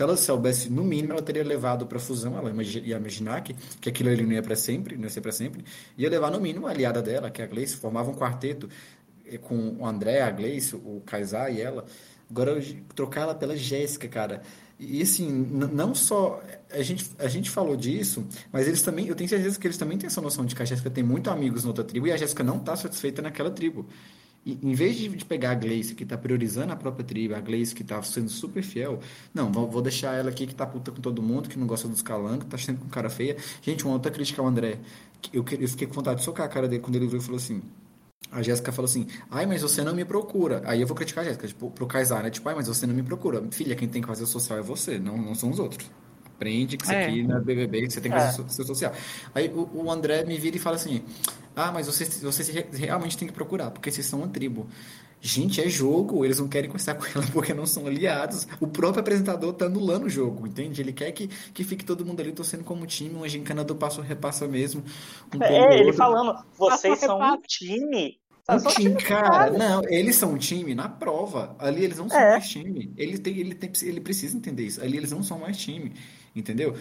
se 0.00 0.04
ela 0.04 0.16
soubesse, 0.16 0.70
no 0.70 0.82
mínimo, 0.82 1.12
ela 1.12 1.20
teria 1.20 1.44
levado 1.44 1.86
para 1.86 1.98
fusão, 1.98 2.38
ela 2.38 2.50
ia 2.62 2.96
imaginar 2.96 3.42
que, 3.42 3.54
que 3.78 3.90
aquilo 3.90 4.08
ali 4.08 4.24
não 4.24 4.32
ia 4.32 4.42
para 4.42 4.56
sempre, 4.56 4.96
não 4.96 5.04
ia 5.04 5.10
ser 5.10 5.20
para 5.20 5.30
sempre, 5.30 5.62
ia 5.98 6.08
levar, 6.08 6.30
no 6.30 6.40
mínimo, 6.40 6.66
a 6.66 6.70
aliada 6.70 7.02
dela, 7.02 7.30
que 7.30 7.42
é 7.42 7.44
a 7.44 7.46
Gleice, 7.46 7.76
formava 7.76 8.10
um 8.10 8.14
quarteto 8.14 8.66
eh, 9.26 9.36
com 9.36 9.76
o 9.78 9.86
André, 9.86 10.22
a 10.22 10.30
Gleice, 10.30 10.74
o 10.74 11.02
Kaysar 11.04 11.52
e 11.54 11.60
ela. 11.60 11.84
Agora, 12.30 12.58
trocar 12.94 13.22
ela 13.22 13.34
pela 13.34 13.54
Jéssica, 13.54 14.08
cara. 14.08 14.40
E 14.78 15.02
assim, 15.02 15.28
não 15.28 15.94
só 15.94 16.42
a 16.70 16.80
gente, 16.80 17.10
a 17.18 17.28
gente 17.28 17.50
falou 17.50 17.76
disso, 17.76 18.26
mas 18.50 18.66
eles 18.66 18.80
também, 18.80 19.06
eu 19.06 19.14
tenho 19.14 19.28
certeza 19.28 19.60
que 19.60 19.66
eles 19.66 19.76
também 19.76 19.98
têm 19.98 20.06
essa 20.06 20.22
noção 20.22 20.46
de 20.46 20.54
que 20.54 20.62
a 20.62 20.64
Jéssica 20.64 20.88
tem 20.88 21.04
muito 21.04 21.28
amigos 21.28 21.64
na 21.64 21.68
outra 21.68 21.84
tribo 21.84 22.06
e 22.06 22.12
a 22.12 22.16
Jéssica 22.16 22.42
não 22.42 22.56
está 22.56 22.74
satisfeita 22.74 23.20
naquela 23.20 23.50
tribo. 23.50 23.86
E, 24.44 24.58
em 24.62 24.72
vez 24.72 24.96
de, 24.96 25.24
pegar 25.24 25.50
a 25.50 25.54
Gleice, 25.54 25.94
que 25.94 26.02
está 26.02 26.16
priorizando 26.16 26.72
a 26.72 26.76
própria 26.76 27.04
tribo, 27.04 27.34
a 27.34 27.40
Gleice 27.40 27.74
que 27.74 27.82
está 27.82 28.02
sendo 28.02 28.30
super 28.30 28.62
fiel, 28.62 29.00
não, 29.34 29.52
vou, 29.52 29.68
vou, 29.68 29.82
deixar 29.82 30.14
ela 30.14 30.30
aqui 30.30 30.46
que 30.46 30.52
está 30.52 30.66
puta 30.66 30.90
com 30.90 31.00
todo 31.00 31.22
mundo, 31.22 31.48
que 31.48 31.58
não 31.58 31.66
gosta 31.66 31.86
dos 31.86 32.00
calangos, 32.00 32.44
está 32.44 32.56
sempre 32.56 32.82
com 32.82 32.88
cara 32.88 33.10
feia. 33.10 33.36
Gente, 33.60 33.84
uma 33.84 33.94
outra 33.94 34.10
crítica 34.10 34.40
ao 34.40 34.48
André, 34.48 34.78
eu, 35.32 35.44
eu 35.58 35.68
fiquei 35.68 35.86
com 35.86 35.94
vontade 35.94 36.20
de 36.20 36.24
socar 36.24 36.46
a 36.46 36.48
cara 36.48 36.66
dele 36.66 36.82
quando 36.82 36.96
ele 36.96 37.06
veio 37.06 37.20
e 37.20 37.24
falou 37.24 37.36
assim, 37.36 37.60
a 38.30 38.42
Jéssica 38.42 38.70
falou 38.70 38.88
assim, 38.88 39.06
ai, 39.30 39.44
mas 39.44 39.62
você 39.62 39.82
não 39.82 39.94
me 39.94 40.04
procura. 40.04 40.62
Aí 40.64 40.80
eu 40.80 40.86
vou 40.86 40.96
criticar 40.96 41.24
a 41.24 41.26
Jéssica, 41.26 41.46
tipo, 41.48 41.70
pro 41.70 41.86
Kaysar, 41.86 42.22
né? 42.22 42.30
Tipo, 42.30 42.48
ai, 42.48 42.54
mas 42.54 42.68
você 42.68 42.86
não 42.86 42.94
me 42.94 43.02
procura. 43.02 43.42
Filha, 43.50 43.74
quem 43.74 43.88
tem 43.88 44.00
que 44.00 44.08
fazer 44.08 44.22
o 44.22 44.26
social 44.26 44.58
é 44.58 44.62
você, 44.62 44.98
não, 44.98 45.18
não 45.18 45.34
são 45.34 45.50
os 45.50 45.58
outros. 45.58 45.90
Aprende 46.24 46.76
que 46.76 46.84
isso 46.84 46.92
é. 46.92 47.06
aqui 47.06 47.22
não 47.22 47.36
é 47.36 47.40
BBB, 47.40 47.82
que 47.82 47.90
você 47.90 48.00
tem 48.00 48.10
que 48.10 48.18
fazer 48.18 48.40
é. 48.40 48.44
o 48.44 48.48
seu 48.48 48.64
social. 48.64 48.92
Aí 49.34 49.48
o, 49.48 49.68
o, 49.74 49.90
André 49.90 50.24
me 50.24 50.38
vira 50.38 50.56
e 50.56 50.58
fala 50.58 50.76
assim, 50.76 51.02
ah, 51.54 51.72
mas 51.72 51.86
vocês, 51.86 52.22
vocês 52.22 52.48
realmente 52.48 53.16
têm 53.16 53.28
que 53.28 53.34
procurar, 53.34 53.70
porque 53.70 53.90
vocês 53.90 54.06
são 54.06 54.20
uma 54.20 54.28
tribo. 54.28 54.68
Gente, 55.22 55.60
é 55.60 55.68
jogo, 55.68 56.24
eles 56.24 56.38
não 56.38 56.48
querem 56.48 56.70
conversar 56.70 56.94
com 56.98 57.04
ela 57.04 57.26
porque 57.32 57.52
não 57.52 57.66
são 57.66 57.86
aliados. 57.86 58.46
O 58.58 58.66
próprio 58.66 59.00
apresentador 59.00 59.52
tá 59.52 59.66
anulando 59.66 60.04
o 60.04 60.08
jogo, 60.08 60.46
entende? 60.46 60.80
Ele 60.80 60.92
quer 60.92 61.12
que, 61.12 61.28
que 61.28 61.62
fique 61.62 61.84
todo 61.84 62.06
mundo 62.06 62.20
ali 62.20 62.32
torcendo 62.32 62.64
como 62.64 62.86
time, 62.86 63.14
uma 63.14 63.28
gincana 63.28 63.62
do 63.62 63.76
passo 63.76 64.00
repassa 64.00 64.48
mesmo. 64.48 64.82
Um 65.34 65.42
é, 65.42 65.78
ele 65.78 65.92
falando, 65.92 66.34
vocês 66.56 66.98
são 67.00 67.20
um 67.20 67.40
time 67.42 68.18
um 68.56 68.68
time, 68.68 68.96
cara. 68.96 69.50
Não, 69.50 69.82
eles 69.88 70.16
são 70.16 70.32
um 70.32 70.38
time 70.38 70.74
na 70.74 70.88
prova. 70.88 71.54
Ali 71.58 71.84
eles 71.84 71.98
não 71.98 72.08
são 72.08 72.18
é. 72.18 72.30
mais 72.32 72.48
time. 72.48 72.92
Ele, 72.96 73.18
tem, 73.18 73.38
ele, 73.38 73.54
tem, 73.54 73.70
ele 73.82 74.00
precisa 74.00 74.36
entender 74.36 74.64
isso. 74.64 74.82
Ali 74.82 74.96
eles 74.96 75.12
não 75.12 75.22
são 75.22 75.38
mais 75.38 75.56
time. 75.56 75.92
Entendeu? 76.34 76.76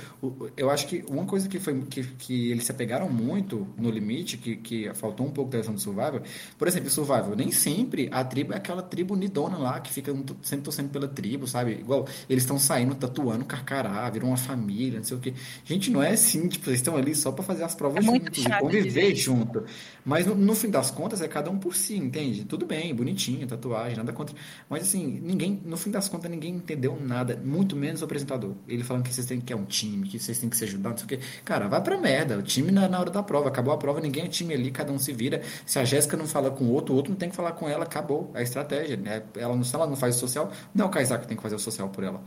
Eu 0.55 0.69
acho 0.69 0.85
que 0.87 1.03
uma 1.09 1.25
coisa 1.25 1.49
que 1.49 1.59
foi 1.59 1.81
que, 1.81 2.03
que 2.03 2.51
eles 2.51 2.65
se 2.65 2.71
apegaram 2.71 3.09
muito 3.09 3.67
no 3.75 3.89
limite, 3.89 4.37
que, 4.37 4.55
que 4.57 4.93
faltou 4.93 5.25
um 5.25 5.31
pouco 5.31 5.49
da 5.49 5.57
visão 5.57 5.73
do 5.73 5.79
Survival, 5.79 6.21
por 6.55 6.67
exemplo, 6.67 6.87
Survival, 6.91 7.35
nem 7.35 7.51
sempre 7.51 8.07
a 8.11 8.23
tribo 8.23 8.53
é 8.53 8.57
aquela 8.57 8.83
tribo 8.83 9.15
unidona 9.15 9.57
lá, 9.57 9.79
que 9.79 9.91
fica 9.91 10.13
sempre 10.43 10.65
torcendo 10.65 10.89
pela 10.91 11.07
tribo, 11.07 11.47
sabe? 11.47 11.71
Igual 11.71 12.07
eles 12.29 12.43
estão 12.43 12.59
saindo, 12.59 12.93
tatuando 12.93 13.43
carcará, 13.43 14.07
viram 14.11 14.27
uma 14.27 14.37
família, 14.37 14.99
não 14.99 15.03
sei 15.03 15.17
o 15.17 15.19
que. 15.19 15.33
Gente, 15.65 15.89
não 15.89 16.03
é 16.03 16.11
assim, 16.11 16.47
tipo, 16.47 16.69
eles 16.69 16.79
estão 16.79 16.95
ali 16.95 17.15
só 17.15 17.31
para 17.31 17.43
fazer 17.43 17.63
as 17.63 17.73
provas 17.73 18.05
é 18.05 18.07
juntos, 18.07 18.43
conviver 18.59 19.15
junto. 19.15 19.65
Mas 20.09 20.25
no, 20.25 20.33
no, 20.33 20.55
fim 20.55 20.71
das 20.71 20.89
contas 20.89 21.21
é 21.21 21.27
cada 21.27 21.51
um 21.51 21.59
por 21.59 21.75
si, 21.75 21.95
entende? 21.95 22.43
Tudo 22.43 22.65
bem, 22.65 22.95
bonitinho, 22.95 23.45
tatuagem, 23.45 23.95
nada 23.95 24.11
contra. 24.11 24.35
Mas 24.67 24.81
assim, 24.81 25.21
ninguém, 25.23 25.61
no 25.63 25.77
fim 25.77 25.91
das 25.91 26.09
contas, 26.09 26.31
ninguém 26.31 26.55
entendeu 26.55 26.97
nada, 26.99 27.39
muito 27.45 27.75
menos 27.75 28.01
o 28.01 28.05
apresentador. 28.05 28.55
Ele 28.67 28.83
falando 28.83 29.03
que 29.03 29.13
vocês 29.13 29.27
têm 29.27 29.39
que 29.39 29.53
é 29.53 29.55
um 29.55 29.65
time, 29.65 30.07
que 30.07 30.17
vocês 30.17 30.39
têm 30.39 30.49
que 30.49 30.57
se 30.57 30.63
ajudar, 30.63 30.89
não 30.89 30.97
sei 30.97 31.05
o 31.05 31.09
quê. 31.09 31.19
Cara, 31.45 31.67
vai 31.67 31.79
pra 31.83 31.95
merda. 31.95 32.39
O 32.39 32.41
time 32.41 32.71
na, 32.71 32.87
na 32.87 32.99
hora 32.99 33.11
da 33.11 33.21
prova. 33.21 33.49
Acabou 33.49 33.71
a 33.71 33.77
prova, 33.77 34.01
ninguém 34.01 34.23
é 34.23 34.27
time 34.27 34.51
ali, 34.51 34.71
cada 34.71 34.91
um 34.91 34.97
se 34.97 35.13
vira. 35.13 35.43
Se 35.63 35.77
a 35.77 35.85
Jéssica 35.85 36.17
não 36.17 36.25
fala 36.25 36.49
com 36.49 36.63
o 36.63 36.71
outro, 36.71 36.95
o 36.95 36.97
outro 36.97 37.11
não 37.11 37.17
tem 37.19 37.29
que 37.29 37.35
falar 37.35 37.51
com 37.51 37.69
ela, 37.69 37.83
acabou 37.83 38.31
a 38.33 38.41
estratégia. 38.41 38.97
Né? 38.97 39.21
Ela 39.37 39.55
não, 39.55 39.63
se 39.63 39.75
ela 39.75 39.85
não 39.85 39.95
faz 39.95 40.15
o 40.15 40.19
social, 40.19 40.51
não 40.73 40.85
é 40.85 40.87
o 40.87 40.91
Kaysar 40.91 41.21
que 41.21 41.27
tem 41.27 41.37
que 41.37 41.43
fazer 41.43 41.55
o 41.55 41.59
social 41.59 41.87
por 41.87 42.03
ela. 42.03 42.19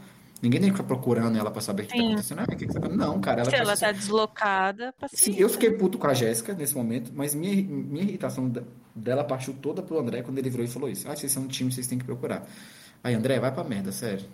Ninguém 0.42 0.60
tem 0.60 0.70
que 0.70 0.76
ficar 0.76 0.88
procurando 0.88 1.38
ela 1.38 1.52
pra 1.52 1.62
saber 1.62 1.84
o 1.84 1.86
que 1.86 1.96
tá 1.96 2.04
acontecendo. 2.04 2.40
Ah, 2.40 2.46
que 2.46 2.66
que 2.66 2.66
tá... 2.66 2.88
Não, 2.88 3.20
cara. 3.20 3.42
Ela 3.42 3.50
Se 3.50 3.56
ela 3.56 3.76
tá 3.76 3.92
deslocada, 3.92 4.92
Sim, 5.14 5.36
eu 5.38 5.48
fiquei 5.48 5.70
puto 5.70 5.98
com 5.98 6.08
a 6.08 6.14
Jéssica 6.14 6.52
nesse 6.52 6.74
momento, 6.74 7.12
mas 7.14 7.32
minha, 7.32 7.54
minha 7.62 8.02
irritação 8.02 8.52
dela 8.92 9.22
partiu 9.22 9.54
toda 9.54 9.82
pro 9.82 10.00
André 10.00 10.22
quando 10.22 10.38
ele 10.38 10.50
virou 10.50 10.66
e 10.66 10.68
falou 10.68 10.88
isso. 10.88 11.08
Ah, 11.08 11.14
vocês 11.14 11.30
são 11.30 11.44
um 11.44 11.46
time, 11.46 11.70
vocês 11.72 11.86
têm 11.86 11.96
que 11.96 12.04
procurar. 12.04 12.44
Aí, 13.04 13.14
André, 13.14 13.38
vai 13.38 13.52
pra 13.52 13.62
merda, 13.62 13.92
sério. 13.92 14.24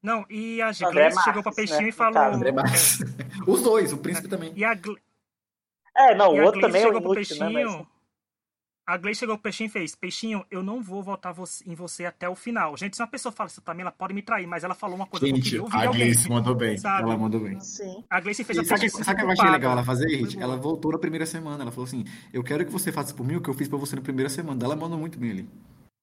Não, 0.00 0.24
e 0.30 0.62
a 0.62 0.70
Gleice 0.72 1.22
chegou 1.24 1.42
pra 1.42 1.52
Peixinho 1.52 1.82
né? 1.82 1.88
e 1.88 1.92
falou. 1.92 2.22
André 2.22 2.52
Marques. 2.52 3.00
Os 3.46 3.62
dois, 3.62 3.92
o 3.92 3.98
príncipe 3.98 4.28
também. 4.28 4.52
E 4.54 4.64
a 4.64 4.78
É, 5.96 6.14
não, 6.14 6.34
o 6.34 6.42
outro 6.42 6.60
também 6.60 6.82
é 6.82 6.86
o 6.86 6.90
inútil, 6.90 7.14
Peixinho, 7.14 7.50
né? 7.50 7.64
Mas... 7.64 7.86
A 8.90 8.96
Gleice 8.96 9.20
chegou 9.20 9.36
pro 9.36 9.44
Peixinho 9.44 9.68
e 9.68 9.70
fez: 9.70 9.94
Peixinho, 9.94 10.44
eu 10.50 10.64
não 10.64 10.82
vou 10.82 11.00
votar 11.00 11.32
em 11.64 11.74
você 11.76 12.06
até 12.06 12.28
o 12.28 12.34
final. 12.34 12.76
Gente, 12.76 12.96
se 12.96 13.02
uma 13.02 13.06
pessoa 13.06 13.30
fala 13.30 13.48
isso 13.48 13.62
também, 13.62 13.82
ela 13.82 13.92
pode 13.92 14.12
me 14.12 14.20
trair, 14.20 14.48
mas 14.48 14.64
ela 14.64 14.74
falou 14.74 14.96
uma 14.96 15.06
coisa 15.06 15.24
Gente, 15.24 15.48
que 15.48 15.54
eu 15.54 15.68
a 15.70 15.86
Gleice 15.86 16.28
mandou 16.28 16.56
bem. 16.56 16.76
Sabe? 16.76 17.04
Ela 17.04 17.16
mandou 17.16 17.38
bem. 17.38 17.60
Sim. 17.60 18.02
A 18.10 18.18
Gleice 18.18 18.42
fez 18.42 18.58
e, 18.58 18.64
Sabe 18.64 18.86
o 18.88 19.16
que 19.16 19.22
eu 19.22 19.30
achei 19.30 19.48
legal 19.48 19.72
ela 19.74 19.84
fazer, 19.84 20.08
Hit? 20.08 20.36
Ela 20.40 20.56
voltou 20.56 20.90
na 20.90 20.98
primeira 20.98 21.24
semana. 21.24 21.62
Ela 21.62 21.70
falou 21.70 21.84
assim: 21.84 22.04
Eu 22.32 22.42
quero 22.42 22.66
que 22.66 22.72
você 22.72 22.90
faça 22.90 23.14
por 23.14 23.24
mim 23.24 23.36
o 23.36 23.40
que 23.40 23.48
eu 23.48 23.54
fiz 23.54 23.68
pra 23.68 23.78
você 23.78 23.94
na 23.94 24.02
primeira 24.02 24.28
semana. 24.28 24.60
Ela 24.64 24.74
mandou 24.74 24.98
muito 24.98 25.20
bem 25.20 25.30
ali. 25.30 25.48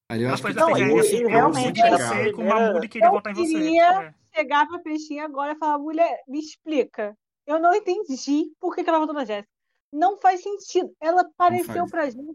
Ali 0.10 0.24
eu 0.24 0.34
acho 0.34 0.42
que 0.42 0.54
não, 0.54 0.78
eu, 0.78 1.00
assim, 1.00 1.18
eu, 1.18 1.28
realmente 1.28 1.82
eu, 1.82 2.34
com 2.34 2.44
uma 2.44 2.80
que 2.80 2.88
queria 2.88 3.12
votar 3.12 3.34
em 3.34 3.36
você. 3.36 3.54
queria 3.54 4.04
é. 4.04 4.14
chegar 4.34 4.66
pra 4.66 4.80
Peixinha 4.80 5.26
agora 5.26 5.52
e 5.52 5.58
falar, 5.58 5.78
mulher, 5.78 6.22
me 6.26 6.40
explica. 6.40 7.14
Eu 7.46 7.60
não 7.60 7.76
entendi 7.76 8.46
por 8.62 8.74
que, 8.74 8.82
que 8.82 8.90
ela 8.90 9.00
votou 9.00 9.14
na 9.14 9.26
Jéssica. 9.26 9.50
Não 9.92 10.18
faz 10.18 10.42
sentido. 10.42 10.90
Ela 11.02 11.24
apareceu 11.24 11.86
pra 11.88 12.10
gente 12.10 12.34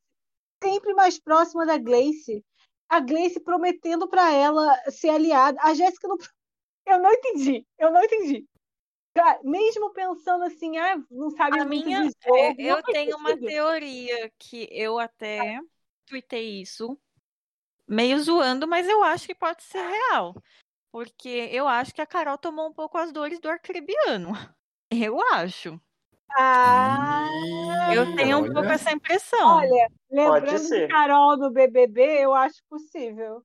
sempre 0.62 0.94
mais 0.94 1.18
próxima 1.18 1.66
da 1.66 1.76
Gleice. 1.76 2.44
A 2.88 3.00
Gleice 3.00 3.40
prometendo 3.40 4.08
para 4.08 4.32
ela 4.32 4.74
ser 4.90 5.10
aliada. 5.10 5.58
A 5.62 5.74
Jéssica 5.74 6.08
não. 6.08 6.16
Eu 6.84 7.00
não 7.00 7.12
entendi. 7.12 7.66
Eu 7.78 7.92
não 7.92 8.02
entendi. 8.02 8.46
Mesmo 9.44 9.92
pensando 9.92 10.44
assim, 10.44 10.78
ah, 10.78 10.96
não 11.10 11.30
sabe 11.30 11.60
a 11.60 11.64
minha, 11.64 12.04
jogo, 12.04 12.36
é, 12.36 12.54
Eu 12.58 12.82
tenho 12.82 13.16
uma 13.16 13.36
teoria 13.36 14.32
que 14.38 14.68
eu 14.72 14.98
até 14.98 15.60
tuitei 16.06 16.62
isso, 16.62 16.98
meio 17.86 18.18
zoando, 18.20 18.66
mas 18.66 18.88
eu 18.88 19.02
acho 19.04 19.26
que 19.26 19.34
pode 19.34 19.62
ser 19.62 19.86
real. 19.86 20.34
Porque 20.90 21.48
eu 21.52 21.68
acho 21.68 21.94
que 21.94 22.00
a 22.00 22.06
Carol 22.06 22.38
tomou 22.38 22.68
um 22.68 22.72
pouco 22.72 22.98
as 22.98 23.12
dores 23.12 23.38
do 23.38 23.48
arcrebiano. 23.48 24.32
Eu 24.90 25.18
acho. 25.32 25.80
Ah, 26.36 27.26
eu 27.94 28.14
tenho 28.16 28.38
um 28.38 28.52
pouco 28.52 28.68
essa 28.68 28.92
impressão. 28.92 29.58
Olha, 29.58 29.88
lembrando 30.10 30.68
de 30.68 30.88
Carol 30.88 31.36
no 31.36 31.50
BBB, 31.50 32.24
eu 32.24 32.34
acho 32.34 32.62
possível. 32.68 33.42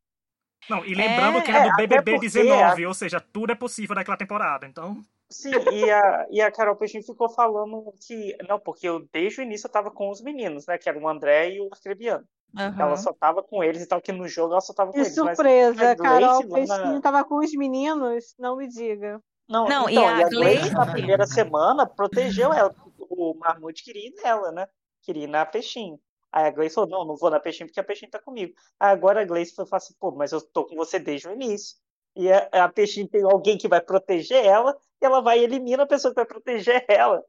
Não, 0.69 0.85
e 0.85 0.93
lembrando 0.93 1.37
é, 1.37 1.41
que 1.41 1.51
era 1.51 1.69
do 1.69 1.75
BBB 1.75 2.19
19, 2.19 2.83
a... 2.83 2.87
ou 2.87 2.93
seja, 2.93 3.19
tudo 3.19 3.51
é 3.51 3.55
possível 3.55 3.95
naquela 3.95 4.17
temporada, 4.17 4.65
então... 4.65 5.01
Sim, 5.29 5.51
e 5.73 5.91
a, 5.91 6.25
e 6.29 6.41
a 6.41 6.49
Carol 6.49 6.75
Peixinho 6.77 7.03
ficou 7.03 7.29
falando 7.29 7.93
que... 8.05 8.35
Não, 8.47 8.57
porque 8.59 8.87
eu 8.87 9.05
desde 9.11 9.41
o 9.41 9.43
início 9.43 9.67
eu 9.67 9.71
tava 9.71 9.91
com 9.91 10.09
os 10.09 10.21
meninos, 10.21 10.65
né, 10.65 10.77
que 10.77 10.87
eram 10.87 11.01
o 11.01 11.07
André 11.07 11.51
e 11.51 11.61
o 11.61 11.69
Arcrebiano. 11.71 12.25
Uhum. 12.55 12.81
Ela 12.81 12.95
só 12.95 13.11
tava 13.13 13.43
com 13.43 13.63
eles 13.63 13.81
e 13.81 13.87
tal, 13.87 14.01
que 14.01 14.11
no 14.11 14.27
jogo 14.27 14.53
ela 14.53 14.61
só 14.61 14.73
tava 14.73 14.91
com 14.91 14.93
que 14.93 14.99
eles. 14.99 15.09
Que 15.09 15.15
surpresa, 15.15 15.95
Carol 15.95 16.47
Peixinho 16.47 16.93
na... 16.93 17.01
tava 17.01 17.23
com 17.25 17.39
os 17.39 17.51
meninos, 17.53 18.33
não 18.39 18.55
me 18.55 18.67
diga. 18.67 19.21
Não, 19.47 19.67
não 19.67 19.89
então, 19.89 20.03
e 20.03 20.05
a, 20.05 20.19
e 20.19 20.23
a 20.23 20.29
Gleice, 20.29 20.71
na 20.71 20.85
primeira 20.85 21.25
semana, 21.25 21.87
protegeu 21.87 22.51
ela. 22.51 22.75
O 22.97 23.33
Marmute 23.35 23.83
queria 23.83 24.07
ir 24.07 24.13
nela, 24.21 24.51
né? 24.51 24.67
Queria 25.01 25.23
ir 25.23 25.27
na 25.27 25.45
Peixinho. 25.45 25.99
Aí 26.31 26.45
a 26.45 26.51
Gleice 26.51 26.75
falou, 26.75 26.89
não, 26.89 27.05
não 27.05 27.15
vou 27.15 27.29
na 27.29 27.39
Peixinho 27.39 27.67
porque 27.67 27.79
a 27.79 27.83
Peixinho 27.83 28.11
tá 28.11 28.19
comigo. 28.19 28.53
Aí 28.79 28.91
agora 28.91 29.21
a 29.21 29.25
Gleice 29.25 29.55
falou 29.55 29.69
assim, 29.71 29.93
pô, 29.99 30.11
mas 30.11 30.33
eu 30.33 30.41
tô 30.41 30.65
com 30.65 30.75
você 30.75 30.99
desde 30.99 31.27
o 31.27 31.31
início. 31.31 31.77
E 32.15 32.31
a, 32.31 32.65
a 32.65 32.69
Peixinho 32.69 33.07
tem 33.07 33.23
alguém 33.23 33.57
que 33.57 33.67
vai 33.67 33.79
proteger 33.79 34.43
ela, 34.43 34.75
e 35.01 35.05
ela 35.05 35.21
vai 35.21 35.39
e 35.39 35.43
elimina 35.43 35.83
a 35.83 35.87
pessoa 35.87 36.11
que 36.11 36.15
vai 36.15 36.25
proteger 36.25 36.83
ela. 36.89 37.23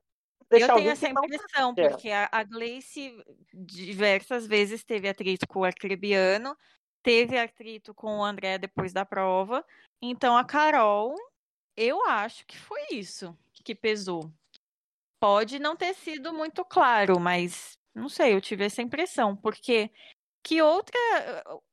eu 0.51 0.75
tenho 0.75 0.91
essa 0.91 1.09
impressão, 1.09 1.75
porque 1.75 2.11
a, 2.11 2.29
a 2.33 2.43
Gleice 2.43 3.17
diversas 3.55 4.47
vezes 4.47 4.83
teve 4.83 5.09
atrito 5.09 5.47
com 5.47 5.61
o 5.61 5.65
Arcrebiano, 5.65 6.57
teve 7.03 7.39
atrito 7.39 7.95
com 7.95 8.19
o 8.19 8.25
André 8.25 8.59
depois 8.59 8.93
da 8.93 9.05
prova. 9.05 9.65
Então 10.03 10.37
a 10.37 10.45
Carol 10.45 11.15
eu 11.79 12.05
acho 12.07 12.45
que 12.45 12.59
foi 12.59 12.81
isso 12.93 13.39
que 13.65 13.75
pesou. 13.75 14.33
Pode 15.21 15.59
não 15.59 15.77
ter 15.77 15.95
sido 15.95 16.33
muito 16.33 16.65
claro, 16.65 17.21
mas 17.21 17.79
não 17.95 18.09
sei, 18.09 18.35
eu 18.35 18.41
tive 18.41 18.65
essa 18.65 18.83
impressão, 18.83 19.37
porque 19.37 19.91
que 20.43 20.61
outra. 20.63 20.99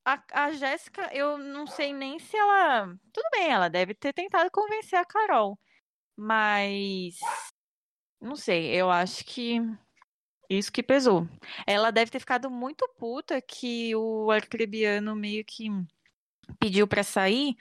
A, 0.06 0.24
a 0.45 0.51
Jéssica, 0.51 1.10
eu 1.14 1.38
não 1.38 1.66
sei 1.66 1.93
nem 1.93 2.20
se 2.20 2.38
ela. 2.38 2.88
Tudo 3.12 3.28
bem, 3.32 3.49
ela 3.49 3.70
deve 3.70 3.93
ter 3.95 4.14
tentado 4.14 4.51
convencer 4.51 4.99
a 4.99 5.06
Carol, 5.06 5.58
mas. 6.16 7.16
Não 8.22 8.36
sei, 8.36 8.76
eu 8.76 8.89
acho 8.91 9.26
que. 9.26 9.60
Isso 10.49 10.72
que 10.72 10.84
pesou. 10.84 11.28
Ela 11.66 11.91
deve 11.91 12.12
ter 12.12 12.20
ficado 12.20 12.51
muito 12.51 12.88
puta 12.99 13.41
que 13.41 13.95
o 13.95 14.30
arcrebiano 14.30 15.16
meio 15.16 15.43
que 15.43 15.70
pediu 16.60 16.88
para 16.88 17.01
sair 17.01 17.56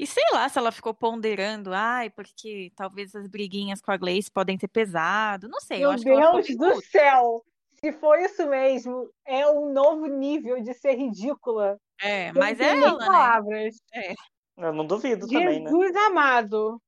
E 0.00 0.06
sei 0.06 0.24
lá 0.32 0.48
se 0.48 0.58
ela 0.58 0.72
ficou 0.72 0.94
ponderando, 0.94 1.74
ai, 1.74 2.08
porque 2.08 2.72
talvez 2.74 3.14
as 3.14 3.26
briguinhas 3.26 3.82
com 3.82 3.92
a 3.92 3.98
Gleice 3.98 4.30
podem 4.30 4.56
ter 4.56 4.66
pesado. 4.66 5.46
Não 5.46 5.60
sei. 5.60 5.80
Meu 5.80 5.90
eu 5.90 5.94
acho 5.94 6.04
Deus 6.04 6.46
que 6.46 6.56
do 6.56 6.80
céu! 6.80 7.44
Se 7.74 7.92
for 7.92 8.18
isso 8.18 8.48
mesmo, 8.48 9.10
é 9.26 9.46
um 9.46 9.70
novo 9.74 10.06
nível 10.06 10.58
de 10.62 10.72
ser 10.72 10.94
ridícula. 10.94 11.78
É, 12.00 12.32
mas 12.32 12.58
é 12.60 12.78
ela, 12.78 12.96
palavras. 12.96 13.76
né? 13.92 14.06
É. 14.06 14.14
Eu 14.56 14.72
não 14.72 14.86
duvido 14.86 15.28
Jesus 15.28 15.32
também, 15.32 15.64
né? 15.64 15.70
Jesus 15.70 15.94
amado. 15.96 16.80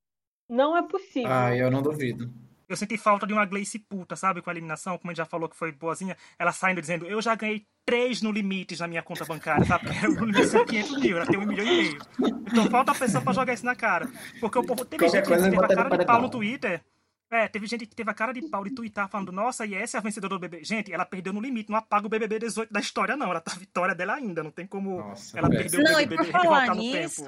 Não 0.48 0.74
é 0.74 0.82
possível. 0.82 1.30
Ah, 1.30 1.54
eu 1.54 1.70
não 1.70 1.82
duvido. 1.82 2.32
Eu 2.72 2.76
senti 2.76 2.96
falta 2.96 3.26
de 3.26 3.32
uma 3.32 3.44
Gleice 3.44 3.78
puta, 3.78 4.16
sabe? 4.16 4.40
Com 4.40 4.48
a 4.48 4.52
eliminação, 4.52 4.96
como 4.96 5.10
a 5.10 5.12
gente 5.12 5.18
já 5.18 5.26
falou 5.26 5.48
que 5.48 5.56
foi 5.56 5.72
boazinha. 5.72 6.16
Ela 6.38 6.52
saindo 6.52 6.80
dizendo, 6.80 7.06
eu 7.06 7.20
já 7.20 7.34
ganhei 7.34 7.66
três 7.84 8.22
no 8.22 8.32
limites 8.32 8.80
na 8.80 8.88
minha 8.88 9.02
conta 9.02 9.24
bancária, 9.24 9.64
sabe? 9.64 9.86
Porque 9.86 10.06
o 10.06 10.24
limite 10.24 10.56
é 10.56 10.64
500 10.64 11.00
mil, 11.00 11.16
ela 11.16 11.26
tem 11.26 11.38
um 11.38 11.46
milhão 11.46 11.66
e 11.66 11.70
meio. 11.70 11.98
Então 12.50 12.70
falta 12.70 12.92
a 12.92 12.94
pessoa 12.94 13.22
pra 13.22 13.32
jogar 13.32 13.52
isso 13.52 13.66
na 13.66 13.74
cara. 13.74 14.08
Porque 14.40 14.58
o 14.58 14.64
povo 14.64 14.84
teve 14.84 15.04
Qualquer 15.04 15.24
gente 15.24 15.50
que 15.50 15.58
teve 15.58 15.64
a 15.64 15.68
cara 15.68 15.98
de 15.98 16.06
pau 16.06 16.22
no 16.22 16.30
Twitter. 16.30 16.82
É, 17.30 17.48
teve 17.48 17.66
gente 17.66 17.86
que 17.86 17.94
teve 17.94 18.10
a 18.10 18.14
cara 18.14 18.32
de 18.32 18.42
pau 18.42 18.62
de 18.62 18.74
twittar 18.74 19.08
falando, 19.08 19.32
nossa, 19.32 19.64
e 19.64 19.74
essa 19.74 19.96
é 19.96 19.98
a 19.98 20.02
vencedora 20.02 20.34
do 20.34 20.38
BBB. 20.38 20.64
Gente, 20.64 20.92
ela 20.92 21.06
perdeu 21.06 21.32
no 21.32 21.40
limite, 21.40 21.70
não 21.70 21.78
apaga 21.78 22.06
o 22.06 22.10
BBB 22.10 22.38
18 22.38 22.70
da 22.70 22.78
história, 22.78 23.16
não. 23.16 23.30
Ela 23.30 23.40
tá 23.40 23.52
a 23.54 23.58
vitória 23.58 23.94
dela 23.94 24.14
ainda, 24.14 24.42
não 24.42 24.50
tem 24.50 24.66
como 24.66 24.98
nossa, 24.98 25.38
ela 25.38 25.48
perder 25.48 25.80
o 25.80 25.82
BBB 25.82 25.92
não, 25.92 26.00
e 26.00 26.06
por 26.06 26.26
falar 26.26 26.74
nisso, 26.74 27.24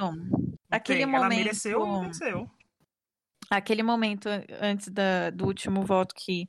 aquele 0.70 1.00
tem. 1.00 1.06
momento... 1.06 1.24
Ela 1.24 1.36
mereceu, 1.36 2.00
mereceu 2.02 2.50
aquele 3.50 3.82
momento 3.82 4.28
antes 4.60 4.88
da, 4.88 5.30
do 5.30 5.46
último 5.46 5.82
voto 5.82 6.14
que 6.14 6.48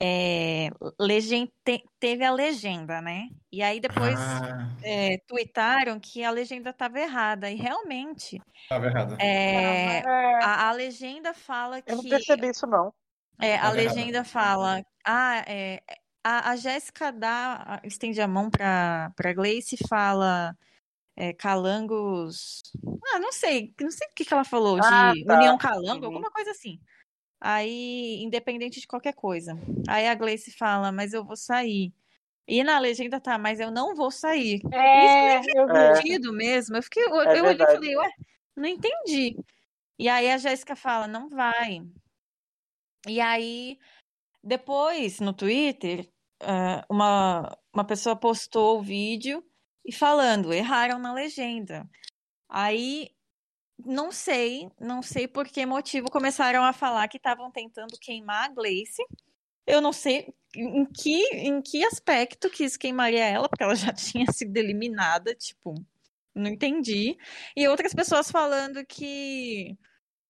é, 0.00 0.70
legend, 0.98 1.52
te, 1.64 1.84
teve 1.98 2.24
a 2.24 2.32
legenda, 2.32 3.02
né? 3.02 3.28
E 3.52 3.62
aí 3.62 3.80
depois 3.80 4.18
ah. 4.18 4.70
é, 4.82 5.18
tuitaram 5.26 5.98
que 6.00 6.24
a 6.24 6.30
legenda 6.30 6.70
estava 6.70 6.98
errada. 6.98 7.50
E 7.50 7.56
realmente. 7.56 8.40
Estava 8.62 8.86
errada. 8.86 9.16
É, 9.20 10.02
a, 10.42 10.68
a, 10.68 10.72
legenda 10.72 11.34
fala 11.34 11.82
que. 11.82 11.92
Eu 11.92 11.96
não 11.96 12.04
percebi 12.04 12.48
isso, 12.48 12.66
não. 12.66 12.92
É, 13.40 13.58
a 13.58 13.70
legenda 13.70 14.18
errada. 14.18 14.24
fala. 14.24 14.82
Ah, 15.04 15.44
é, 15.46 15.82
a, 16.24 16.50
a 16.50 16.56
Jéssica 16.56 17.12
dá, 17.12 17.80
estende 17.84 18.20
a 18.20 18.28
mão 18.28 18.50
para 18.50 19.12
a 19.18 19.32
Gleice 19.32 19.76
e 19.76 19.88
fala 19.88 20.56
é, 21.18 21.32
calangos. 21.32 22.62
Ah, 23.12 23.18
não 23.18 23.32
sei, 23.32 23.74
não 23.80 23.90
sei 23.90 24.06
o 24.06 24.14
que, 24.14 24.24
que 24.24 24.32
ela 24.32 24.44
falou, 24.44 24.78
ah, 24.80 25.12
de 25.12 25.24
tá. 25.24 25.36
União 25.36 25.58
Calango, 25.58 26.06
uhum. 26.06 26.12
alguma 26.12 26.30
coisa 26.30 26.52
assim. 26.52 26.80
Aí, 27.40 28.22
independente 28.22 28.80
de 28.80 28.86
qualquer 28.86 29.14
coisa. 29.14 29.58
Aí 29.88 30.06
a 30.06 30.14
Gleice 30.14 30.52
fala, 30.52 30.92
mas 30.92 31.12
eu 31.12 31.24
vou 31.24 31.36
sair. 31.36 31.92
E 32.46 32.62
na 32.62 32.78
legenda 32.78 33.20
tá, 33.20 33.36
mas 33.36 33.58
eu 33.58 33.70
não 33.70 33.96
vou 33.96 34.12
sair. 34.12 34.60
É, 34.72 35.40
Isso 35.40 35.58
é 35.58 35.94
sentido 35.96 36.32
mesmo. 36.32 36.76
Eu 36.76 36.82
fiquei, 36.84 37.02
eu, 37.02 37.20
é 37.20 37.40
eu 37.40 37.44
olhei 37.46 37.66
e 37.66 37.72
falei, 37.72 37.96
ué, 37.96 38.10
não 38.54 38.68
entendi. 38.68 39.36
E 39.98 40.08
aí 40.08 40.30
a 40.30 40.38
Jéssica 40.38 40.76
fala, 40.76 41.08
não 41.08 41.28
vai. 41.28 41.82
E 43.08 43.20
aí, 43.20 43.76
depois, 44.42 45.18
no 45.18 45.32
Twitter, 45.32 46.08
uma, 46.88 47.58
uma 47.74 47.84
pessoa 47.84 48.14
postou 48.14 48.78
o 48.78 48.82
vídeo 48.82 49.44
e 49.88 49.92
falando, 49.92 50.52
erraram 50.52 50.98
na 50.98 51.14
legenda. 51.14 51.88
Aí 52.46 53.10
não 53.84 54.12
sei, 54.12 54.70
não 54.78 55.02
sei 55.02 55.26
por 55.26 55.48
que 55.48 55.64
motivo 55.64 56.10
começaram 56.10 56.62
a 56.62 56.74
falar 56.74 57.08
que 57.08 57.16
estavam 57.16 57.50
tentando 57.50 57.98
queimar 57.98 58.44
a 58.50 58.54
Gleice. 58.54 59.02
Eu 59.66 59.80
não 59.80 59.92
sei 59.92 60.34
em 60.54 60.84
que, 60.84 61.22
em 61.34 61.62
que 61.62 61.84
aspecto 61.86 62.50
que 62.50 62.64
isso 62.64 62.78
queimaria 62.78 63.24
ela, 63.24 63.48
porque 63.48 63.62
ela 63.62 63.74
já 63.74 63.90
tinha 63.94 64.26
sido 64.30 64.54
eliminada, 64.58 65.34
tipo, 65.34 65.74
não 66.34 66.50
entendi. 66.50 67.16
E 67.56 67.66
outras 67.66 67.94
pessoas 67.94 68.30
falando 68.30 68.84
que 68.84 69.74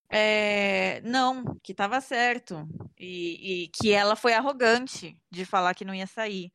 é, 0.09 1.01
não, 1.01 1.43
que 1.61 1.73
estava 1.73 1.99
certo 1.99 2.65
e, 2.97 3.65
e 3.65 3.67
que 3.69 3.91
ela 3.91 4.15
foi 4.15 4.33
arrogante 4.33 5.17
de 5.29 5.45
falar 5.45 5.73
que 5.75 5.85
não 5.85 5.93
ia 5.93 6.07
sair. 6.07 6.49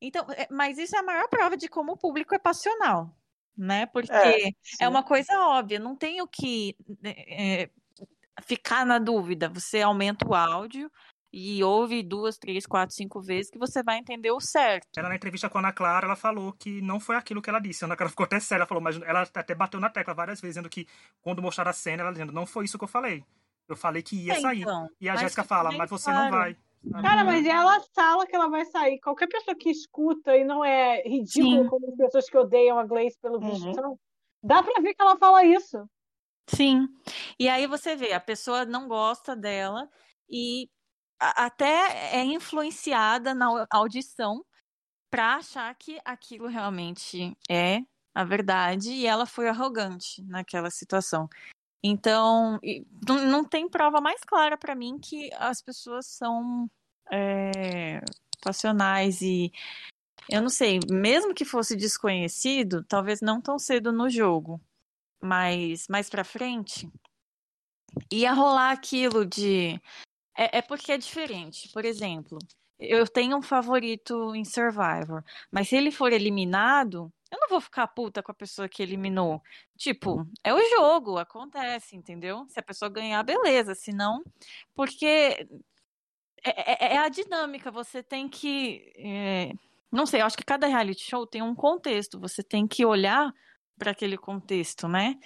Então, 0.00 0.26
é, 0.30 0.46
mas 0.50 0.78
isso 0.78 0.94
é 0.96 0.98
a 0.98 1.02
maior 1.02 1.28
prova 1.28 1.56
de 1.56 1.68
como 1.68 1.92
o 1.92 1.96
público 1.96 2.34
é 2.34 2.38
passional, 2.38 3.14
né? 3.56 3.86
Porque 3.86 4.12
é, 4.12 4.50
é 4.80 4.88
uma 4.88 5.02
coisa 5.02 5.38
óbvia, 5.40 5.78
não 5.78 5.96
tem 5.96 6.22
o 6.22 6.26
que 6.26 6.76
é, 7.04 7.68
ficar 8.42 8.86
na 8.86 8.98
dúvida. 8.98 9.48
Você 9.48 9.80
aumenta 9.80 10.26
o 10.26 10.34
áudio 10.34 10.90
e 11.32 11.62
ouve 11.62 12.02
duas, 12.02 12.38
três, 12.38 12.66
quatro, 12.66 12.94
cinco 12.94 13.20
vezes 13.20 13.50
que 13.50 13.58
você 13.58 13.82
vai 13.82 13.98
entender 13.98 14.30
o 14.30 14.40
certo. 14.40 14.86
Ela 14.96 15.08
na 15.10 15.16
entrevista 15.16 15.50
com 15.50 15.58
a 15.58 15.60
Ana 15.60 15.72
Clara, 15.72 16.06
ela 16.06 16.16
falou 16.16 16.52
que 16.52 16.80
não 16.80 16.98
foi 16.98 17.16
aquilo 17.16 17.42
que 17.42 17.50
ela 17.50 17.60
disse. 17.60 17.84
A 17.84 17.86
Ana 17.86 17.96
Clara 17.96 18.10
ficou 18.10 18.24
até 18.24 18.40
séria, 18.40 18.60
ela 18.60 18.66
falou, 18.66 18.82
mas 18.82 19.00
ela 19.02 19.22
até 19.22 19.54
bateu 19.54 19.80
na 19.80 19.90
tecla 19.90 20.14
várias 20.14 20.40
vezes, 20.40 20.54
dizendo 20.54 20.70
que 20.70 20.86
quando 21.20 21.42
mostraram 21.42 21.70
a 21.70 21.74
cena, 21.74 22.02
ela 22.02 22.12
dizendo, 22.12 22.32
não 22.32 22.46
foi 22.46 22.64
isso 22.64 22.78
que 22.78 22.84
eu 22.84 22.88
falei. 22.88 23.24
Eu 23.68 23.76
falei 23.76 24.02
que 24.02 24.16
ia 24.16 24.34
é, 24.34 24.40
sair. 24.40 24.62
Então, 24.62 24.88
e 24.98 25.08
a 25.08 25.16
Jéssica 25.16 25.44
fala, 25.44 25.70
mas 25.72 25.90
você 25.90 26.10
claro. 26.10 26.24
não 26.24 26.30
vai. 26.30 26.56
Cara, 27.02 27.24
mas 27.24 27.44
ela 27.44 27.80
fala 27.94 28.26
que 28.26 28.34
ela 28.34 28.48
vai 28.48 28.64
sair. 28.64 28.98
Qualquer 29.00 29.28
pessoa 29.28 29.56
que 29.56 29.70
escuta 29.70 30.36
e 30.36 30.44
não 30.44 30.64
é 30.64 31.02
ridículo 31.02 31.64
Sim. 31.64 31.68
como 31.68 31.88
as 31.90 31.96
pessoas 31.96 32.30
que 32.30 32.38
odeiam 32.38 32.78
a 32.78 32.84
Gleice 32.84 33.18
pelo 33.20 33.40
visto 33.40 33.66
uhum. 33.66 33.74
são, 33.74 34.00
dá 34.42 34.62
pra 34.62 34.80
ver 34.80 34.94
que 34.94 35.02
ela 35.02 35.16
fala 35.16 35.44
isso. 35.44 35.88
Sim. 36.48 36.88
E 37.38 37.48
aí 37.48 37.66
você 37.66 37.94
vê, 37.94 38.12
a 38.12 38.20
pessoa 38.20 38.64
não 38.64 38.88
gosta 38.88 39.36
dela 39.36 39.88
e 40.30 40.68
até 41.18 42.16
é 42.16 42.24
influenciada 42.24 43.34
na 43.34 43.66
audição 43.70 44.44
para 45.10 45.36
achar 45.36 45.74
que 45.74 45.98
aquilo 46.04 46.46
realmente 46.46 47.36
é 47.50 47.80
a 48.14 48.24
verdade 48.24 48.90
e 48.90 49.06
ela 49.06 49.26
foi 49.26 49.48
arrogante 49.48 50.22
naquela 50.22 50.70
situação. 50.70 51.28
Então, 51.82 52.58
não 53.06 53.44
tem 53.44 53.68
prova 53.68 54.00
mais 54.00 54.22
clara 54.24 54.56
para 54.56 54.74
mim 54.74 54.98
que 54.98 55.30
as 55.34 55.62
pessoas 55.62 56.06
são 56.06 56.68
é, 57.10 58.00
passionais 58.42 59.22
e 59.22 59.52
eu 60.30 60.42
não 60.42 60.50
sei, 60.50 60.80
mesmo 60.90 61.34
que 61.34 61.44
fosse 61.44 61.76
desconhecido, 61.76 62.84
talvez 62.84 63.20
não 63.20 63.40
tão 63.40 63.58
cedo 63.58 63.92
no 63.92 64.10
jogo, 64.10 64.60
mas 65.22 65.86
mais 65.88 66.10
para 66.10 66.24
frente 66.24 66.90
ia 68.12 68.32
rolar 68.32 68.72
aquilo 68.72 69.24
de 69.24 69.80
é, 70.36 70.58
é 70.58 70.62
porque 70.62 70.92
é 70.92 70.98
diferente. 70.98 71.68
Por 71.70 71.84
exemplo, 71.84 72.38
eu 72.78 73.06
tenho 73.06 73.36
um 73.36 73.42
favorito 73.42 74.34
em 74.34 74.44
Survivor, 74.44 75.24
mas 75.50 75.68
se 75.68 75.76
ele 75.76 75.90
for 75.90 76.12
eliminado, 76.12 77.12
eu 77.30 77.38
não 77.38 77.48
vou 77.48 77.60
ficar 77.60 77.86
puta 77.88 78.22
com 78.22 78.32
a 78.32 78.34
pessoa 78.34 78.68
que 78.68 78.82
eliminou. 78.82 79.42
Tipo, 79.76 80.26
é 80.42 80.52
o 80.52 80.70
jogo, 80.70 81.18
acontece, 81.18 81.94
entendeu? 81.94 82.46
Se 82.48 82.58
a 82.58 82.62
pessoa 82.62 82.90
ganhar, 82.90 83.22
beleza. 83.22 83.74
Se 83.74 83.92
não, 83.92 84.22
porque 84.74 85.46
é, 86.44 86.86
é, 86.86 86.94
é 86.94 86.98
a 86.98 87.08
dinâmica. 87.08 87.70
Você 87.70 88.02
tem 88.02 88.28
que. 88.28 88.92
É... 88.96 89.52
Não 89.92 90.06
sei, 90.06 90.20
eu 90.22 90.26
acho 90.26 90.36
que 90.36 90.44
cada 90.44 90.66
reality 90.66 91.02
show 91.02 91.26
tem 91.26 91.42
um 91.42 91.54
contexto. 91.54 92.18
Você 92.20 92.42
tem 92.42 92.66
que 92.66 92.84
olhar 92.84 93.32
para 93.78 93.90
aquele 93.92 94.16
contexto, 94.16 94.88
né? 94.88 95.16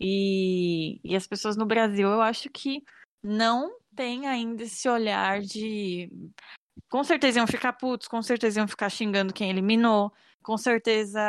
E, 0.00 1.00
e 1.04 1.16
as 1.16 1.26
pessoas 1.26 1.56
no 1.56 1.66
Brasil, 1.66 2.08
eu 2.08 2.22
acho 2.22 2.48
que 2.50 2.82
não 3.22 3.78
tem 3.96 4.26
ainda 4.28 4.62
esse 4.62 4.88
olhar 4.88 5.40
de. 5.40 6.10
Com 6.88 7.02
certeza 7.02 7.40
iam 7.40 7.46
ficar 7.46 7.72
putos, 7.74 8.06
com 8.06 8.22
certeza 8.22 8.60
iam 8.60 8.68
ficar 8.68 8.88
xingando 8.88 9.34
quem 9.34 9.50
eliminou 9.50 10.12
com 10.42 10.56
certeza, 10.56 11.20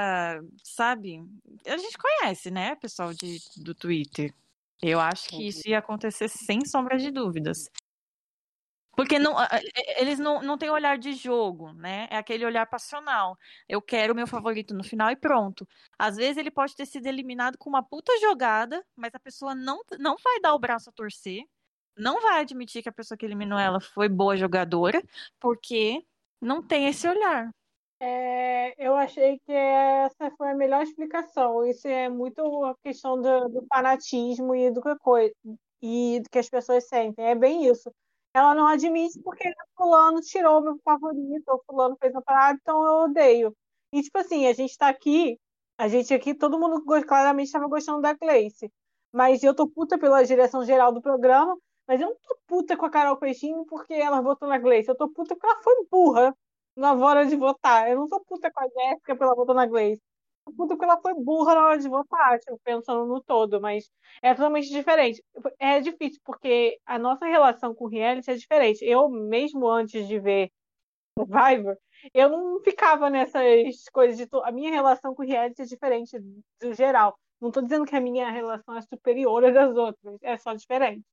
sabe? 0.64 1.24
A 1.66 1.78
gente 1.78 1.98
conhece, 1.98 2.50
né, 2.52 2.76
pessoal 2.76 3.14
de, 3.14 3.40
do 3.58 3.74
Twitter. 3.74 4.34
Eu 4.82 5.00
acho 5.00 5.30
que 5.30 5.48
isso 5.48 5.68
ia 5.68 5.80
acontecer 5.80 6.30
sem 6.30 6.66
sombra 6.66 6.98
de 6.98 7.12
dúvidas. 7.12 7.70
Porque 8.96 9.18
não, 9.18 9.36
eles 9.98 10.20
não, 10.20 10.42
não 10.42 10.58
têm 10.58 10.70
olhar 10.70 10.98
de 10.98 11.14
jogo, 11.14 11.72
né? 11.72 12.08
É 12.12 12.18
aquele 12.18 12.46
olhar 12.46 12.66
passional. 12.66 13.38
Eu 13.68 13.82
quero 13.82 14.12
o 14.12 14.16
meu 14.16 14.28
favorito 14.28 14.74
no 14.74 14.84
final 14.84 15.10
e 15.10 15.16
pronto. 15.16 15.66
Às 15.98 16.18
vezes 16.18 16.36
ele 16.36 16.52
pode 16.52 16.76
ter 16.76 16.86
sido 16.86 17.08
eliminado 17.08 17.58
com 17.58 17.70
uma 17.70 17.82
puta 17.82 18.12
jogada, 18.20 18.86
mas 18.98 19.16
a 19.16 19.20
pessoa 19.20 19.56
não, 19.56 19.82
não 19.98 20.18
vai 20.22 20.42
dar 20.42 20.54
o 20.54 20.60
braço 20.60 20.90
a 20.90 20.94
torcer, 20.94 21.46
não 21.98 22.22
vai 22.22 22.42
admitir 22.42 22.84
que 22.84 22.90
a 22.90 22.94
pessoa 22.94 23.18
que 23.18 23.26
eliminou 23.26 23.58
ela 23.58 23.80
foi 23.80 24.10
boa 24.10 24.36
jogadora, 24.36 25.02
porque 25.40 26.04
não 26.42 26.62
tem 26.62 26.88
esse 26.88 27.08
olhar. 27.08 27.50
É, 28.02 28.74
eu 28.78 28.96
achei 28.96 29.40
que 29.40 29.52
essa 29.52 30.32
foi 30.38 30.52
a 30.52 30.56
melhor 30.56 30.82
explicação. 30.84 31.66
Isso 31.66 31.88
é 31.88 32.08
muito 32.10 32.42
a 32.66 32.76
questão 32.84 33.22
do, 33.22 33.50
do 33.50 33.66
fanatismo 33.68 34.56
e 34.56 34.72
do 34.72 34.82
que, 34.82 34.90
e 35.82 36.20
do 36.22 36.30
que 36.30 36.40
as 36.40 36.50
pessoas 36.50 36.88
sentem. 36.88 37.26
É 37.26 37.36
bem 37.36 37.66
isso. 37.68 37.92
Ela 38.34 38.56
não 38.56 38.68
admite 38.68 39.20
porque 39.22 39.52
fulano 39.76 40.22
tirou 40.22 40.62
meu 40.62 40.78
favorito, 40.84 41.48
ou 41.50 41.64
fulano 41.66 41.98
fez 42.00 42.14
uma 42.14 42.22
parada, 42.22 42.58
então 42.62 42.86
eu 42.86 42.94
odeio. 43.10 43.56
E 43.94 44.02
tipo 44.02 44.18
assim, 44.20 44.48
a 44.48 44.54
gente 44.54 44.78
tá 44.78 44.88
aqui, 44.88 45.38
a 45.78 45.88
gente 45.88 46.14
aqui, 46.14 46.34
todo 46.36 46.60
mundo 46.60 46.84
claramente 47.08 47.48
estava 47.48 47.68
gostando 47.68 48.02
da 48.02 48.14
Gleice. 48.14 48.72
Mas 49.12 49.44
eu 49.44 49.56
tô 49.56 49.68
puta 49.68 49.98
pela 49.98 50.24
direção 50.24 50.64
geral 50.66 50.94
do 50.94 51.02
programa, 51.02 51.58
mas 51.88 52.00
eu 52.00 52.10
não 52.10 52.16
tô 52.16 52.38
puta 52.48 52.78
com 52.78 52.86
a 52.86 52.90
Carol 52.92 53.18
Peixinho 53.18 53.66
porque 53.66 53.94
ela 53.94 54.22
votou 54.22 54.48
na 54.48 54.58
Gleice. 54.60 54.90
Eu 54.90 54.96
tô 54.96 55.10
puta 55.10 55.36
porque 55.36 55.48
ela 55.48 55.64
foi 55.64 55.74
burra 55.92 56.36
na 56.80 56.94
hora 56.94 57.26
de 57.26 57.36
votar. 57.36 57.90
Eu 57.90 57.98
não 57.98 58.08
sou 58.08 58.24
puta 58.26 58.52
com 58.52 58.62
a 58.62 58.68
Jéssica 58.68 59.16
pela 59.16 59.36
votar 59.36 59.56
na 59.56 59.66
Gleice. 59.66 60.02
Puta 60.58 60.78
que 60.78 60.84
ela 60.84 61.00
foi 61.00 61.14
burra 61.14 61.54
na 61.54 61.66
hora 61.68 61.78
de 61.80 61.88
votar, 61.88 62.40
tipo, 62.40 62.60
pensando 62.64 63.06
no 63.06 63.22
todo, 63.22 63.62
mas 63.62 63.90
é 64.22 64.34
totalmente 64.34 64.70
diferente. 64.70 65.24
É 65.60 65.80
difícil, 65.80 66.20
porque 66.26 66.80
a 66.86 66.98
nossa 66.98 67.26
relação 67.26 67.76
com 67.76 67.88
reality 67.88 68.32
é 68.32 68.36
diferente. 68.36 68.84
Eu, 68.84 69.10
mesmo 69.10 69.68
antes 69.70 70.08
de 70.08 70.20
ver 70.20 70.52
Survivor, 71.20 71.78
eu 72.14 72.30
não 72.30 72.62
ficava 72.64 73.10
nessas 73.10 73.84
coisas 73.92 74.18
de. 74.18 74.28
A 74.44 74.52
minha 74.52 74.72
relação 74.72 75.14
com 75.14 75.24
reality 75.24 75.62
é 75.62 75.66
diferente 75.66 76.18
do 76.62 76.74
geral. 76.74 77.16
Não 77.42 77.50
estou 77.50 77.64
dizendo 77.64 77.86
que 77.86 77.96
a 77.96 78.02
minha 78.02 78.32
relação 78.32 78.76
é 78.76 78.82
superior 78.82 79.44
às 79.46 79.54
das 79.54 79.76
outras, 79.76 80.18
é 80.22 80.38
só 80.38 80.54
diferente. 80.54 81.04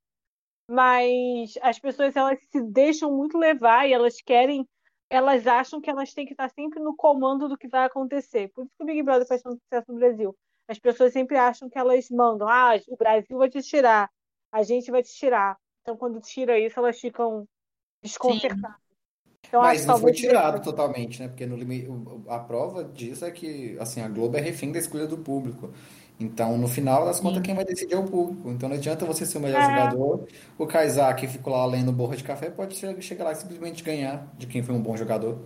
Mas 0.69 1.53
as 1.61 1.79
pessoas 1.79 2.15
elas 2.15 2.39
se 2.51 2.61
deixam 2.63 3.11
muito 3.15 3.37
levar 3.37 3.87
e 3.87 3.93
elas 3.93 4.21
querem 4.21 4.67
elas 5.09 5.47
acham 5.47 5.79
que 5.79 5.89
elas 5.89 6.13
têm 6.13 6.25
que 6.25 6.33
estar 6.33 6.49
sempre 6.49 6.79
no 6.79 6.95
comando 6.95 7.47
do 7.47 7.57
que 7.57 7.67
vai 7.67 7.85
acontecer. 7.85 8.49
Por 8.53 8.65
isso 8.65 8.73
que 8.77 8.83
o 8.83 8.85
Big 8.85 9.01
Brother 9.03 9.27
faz 9.27 9.41
tanto 9.41 9.61
sucesso 9.61 9.91
no 9.91 9.99
Brasil. 9.99 10.35
As 10.67 10.79
pessoas 10.79 11.13
sempre 11.13 11.37
acham 11.37 11.69
que 11.69 11.77
elas 11.77 12.09
mandam, 12.09 12.47
ah, 12.47 12.73
o 12.89 12.97
Brasil 12.97 13.37
vai 13.37 13.49
te 13.49 13.61
tirar, 13.61 14.09
a 14.51 14.63
gente 14.63 14.91
vai 14.91 15.01
te 15.01 15.13
tirar. 15.13 15.57
Então, 15.81 15.95
quando 15.95 16.19
tira 16.19 16.59
isso, 16.59 16.77
elas 16.77 16.99
ficam 16.99 17.47
desconcertadas. 18.01 18.75
Então, 19.47 19.61
Mas 19.61 19.85
não 19.85 19.97
foi 19.97 20.11
tirado 20.11 20.61
totalmente, 20.61 21.21
né? 21.21 21.29
Porque 21.29 21.45
no 21.45 21.55
limite, 21.55 21.87
a 22.27 22.39
prova 22.39 22.83
disso 22.83 23.23
é 23.23 23.31
que 23.31 23.77
assim, 23.79 24.01
a 24.01 24.09
Globo 24.09 24.35
é 24.35 24.41
refém 24.41 24.73
da 24.73 24.79
escolha 24.79 25.07
do 25.07 25.17
público. 25.17 25.71
Então, 26.19 26.57
no 26.57 26.67
final 26.67 27.05
das 27.05 27.19
contas, 27.19 27.37
Sim. 27.37 27.43
quem 27.43 27.55
vai 27.55 27.63
decidir 27.63 27.93
é 27.93 27.97
o 27.97 28.03
público. 28.03 28.49
Então, 28.49 28.67
não 28.67 28.75
adianta 28.75 29.05
você 29.05 29.25
ser 29.25 29.37
o 29.37 29.41
melhor 29.41 29.61
é. 29.61 29.65
jogador. 29.65 30.27
O 30.57 30.65
Kaysar, 30.65 31.15
que 31.15 31.27
ficou 31.27 31.53
lá 31.53 31.65
lendo 31.65 31.91
borra 31.91 32.17
de 32.17 32.23
café, 32.23 32.49
pode 32.49 32.75
chegar 33.03 33.23
lá 33.23 33.33
e 33.33 33.35
simplesmente 33.35 33.83
ganhar 33.83 34.27
de 34.35 34.47
quem 34.47 34.63
foi 34.63 34.73
um 34.73 34.81
bom 34.81 34.97
jogador. 34.97 35.37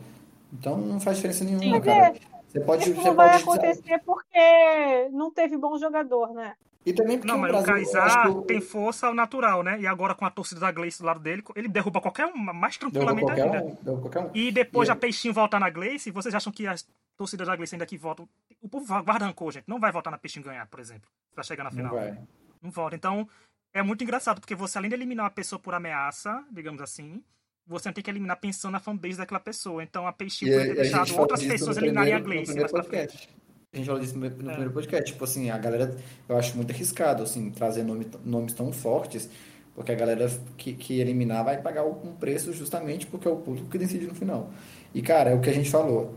Então, 0.54 0.78
não 0.78 1.00
faz 1.00 1.18
diferença 1.18 1.44
nenhuma, 1.44 1.76
Sim, 1.76 1.82
cara. 1.82 2.14
Você 2.48 2.60
pode, 2.60 2.90
Isso 2.90 3.02
você 3.02 3.08
não 3.08 3.16
vai 3.16 3.36
acontecer 3.36 4.02
porque 4.06 5.10
não 5.12 5.32
teve 5.32 5.58
bom 5.58 5.78
jogador, 5.78 6.34
né? 6.34 6.54
E 6.84 6.94
também 6.94 7.18
porque 7.18 7.32
não, 7.32 7.38
mas 7.38 7.54
o, 7.54 7.64
Kaysar 7.64 8.34
tem 8.48 8.60
força 8.60 9.08
ao 9.08 9.14
natural, 9.14 9.62
né? 9.62 9.80
E 9.80 9.86
agora 9.86 10.16
com 10.16 10.26
a 10.26 10.32
torcida 10.32 10.62
da 10.62 10.72
Gleice 10.72 11.00
do 11.00 11.06
lado 11.06 11.20
dele, 11.20 11.44
ele 11.56 11.68
derruba 11.68 12.02
qualquer 12.02 12.26
um 12.26 12.36
mais 12.36 12.78
tranquilamente 12.78 13.32
ainda. 13.32 13.64
Um, 13.64 13.98
um. 13.98 14.32
E 14.34 14.52
depois 14.52 14.90
e 14.90 14.92
a 14.92 14.96
Peixinho 14.96 15.34
voltar 15.34 15.60
na 15.60 15.70
Gleice, 15.70 16.10
vocês 16.10 16.34
acham 16.34 16.52
que 16.52 16.66
a 16.66 16.76
torcida 17.16 17.46
da 17.46 17.56
Gleice 17.56 17.76
ainda 17.76 17.86
que 17.86 17.98
votam... 17.98 18.28
O 18.60 18.68
povo 18.68 18.86
guarda 19.04 19.26
rancor, 19.26 19.52
gente. 19.52 19.66
Não 19.68 19.80
vai 19.80 19.92
votar 19.92 20.10
na 20.10 20.18
Peixinho 20.18 20.44
ganhar, 20.44 20.66
por 20.68 20.80
exemplo, 20.80 21.08
pra 21.36 21.44
chegar 21.44 21.64
na 21.64 21.72
final. 21.72 21.94
Não, 21.94 22.02
vai. 22.02 22.18
não 22.64 22.72
vota. 22.72 22.96
Então, 22.96 23.28
é 23.74 23.84
muito 23.84 24.04
engraçado, 24.04 24.40
porque 24.40 24.56
você, 24.56 24.80
além 24.80 24.90
de 24.90 24.96
eliminar 24.96 25.26
uma 25.26 25.32
pessoa 25.32 25.60
por 25.60 25.76
ameaça, 25.76 26.44
digamos 26.52 26.82
assim, 26.82 27.24
você 27.66 27.92
tem 27.92 28.04
que 28.04 28.10
eliminar 28.10 28.38
pensando 28.38 28.72
na 28.72 28.80
fanbase 28.80 29.18
daquela 29.18 29.40
pessoa. 29.40 29.84
Então, 29.84 30.08
a 30.08 30.12
Peixinho 30.12 30.52
poderia 30.52 30.76
ter 30.76 30.82
deixado 30.82 31.20
outras 31.20 31.44
pessoas 31.44 31.78
eliminarem 31.78 32.14
a 32.14 32.20
Gleice 32.20 32.56
mais 32.56 32.72
pra 32.72 32.84
frente. 32.84 33.30
A 33.74 33.78
gente 33.78 33.86
falou 33.86 34.02
disso 34.02 34.18
no, 34.18 34.26
é. 34.26 34.30
primeiro 34.30 34.72
podcast. 34.72 35.14
Tipo 35.14 35.24
assim, 35.24 35.50
a 35.50 35.58
galera, 35.58 35.96
eu 36.28 36.38
acho 36.38 36.58
muito 36.58 36.74
arriscado, 36.74 37.24
assim, 37.24 37.50
trazer 37.52 37.84
nome, 37.84 38.06
nomes 38.26 38.54
tão 38.54 38.74
fortes, 38.74 39.30
porque 39.74 39.94
a 39.94 39.96
galera 39.96 40.30
que, 40.58 40.74
que 40.74 41.00
eliminar 41.00 41.46
vai 41.46 41.62
pagar 41.62 41.86
um 41.86 42.14
preço 42.14 42.52
justamente 42.52 43.08
porque 43.08 43.30
é 43.30 43.32
o 43.32 43.38
público 43.38 43.70
que 43.70 43.78
decide 43.78 44.08
no 44.08 44.14
final. 44.14 44.52
E, 44.94 45.02
cara, 45.02 45.30
é 45.30 45.36
o 45.36 45.40
que 45.40 45.50
a 45.50 45.54
gente 45.54 45.70
falou, 45.70 46.14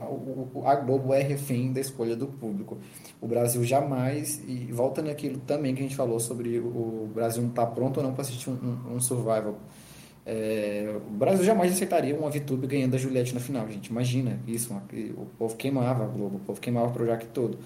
a 0.66 0.74
Globo 0.74 1.14
é 1.14 1.22
refém 1.22 1.72
da 1.72 1.80
escolha 1.80 2.16
do 2.16 2.26
público. 2.26 2.76
O 3.20 3.28
Brasil 3.28 3.62
jamais, 3.62 4.42
e 4.48 4.72
volta 4.72 5.00
naquilo 5.00 5.38
também 5.38 5.76
que 5.76 5.80
a 5.80 5.84
gente 5.84 5.94
falou 5.94 6.18
sobre 6.18 6.58
o 6.58 7.08
Brasil 7.14 7.40
não 7.40 7.50
estar 7.50 7.66
tá 7.66 7.70
pronto 7.70 7.98
ou 7.98 8.02
não 8.02 8.12
para 8.12 8.22
assistir 8.22 8.50
um, 8.50 8.94
um 8.96 9.00
survival 9.00 9.60
é, 10.26 10.96
o 11.06 11.10
Brasil 11.10 11.44
jamais 11.44 11.72
aceitaria 11.72 12.16
uma 12.16 12.30
VTube 12.30 12.66
ganhando 12.66 12.94
a 12.94 12.98
Juliette 12.98 13.34
na 13.34 13.40
final, 13.40 13.68
gente. 13.68 13.88
Imagina 13.88 14.40
isso. 14.46 14.72
Uma, 14.72 14.82
o 15.16 15.26
povo 15.38 15.56
queimava 15.56 16.04
a 16.04 16.06
Globo, 16.06 16.36
o 16.36 16.40
povo 16.40 16.60
queimava 16.60 16.88
o 16.88 16.92
Projac 16.92 17.26
todo. 17.26 17.58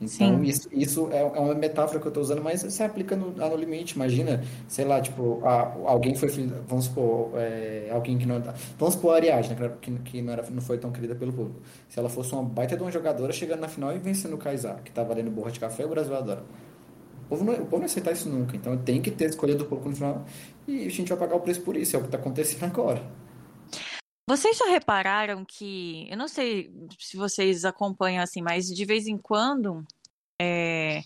Então, 0.00 0.42
isso, 0.42 0.68
isso 0.72 1.08
é, 1.12 1.20
é, 1.20 1.24
uma 1.24 1.54
metáfora 1.54 2.00
que 2.00 2.06
eu 2.06 2.10
estou 2.10 2.22
usando, 2.22 2.42
mas 2.42 2.60
se 2.60 2.82
aplica 2.82 3.16
no, 3.16 3.30
no 3.30 3.56
limite. 3.56 3.94
Imagina, 3.94 4.42
sei 4.68 4.84
lá, 4.84 5.00
tipo, 5.00 5.40
a, 5.44 5.72
alguém 5.86 6.14
foi, 6.14 6.28
vamos 6.68 6.86
supor, 6.86 7.30
é, 7.36 7.88
alguém 7.90 8.18
que 8.18 8.26
não. 8.26 8.42
Vamos 8.78 8.94
supor 8.94 9.14
a 9.14 9.16
Ariadne, 9.16 9.54
né, 9.54 9.70
que, 9.80 9.90
que 10.00 10.20
não, 10.20 10.32
era, 10.32 10.44
não 10.50 10.60
foi 10.60 10.78
tão 10.78 10.90
querida 10.90 11.14
pelo 11.14 11.32
público. 11.32 11.60
Se 11.88 11.98
ela 11.98 12.08
fosse 12.08 12.32
uma 12.32 12.42
baita 12.42 12.76
de 12.76 12.82
uma 12.82 12.90
jogadora 12.90 13.32
chegando 13.32 13.60
na 13.60 13.68
final 13.68 13.94
e 13.94 13.98
vencendo 13.98 14.34
o 14.34 14.38
Kaysar, 14.38 14.82
que 14.82 14.90
estava 14.90 15.08
valendo 15.08 15.30
borra 15.30 15.52
de 15.52 15.60
café, 15.60 15.86
o 15.86 15.88
Brasil 15.88 16.14
adora. 16.14 16.42
O 17.24 17.28
povo, 17.28 17.44
não, 17.44 17.54
o 17.54 17.66
povo 17.66 17.78
não 17.78 17.84
aceitar 17.84 18.12
isso 18.12 18.28
nunca. 18.28 18.56
Então 18.56 18.76
tem 18.82 19.00
que 19.00 19.10
ter 19.10 19.30
escolha 19.30 19.54
do 19.54 19.64
público 19.64 19.90
no 19.90 19.96
final. 19.96 20.26
E 20.66 20.86
a 20.86 20.90
gente 20.90 21.08
vai 21.08 21.18
pagar 21.18 21.36
o 21.36 21.40
preço 21.40 21.62
por 21.62 21.76
isso. 21.76 21.96
É 21.96 21.98
o 21.98 22.02
que 22.02 22.08
está 22.08 22.18
acontecendo 22.18 22.64
agora. 22.64 23.02
Vocês 24.28 24.56
já 24.56 24.66
repararam 24.66 25.44
que, 25.44 26.08
eu 26.10 26.16
não 26.16 26.28
sei 26.28 26.72
se 26.98 27.16
vocês 27.16 27.64
acompanham 27.64 28.22
assim, 28.22 28.40
mas 28.40 28.66
de 28.66 28.84
vez 28.86 29.06
em 29.06 29.18
quando, 29.18 29.84
é, 30.40 31.02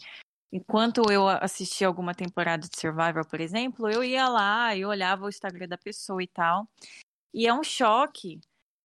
enquanto 0.53 1.03
eu 1.11 1.29
assistia 1.29 1.89
alguma 1.89 2.15
temporada 2.15 2.69
de 2.69 2.79
Survivor, 2.79 3.27
por 3.27 3.41
exemplo, 3.41 3.91
eu 3.91 4.05
ia 4.05 4.29
lá 4.29 4.75
e 4.77 4.85
olhava 4.85 5.25
o 5.25 5.29
Instagram 5.29 5.67
da 5.67 5.77
pessoa 5.77 6.23
e 6.23 6.29
tal. 6.29 6.69
E 7.35 7.47
é 7.47 7.53
um 7.53 7.65
choque. 7.65 8.41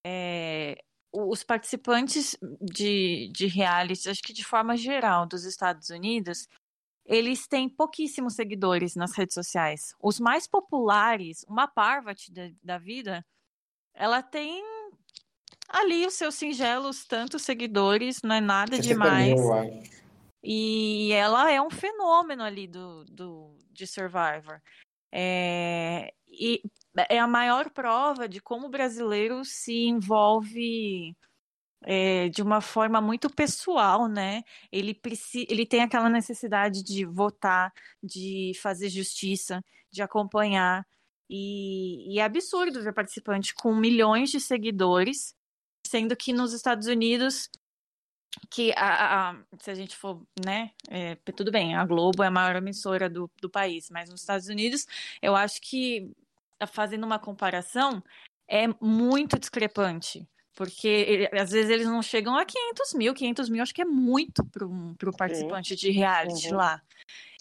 É, 0.05 0.77
os 1.13 1.43
participantes 1.43 2.36
de, 2.59 3.29
de 3.31 3.45
reality, 3.45 4.09
acho 4.09 4.21
que 4.23 4.34
de 4.34 4.43
forma 4.43 4.75
geral, 4.75 5.27
dos 5.27 5.45
Estados 5.45 5.91
Unidos, 5.91 6.47
eles 7.06 7.47
têm 7.47 7.68
pouquíssimos 7.68 8.36
seguidores 8.36 8.95
nas 8.95 9.16
redes 9.16 9.34
sociais. 9.34 9.93
Os 10.01 10.20
mais 10.20 10.47
populares, 10.47 11.43
uma 11.47 11.68
Parvati 11.68 12.32
da, 12.32 12.49
da 12.64 12.78
vida, 12.78 13.26
ela 13.93 14.22
tem 14.22 14.64
ali 15.68 16.06
os 16.06 16.14
seus 16.14 16.36
singelos 16.36 17.06
tantos 17.06 17.41
seguidores, 17.41 18.22
não 18.24 18.36
é 18.36 18.41
nada 18.41 18.78
Você 18.78 18.82
demais. 18.82 19.39
E 20.43 21.12
ela 21.14 21.51
é 21.51 21.62
um 21.62 21.70
fenômeno 21.70 22.43
ali 22.43 22.68
do, 22.68 23.06
do 23.06 23.58
de 23.72 23.88
Survivor. 23.88 24.62
É, 25.12 26.14
e 26.28 26.62
é 27.10 27.20
a 27.20 27.28
maior 27.28 27.70
prova 27.70 28.28
de 28.28 28.41
como 28.41 28.68
o 28.68 28.70
brasileiro 28.70 29.45
se 29.45 29.86
envolve 29.86 31.16
é, 31.84 32.29
de 32.29 32.41
uma 32.41 32.61
forma 32.61 33.01
muito 33.01 33.29
pessoal, 33.29 34.07
né? 34.07 34.43
Ele, 34.71 34.93
precisa, 34.93 35.45
ele 35.49 35.65
tem 35.65 35.81
aquela 35.81 36.09
necessidade 36.09 36.84
de 36.84 37.05
votar, 37.05 37.73
de 38.01 38.53
fazer 38.61 38.89
justiça, 38.89 39.63
de 39.91 40.01
acompanhar. 40.01 40.86
E, 41.29 42.13
e 42.15 42.19
é 42.19 42.23
absurdo 42.23 42.84
ver 42.84 42.93
participante 42.93 43.53
com 43.53 43.75
milhões 43.75 44.29
de 44.29 44.39
seguidores, 44.39 45.36
sendo 45.86 46.15
que 46.15 46.34
nos 46.34 46.53
Estados 46.53 46.88
Unidos 46.88 47.49
que 48.49 48.73
a, 48.75 49.29
a, 49.29 49.38
se 49.59 49.69
a 49.69 49.75
gente 49.75 49.95
for, 49.95 50.21
né, 50.43 50.71
é, 50.89 51.15
tudo 51.36 51.51
bem, 51.51 51.75
a 51.75 51.86
Globo 51.86 52.23
é 52.23 52.27
a 52.27 52.31
maior 52.31 52.55
emissora 52.55 53.09
do, 53.09 53.29
do 53.39 53.49
país, 53.49 53.89
mas 53.89 54.09
nos 54.09 54.21
Estados 54.21 54.47
Unidos, 54.47 54.88
eu 55.21 55.36
acho 55.36 55.61
que, 55.61 56.11
fazendo 56.71 57.03
uma 57.03 57.19
comparação, 57.19 58.03
é 58.47 58.67
muito 58.81 59.38
discrepante. 59.39 60.27
Porque 60.56 61.30
às 61.34 61.51
vezes 61.51 61.70
eles 61.70 61.88
não 61.88 62.01
chegam 62.01 62.38
a 62.38 62.45
500 62.45 62.93
mil. 62.93 63.14
500 63.14 63.49
mil 63.49 63.64
acho 63.64 63.74
que 63.74 63.82
é 63.82 63.86
muito 63.86 64.45
para 64.45 64.66
o 64.66 65.18
participante 65.18 65.76
de 65.76 65.89
reality 65.89 66.49
uhum. 66.49 66.58
lá. 66.58 66.82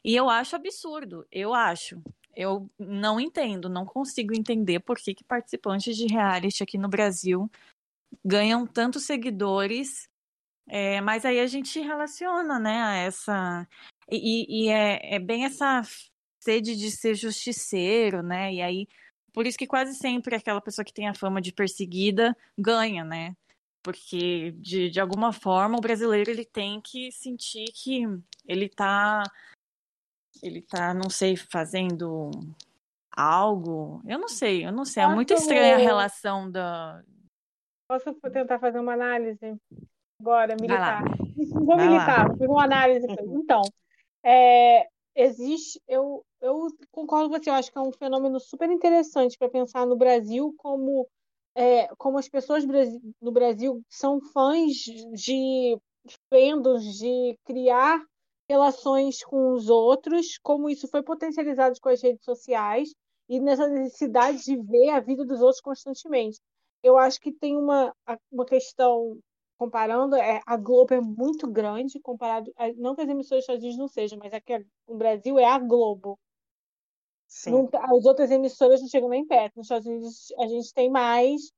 E 0.05 0.17
eu 0.17 0.31
acho 0.31 0.57
absurdo. 0.57 1.27
Eu 1.31 1.55
acho. 1.55 2.03
Eu 2.35 2.71
não 2.79 3.21
entendo, 3.21 3.69
não 3.69 3.85
consigo 3.85 4.35
entender 4.35 4.81
por 4.81 4.97
que, 4.97 5.15
que 5.15 5.23
participantes 5.23 5.97
de 5.97 6.07
reality 6.07 6.63
aqui 6.63 6.79
no 6.79 6.89
Brasil 6.89 7.51
ganham 8.25 8.67
tantos 8.67 9.05
seguidores. 9.05 10.09
É, 10.67 11.01
mas 11.03 11.27
aí 11.27 11.39
a 11.41 11.47
gente 11.47 11.79
relaciona, 11.81 12.59
né, 12.59 12.83
a 12.83 12.95
essa. 12.95 13.69
E, 14.11 14.65
e 14.65 14.69
é, 14.69 15.17
é 15.17 15.19
bem 15.19 15.45
essa 15.45 15.83
sede 16.41 16.77
de 16.77 16.91
ser 16.91 17.15
justiceiro, 17.15 18.23
né? 18.23 18.55
E 18.55 18.63
aí 18.63 18.89
por 19.33 19.47
isso 19.47 19.59
que 19.59 19.66
quase 19.66 19.95
sempre 19.95 20.37
aquela 20.37 20.61
pessoa 20.61 20.85
que 20.85 20.93
tem 20.93 21.09
a 21.09 21.14
fama 21.14 21.41
de 21.41 21.53
perseguida 21.53 22.37
ganha, 22.59 23.05
né? 23.05 23.35
Porque, 23.83 24.53
de, 24.53 24.91
de 24.91 25.01
alguma 25.01 25.33
forma, 25.33 25.76
o 25.76 25.80
brasileiro 25.80 26.30
ele 26.30 26.45
tem 26.45 26.80
que 26.80 27.11
sentir 27.11 27.64
que 27.72 28.05
ele 28.47 28.68
tá, 28.68 29.24
ele 30.41 30.62
tá, 30.62 30.95
não 30.95 31.11
sei, 31.11 31.37
fazendo 31.37 32.30
algo. 33.11 34.01
Eu 34.07 34.18
não 34.18 34.28
sei, 34.28 34.64
eu 34.64 34.70
não 34.70 34.85
sei. 34.85 35.03
É 35.03 35.09
muito 35.09 35.35
estranha 35.35 35.74
a 35.74 35.78
relação 35.78 36.51
da. 36.51 37.03
Posso 37.89 38.14
tentar 38.14 38.59
fazer 38.59 38.78
uma 38.78 38.93
análise 38.93 39.57
agora, 40.20 40.55
militar? 40.61 41.03
Vou 41.66 41.76
militar, 41.76 42.28
fazer 42.28 42.47
uma 42.47 42.64
análise. 42.64 43.07
Então, 43.43 43.62
é, 44.24 44.89
existe, 45.15 45.81
eu, 45.87 46.25
eu 46.41 46.69
concordo 46.91 47.29
com 47.31 47.39
você, 47.39 47.51
eu 47.51 47.55
acho 47.55 47.71
que 47.71 47.79
é 47.79 47.81
um 47.81 47.93
fenômeno 47.93 48.41
super 48.41 48.71
interessante 48.71 49.37
para 49.39 49.51
pensar 49.51 49.87
no 49.87 49.97
Brasil 49.97 50.55
como, 50.59 51.07
é, 51.55 51.89
como 51.97 52.19
as 52.19 52.29
pessoas 52.29 52.65
no 53.21 53.33
Brasil 53.33 53.83
são 53.89 54.21
fãs 54.21 54.75
de 55.15 55.79
fandoms, 56.31 56.99
de 56.99 57.39
criar 57.45 58.01
relações 58.49 59.23
com 59.25 59.53
os 59.53 59.69
outros, 59.69 60.39
como 60.43 60.69
isso 60.69 60.89
foi 60.89 61.03
potencializado 61.03 61.79
com 61.81 61.89
as 61.89 62.03
redes 62.03 62.25
sociais 62.25 62.93
e 63.29 63.41
nessa 63.41 63.69
necessidade 63.69 64.43
de 64.45 64.57
ver 64.57 64.91
a 64.91 65.01
vida 65.01 65.25
dos 65.25 65.41
outros 65.41 65.61
constantemente. 65.61 66.39
Eu 66.83 66.99
acho 66.99 67.21
que 67.21 67.33
tem 67.33 67.57
uma, 67.57 67.95
uma 68.31 68.45
questão 68.45 69.19
comparando, 69.59 70.17
é, 70.17 70.41
a 70.47 70.57
Globo 70.57 70.95
é 70.95 71.01
muito 71.01 71.51
grande 71.51 72.01
comparado. 72.01 72.53
A, 72.57 72.73
não 72.75 72.95
que 72.95 73.03
as 73.03 73.09
emissoras 73.09 73.45
dos 73.45 73.45
Estados 73.45 73.63
Unidos 73.63 73.79
não 73.79 73.89
sejam, 73.89 74.19
mas 74.19 74.33
aqui 74.33 74.65
no 74.89 74.97
Brasil 74.97 75.39
é 75.39 75.45
a 75.45 75.59
Globo. 75.59 76.19
Não, 77.47 77.69
as 77.73 78.05
outras 78.05 78.31
emissoras 78.31 78.81
não 78.81 78.89
chegam 78.89 79.09
nem 79.09 79.27
perto. 79.27 79.57
Nos 79.57 79.67
Estados 79.67 79.87
Unidos 79.87 80.33
a 80.39 80.47
gente 80.47 80.73
tem 80.75 80.91
mais 80.91 81.53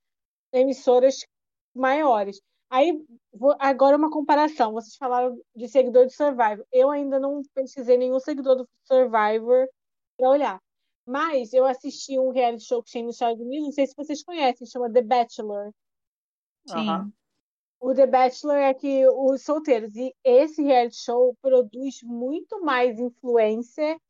emissoras 0.52 1.26
maiores. 1.74 2.40
Aí, 2.70 3.04
vou, 3.32 3.54
agora 3.58 3.96
uma 3.96 4.10
comparação. 4.10 4.72
Vocês 4.72 4.96
falaram 4.96 5.38
de 5.54 5.68
seguidor 5.68 6.06
de 6.06 6.14
Survivor. 6.14 6.64
Eu 6.72 6.90
ainda 6.90 7.18
não 7.18 7.42
pesquisei 7.54 7.96
nenhum 7.96 8.20
seguidor 8.20 8.56
do 8.56 8.68
Survivor 8.84 9.68
para 10.16 10.28
olhar. 10.28 10.62
Mas 11.06 11.52
eu 11.52 11.66
assisti 11.66 12.18
um 12.18 12.30
reality 12.30 12.64
show 12.64 12.82
que 12.82 12.90
tem 12.90 13.04
nos 13.04 13.16
Estados 13.16 13.40
Unidos, 13.40 13.66
não 13.66 13.72
sei 13.72 13.86
se 13.86 13.94
vocês 13.94 14.22
conhecem, 14.22 14.66
chama 14.66 14.90
The 14.90 15.02
Bachelor. 15.02 15.70
Sim. 16.66 17.12
O 17.86 17.92
The 17.94 18.06
Bachelor 18.06 18.56
é 18.56 18.72
que 18.72 19.06
os 19.06 19.42
solteiros. 19.42 19.94
E 19.94 20.14
esse 20.24 20.62
reality 20.62 20.96
show 20.96 21.36
produz 21.42 22.02
muito 22.02 22.62
mais 22.62 22.98
influência 22.98 24.00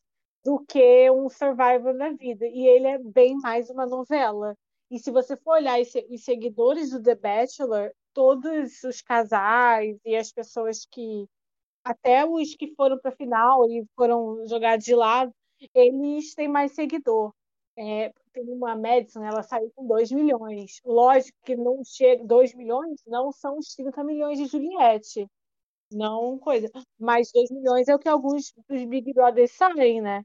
do 0.45 0.65
que 0.65 1.11
um 1.11 1.29
Survivor 1.29 1.93
na 1.93 2.11
vida. 2.11 2.47
E 2.47 2.69
ele 2.69 2.87
é 2.87 2.99
bem 2.99 3.37
mais 3.39 3.69
uma 3.71 3.85
novela. 3.85 4.55
E 4.89 5.01
se 5.01 5.11
você 5.11 5.37
for 5.37 5.55
olhar 5.55 5.81
os 5.81 6.25
seguidores 6.25 6.91
do 6.91 7.03
The 7.03 7.17
Bachelor, 7.17 7.91
todos 8.13 8.81
os 8.85 9.03
casais 9.03 9.99
e 10.05 10.15
as 10.15 10.31
pessoas 10.31 10.87
que 10.89 11.27
até 11.83 12.25
os 12.25 12.55
que 12.55 12.77
foram 12.77 12.97
para 13.01 13.11
a 13.11 13.17
final 13.17 13.69
e 13.69 13.85
foram 13.97 14.47
jogados 14.47 14.85
de 14.85 14.95
lado, 14.95 15.33
eles 15.75 16.33
têm 16.37 16.47
mais 16.47 16.77
seguidor. 16.77 17.33
É, 17.77 18.13
tem 18.33 18.45
uma 18.49 18.77
Madison, 18.77 19.25
ela 19.25 19.43
saiu 19.43 19.71
com 19.75 19.87
2 19.87 20.13
milhões. 20.13 20.81
Lógico 20.85 21.37
que 21.45 21.57
não 21.57 21.83
chega, 21.85 22.25
2 22.25 22.55
milhões 22.55 23.01
não 23.07 23.33
são 23.33 23.59
os 23.59 23.75
30 23.75 24.05
milhões 24.05 24.39
de 24.39 24.47
Juliette. 24.47 25.27
Não 25.93 26.39
coisa. 26.39 26.71
Mas 26.99 27.31
2 27.33 27.51
milhões 27.51 27.89
é 27.89 27.95
o 27.95 27.99
que 27.99 28.09
alguns 28.09 28.53
dos 28.69 28.85
Big 28.85 29.13
Brothers 29.13 29.53
saem, 29.53 30.01
né? 30.01 30.25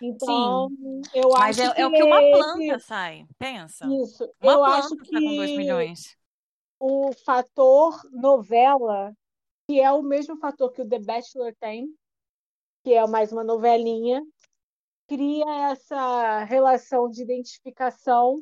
Então, 0.00 0.68
Sim. 0.70 1.02
eu 1.14 1.30
Mas 1.30 1.58
acho 1.58 1.60
é, 1.60 1.80
é 1.80 1.86
o 1.86 1.90
que 1.90 2.02
uma 2.02 2.20
planta 2.20 2.78
sai, 2.78 3.26
pensa. 3.38 3.86
Isso. 4.02 4.24
Uma 4.40 4.52
eu 4.52 4.58
planta 4.58 4.76
acho 4.78 4.96
que 4.96 5.10
tá 5.10 5.20
com 5.20 5.34
2 5.36 5.56
milhões. 5.56 6.16
o 6.78 7.12
fator 7.24 8.00
novela, 8.12 9.12
que 9.68 9.80
é 9.80 9.90
o 9.90 10.02
mesmo 10.02 10.36
fator 10.38 10.70
que 10.72 10.82
o 10.82 10.88
The 10.88 11.00
Bachelor 11.00 11.54
tem, 11.60 11.88
que 12.84 12.94
é 12.94 13.06
mais 13.06 13.32
uma 13.32 13.42
novelinha, 13.44 14.22
cria 15.08 15.70
essa 15.72 16.44
relação 16.44 17.08
de 17.08 17.22
identificação 17.22 18.36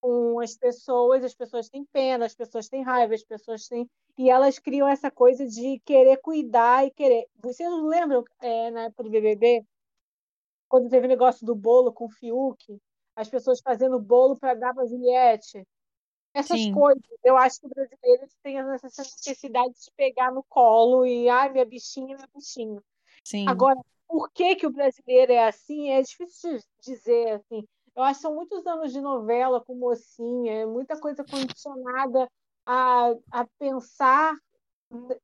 com 0.00 0.40
as 0.40 0.56
pessoas, 0.56 1.22
as 1.22 1.34
pessoas 1.34 1.68
têm 1.68 1.84
pena, 1.92 2.24
as 2.24 2.34
pessoas 2.34 2.68
têm 2.68 2.82
raiva, 2.82 3.14
as 3.14 3.22
pessoas 3.22 3.68
têm. 3.68 3.88
E 4.16 4.30
elas 4.30 4.58
criam 4.58 4.88
essa 4.88 5.10
coisa 5.10 5.46
de 5.46 5.80
querer 5.84 6.16
cuidar 6.18 6.86
e 6.86 6.90
querer. 6.90 7.26
Vocês 7.40 7.68
não 7.68 7.86
lembram, 7.86 8.24
é, 8.40 8.70
na 8.70 8.84
época 8.84 9.04
do 9.04 9.10
BBB, 9.10 9.64
quando 10.68 10.88
teve 10.88 11.06
o 11.06 11.08
negócio 11.08 11.46
do 11.46 11.54
bolo 11.54 11.92
com 11.92 12.06
o 12.06 12.10
Fiuk, 12.10 12.80
as 13.14 13.28
pessoas 13.28 13.60
fazendo 13.60 14.00
bolo 14.00 14.36
para 14.36 14.54
dar 14.54 14.74
para 14.74 14.86
Juliette? 14.86 15.66
Essas 16.32 16.60
Sim. 16.60 16.72
coisas. 16.72 17.02
Eu 17.24 17.36
acho 17.36 17.60
que 17.60 17.66
o 17.66 17.70
brasileiro 17.70 18.26
tem 18.42 18.58
essa 18.58 18.86
necessidade 18.86 19.74
de 19.74 19.90
pegar 19.96 20.32
no 20.32 20.44
colo 20.48 21.04
e, 21.04 21.28
ai, 21.28 21.50
minha 21.50 21.64
bichinha, 21.64 22.16
meu 22.16 22.28
bichinho. 22.34 22.82
Sim. 23.24 23.46
Agora, 23.48 23.80
por 24.08 24.30
que, 24.30 24.56
que 24.56 24.66
o 24.66 24.72
brasileiro 24.72 25.32
é 25.32 25.46
assim? 25.46 25.90
É 25.90 26.00
difícil 26.00 26.56
de 26.56 26.64
dizer, 26.80 27.32
assim. 27.34 27.64
Eu 27.94 28.02
acho 28.02 28.20
que 28.20 28.22
são 28.22 28.34
muitos 28.34 28.66
anos 28.66 28.92
de 28.92 29.00
novela 29.00 29.62
com 29.62 29.74
mocinha, 29.74 30.62
é 30.62 30.66
muita 30.66 30.98
coisa 30.98 31.24
condicionada 31.24 32.28
a, 32.64 33.14
a 33.30 33.46
pensar 33.58 34.34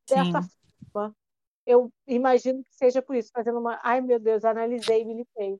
dessa 0.06 0.42
Sim. 0.42 0.50
forma. 0.92 1.14
Eu 1.66 1.90
imagino 2.06 2.62
que 2.62 2.74
seja 2.74 3.00
por 3.00 3.16
isso, 3.16 3.30
fazendo 3.32 3.58
uma. 3.58 3.80
Ai, 3.82 4.00
meu 4.00 4.18
Deus, 4.18 4.44
analisei 4.44 5.00
e 5.00 5.04
militei. 5.04 5.58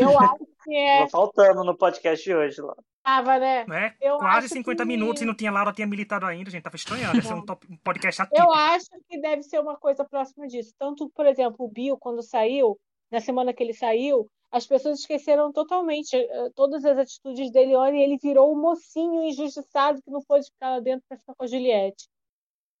Eu 0.00 0.18
acho 0.18 0.46
que 0.64 0.74
é. 0.74 1.04
Tá 1.04 1.10
faltando 1.10 1.62
no 1.62 1.76
podcast 1.76 2.24
de 2.24 2.34
hoje, 2.34 2.60
lá. 2.60 2.76
Tava, 3.06 3.38
né? 3.38 3.64
Né? 3.66 3.94
Eu 4.00 4.18
Quase 4.18 4.46
acho 4.46 4.54
50 4.54 4.82
que- 4.82 4.88
minutos 4.88 5.22
e 5.22 5.24
não 5.24 5.32
tinha 5.36 5.52
Laura 5.52 5.72
tinha 5.72 5.86
militado 5.86 6.26
ainda, 6.26 6.50
gente. 6.50 6.64
Tava 6.64 6.74
estranhando. 6.74 7.16
Esse 7.16 7.30
é 7.30 7.34
um, 7.36 7.44
top- 7.46 7.64
um 7.70 7.76
podcast 7.76 8.20
Eu 8.20 8.26
atípico. 8.26 8.52
acho 8.52 8.86
que 9.08 9.20
deve 9.20 9.44
ser 9.44 9.60
uma 9.60 9.76
coisa 9.76 10.04
próxima 10.04 10.48
disso. 10.48 10.74
Tanto, 10.76 11.08
por 11.10 11.24
exemplo, 11.24 11.64
o 11.64 11.68
Bill, 11.70 11.96
quando 11.96 12.20
saiu, 12.20 12.76
na 13.08 13.20
semana 13.20 13.52
que 13.54 13.62
ele 13.62 13.72
saiu, 13.72 14.28
as 14.50 14.66
pessoas 14.66 14.98
esqueceram 14.98 15.52
totalmente 15.52 16.16
eh, 16.16 16.50
todas 16.56 16.84
as 16.84 16.98
atitudes 16.98 17.52
dele. 17.52 17.76
Olha, 17.76 17.96
ele 17.96 18.18
virou 18.18 18.52
um 18.52 18.60
mocinho 18.60 19.22
injustiçado 19.22 20.02
que 20.02 20.10
não 20.10 20.20
pôde 20.24 20.46
ficar 20.50 20.70
lá 20.70 20.80
dentro 20.80 21.04
para 21.08 21.16
ficar 21.16 21.34
com 21.36 21.44
a 21.44 21.46
Juliette. 21.46 22.08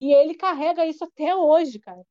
E 0.00 0.12
ele 0.12 0.34
carrega 0.34 0.84
isso 0.84 1.04
até 1.04 1.36
hoje, 1.36 1.78
cara. 1.78 2.02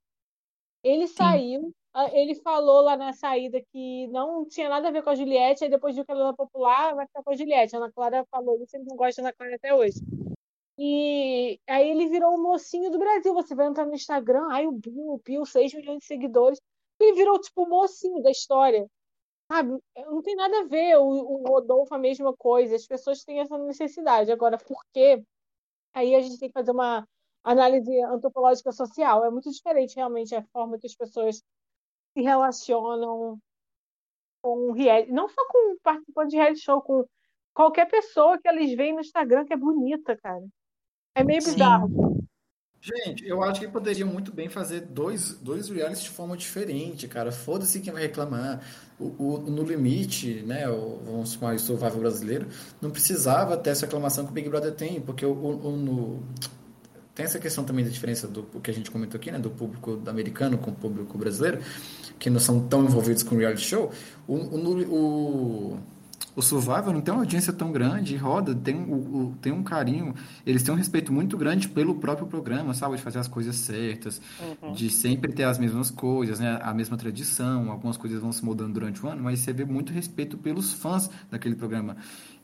Ele 0.82 1.06
saiu, 1.08 1.68
ah, 1.68 1.85
ele 2.14 2.36
falou 2.36 2.82
lá 2.82 2.98
na 2.98 3.14
saída 3.14 3.62
que 3.72 4.08
não 4.08 4.46
tinha 4.46 4.68
nada 4.68 4.90
a 4.90 4.92
ver 4.92 5.02
com 5.04 5.10
a 5.10 5.16
Juliette, 5.16 5.64
aí 5.64 5.70
depois 5.70 5.96
viu 5.96 6.06
que 6.06 6.12
ela 6.12 6.28
era 6.28 6.34
popular, 6.34 6.94
vai 6.94 7.08
ficar 7.08 7.24
com 7.24 7.32
a 7.32 7.36
Juliette. 7.36 7.76
A 7.76 7.80
Ana 7.80 7.92
Clara 7.92 8.26
falou 8.30 8.62
isso, 8.62 8.76
ele 8.76 8.86
não 8.86 8.98
gosta 8.98 9.22
da 9.22 9.30
Ana 9.30 9.36
Clara 9.38 9.56
até 9.56 9.74
hoje. 9.74 10.00
E 10.78 11.60
aí 11.68 11.90
ele 11.90 12.10
virou 12.10 12.36
o 12.36 12.42
mocinho 12.42 12.92
do 12.92 13.00
Brasil. 13.00 13.34
Você 13.34 13.56
vai 13.56 13.68
entrar 13.68 13.86
no 13.86 13.94
Instagram, 13.96 14.48
ai, 14.52 14.68
o 14.68 14.74
Bill, 14.74 15.14
o 15.14 15.22
Bill, 15.24 15.46
6 15.46 15.74
milhões 15.74 16.00
de 16.00 16.06
seguidores. 16.06 16.60
Ele 17.00 17.14
virou 17.14 17.40
tipo 17.40 17.64
o 17.64 17.70
mocinho 17.70 18.22
da 18.22 18.30
história. 18.32 18.86
Sabe? 19.52 19.80
Não 19.96 20.22
tem 20.22 20.36
nada 20.36 20.62
a 20.62 20.64
ver. 20.66 20.98
O, 20.98 21.06
o 21.06 21.48
Rodolfo, 21.48 21.94
a 21.96 21.98
mesma 21.98 22.36
coisa. 22.36 22.76
As 22.76 22.86
pessoas 22.86 23.24
têm 23.24 23.40
essa 23.40 23.58
necessidade. 23.58 24.32
Agora, 24.32 24.58
por 24.58 24.84
quê? 24.94 25.24
Aí 25.94 26.14
a 26.16 26.22
gente 26.22 26.40
tem 26.40 26.50
que 26.50 26.54
fazer 26.54 26.72
uma 26.72 27.08
análise 27.44 28.02
antropológica 28.02 28.72
social. 28.72 29.24
É 29.24 29.30
muito 29.30 29.50
diferente, 29.52 29.96
realmente, 29.96 30.36
a 30.36 30.44
forma 30.52 30.78
que 30.78 30.88
as 30.88 30.96
pessoas 30.96 31.42
se 32.16 32.22
relacionam 32.24 33.38
com 34.42 34.70
o 34.70 34.72
reality. 34.72 35.12
Não 35.12 35.28
só 35.28 35.46
com 35.48 35.78
participante 35.84 36.30
de 36.32 36.38
reality 36.38 36.62
show, 36.62 36.82
com 36.82 37.06
qualquer 37.54 37.90
pessoa 37.90 38.38
que 38.38 38.48
eles 38.48 38.76
veem 38.76 38.94
no 38.94 39.02
Instagram 39.02 39.46
que 39.46 39.54
é 39.54 39.58
bonita, 39.58 40.16
cara. 40.16 40.44
É 41.16 41.24
meio 41.24 41.42
Sim. 41.42 41.52
bizarro. 41.52 42.16
Gente, 42.80 43.26
eu 43.28 43.42
acho 43.42 43.60
que 43.62 43.68
poderiam 43.68 44.08
muito 44.08 44.32
bem 44.32 44.48
fazer 44.48 44.82
dois, 44.82 45.34
dois 45.40 45.70
realities 45.70 46.04
de 46.04 46.10
forma 46.12 46.38
diferente, 46.38 47.08
cara. 47.08 47.32
Foda-se 47.32 47.82
quem 47.82 47.92
vai 47.92 48.04
reclamar. 48.04 48.62
O, 49.00 49.06
o- 49.18 49.38
no 49.40 49.64
limite, 49.64 50.44
né? 50.44 50.70
O, 50.70 51.00
vamos 51.04 51.34
chamar 51.34 51.56
o 51.56 51.60
Survival 51.60 51.98
brasileiro, 52.00 52.48
não 52.82 52.92
precisava 52.92 53.58
ter 53.58 53.72
essa 53.72 53.86
reclamação 53.88 54.24
que 54.26 54.32
o 54.32 54.34
Big 54.34 54.48
Brother 54.48 54.74
tem, 54.76 55.02
porque 55.02 55.26
o, 55.26 55.34
o- 55.34 55.68
o- 55.68 55.76
no- 55.76 56.24
tem 57.16 57.26
essa 57.26 57.40
questão 57.40 57.64
também 57.64 57.84
da 57.86 57.90
diferença 57.90 58.28
do 58.28 58.44
que 58.62 58.70
a 58.70 58.74
gente 58.74 58.92
comentou 58.92 59.18
aqui, 59.18 59.32
né? 59.32 59.40
Do 59.40 59.50
público 59.50 60.00
americano 60.08 60.58
com 60.58 60.72
o 60.72 60.76
público 60.76 61.18
brasileiro, 61.18 61.60
que 62.20 62.30
não 62.30 62.40
são 62.40 62.60
tão 62.68 62.84
envolvidos 62.84 63.24
com 63.24 63.36
reality 63.38 63.62
show. 63.62 63.92
O, 64.28 64.36
o, 64.36 64.84
o, 64.94 65.80
o 66.36 66.42
Survivor 66.42 66.92
não 66.94 67.00
tem 67.00 67.14
uma 67.14 67.22
audiência 67.22 67.54
tão 67.54 67.72
grande, 67.72 68.18
roda, 68.18 68.54
tem, 68.54 68.76
o, 68.76 68.94
o- 68.96 69.36
tem 69.42 69.54
um 69.54 69.64
carinho, 69.64 70.14
eles 70.46 70.62
têm 70.64 70.74
um 70.74 70.78
respeito 70.78 71.14
muito 71.14 71.38
grande 71.38 71.70
pelo 71.70 71.96
próprio 71.96 72.28
programa, 72.28 72.74
sabe? 72.74 72.98
De 72.98 73.02
fazer 73.02 73.20
as 73.20 73.28
coisas 73.30 73.56
certas, 73.56 74.22
de 74.74 74.90
sempre 74.90 75.32
ter 75.32 75.44
as 75.46 75.58
mesmas 75.58 75.90
coisas, 75.90 76.40
né? 76.42 76.60
A 76.62 76.74
mesma 76.74 76.98
tradição, 76.98 77.72
algumas 77.72 77.96
coisas 77.96 78.20
vão 78.20 78.34
se 78.34 78.44
mudando 78.44 78.74
durante 78.74 79.04
o 79.06 79.08
ano, 79.08 79.24
mas 79.24 79.40
você 79.40 79.54
vê 79.54 79.64
muito 79.64 79.94
respeito 79.94 80.38
pelos 80.38 80.74
fãs 80.74 81.10
daquele 81.32 81.56
programa. 81.56 81.96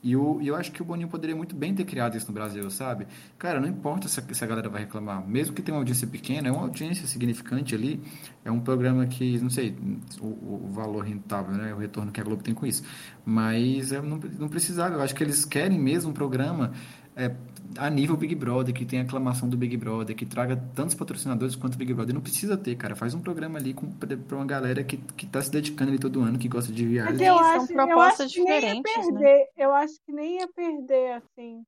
E 0.03 0.13
eu, 0.13 0.39
eu 0.41 0.55
acho 0.55 0.71
que 0.71 0.81
o 0.81 0.85
Boninho 0.85 1.07
poderia 1.07 1.35
muito 1.35 1.55
bem 1.55 1.75
ter 1.75 1.85
criado 1.85 2.17
isso 2.17 2.27
no 2.27 2.33
Brasil, 2.33 2.67
sabe? 2.71 3.05
Cara, 3.37 3.59
não 3.59 3.67
importa 3.67 4.07
se 4.07 4.19
a, 4.19 4.33
se 4.33 4.43
a 4.43 4.47
galera 4.47 4.67
vai 4.67 4.81
reclamar, 4.81 5.25
mesmo 5.27 5.53
que 5.53 5.61
tenha 5.61 5.75
uma 5.75 5.81
audiência 5.81 6.07
pequena, 6.07 6.47
é 6.47 6.51
uma 6.51 6.63
audiência 6.63 7.05
significante 7.05 7.75
ali, 7.75 8.01
é 8.43 8.51
um 8.51 8.59
programa 8.59 9.05
que, 9.05 9.37
não 9.39 9.49
sei, 9.49 9.77
o, 10.19 10.25
o 10.25 10.69
valor 10.71 11.05
rentável, 11.05 11.53
né? 11.55 11.73
O 11.73 11.77
retorno 11.77 12.11
que 12.11 12.19
a 12.19 12.23
Globo 12.23 12.41
tem 12.41 12.53
com 12.53 12.65
isso. 12.65 12.83
Mas 13.23 13.91
eu 13.91 14.01
não, 14.01 14.17
não 14.17 14.49
precisava, 14.49 14.95
eu 14.95 15.01
acho 15.01 15.13
que 15.13 15.23
eles 15.23 15.45
querem 15.45 15.77
mesmo 15.77 16.09
um 16.09 16.13
programa 16.13 16.71
é, 17.15 17.29
a 17.77 17.89
nível 17.89 18.17
Big 18.17 18.35
Brother, 18.35 18.73
que 18.73 18.85
tem 18.85 18.99
a 18.99 19.03
aclamação 19.03 19.47
do 19.47 19.57
Big 19.57 19.75
Brother, 19.77 20.15
que 20.15 20.25
traga 20.25 20.55
tantos 20.75 20.95
patrocinadores 20.95 21.55
quanto 21.55 21.75
o 21.75 21.77
Big 21.77 21.93
Brother. 21.93 22.13
Não 22.13 22.21
precisa 22.21 22.57
ter, 22.57 22.75
cara. 22.75 22.95
Faz 22.95 23.13
um 23.13 23.21
programa 23.21 23.57
ali 23.59 23.73
com, 23.73 23.87
pra 23.91 24.35
uma 24.35 24.45
galera 24.45 24.83
que, 24.83 24.97
que 24.97 25.25
tá 25.25 25.41
se 25.41 25.49
dedicando 25.51 25.91
ali 25.91 25.99
todo 25.99 26.21
ano, 26.21 26.37
que 26.37 26.47
gosta 26.47 26.71
de 26.71 26.83
Mas 26.83 26.91
viagem. 26.91 27.27
eu 27.27 27.37
são 27.37 27.45
acho, 27.45 27.71
eu 27.71 27.75
propostas 27.75 28.25
acho 28.27 28.35
que 28.35 28.43
nem 28.43 28.53
ia 28.53 28.59
diferentes, 28.59 29.07
né? 29.07 29.19
perder. 29.19 29.47
Eu 29.57 29.73
acho 29.73 29.93
que 30.05 30.11
nem 30.11 30.39
ia 30.39 30.47
perder, 30.47 31.11
assim. 31.13 31.63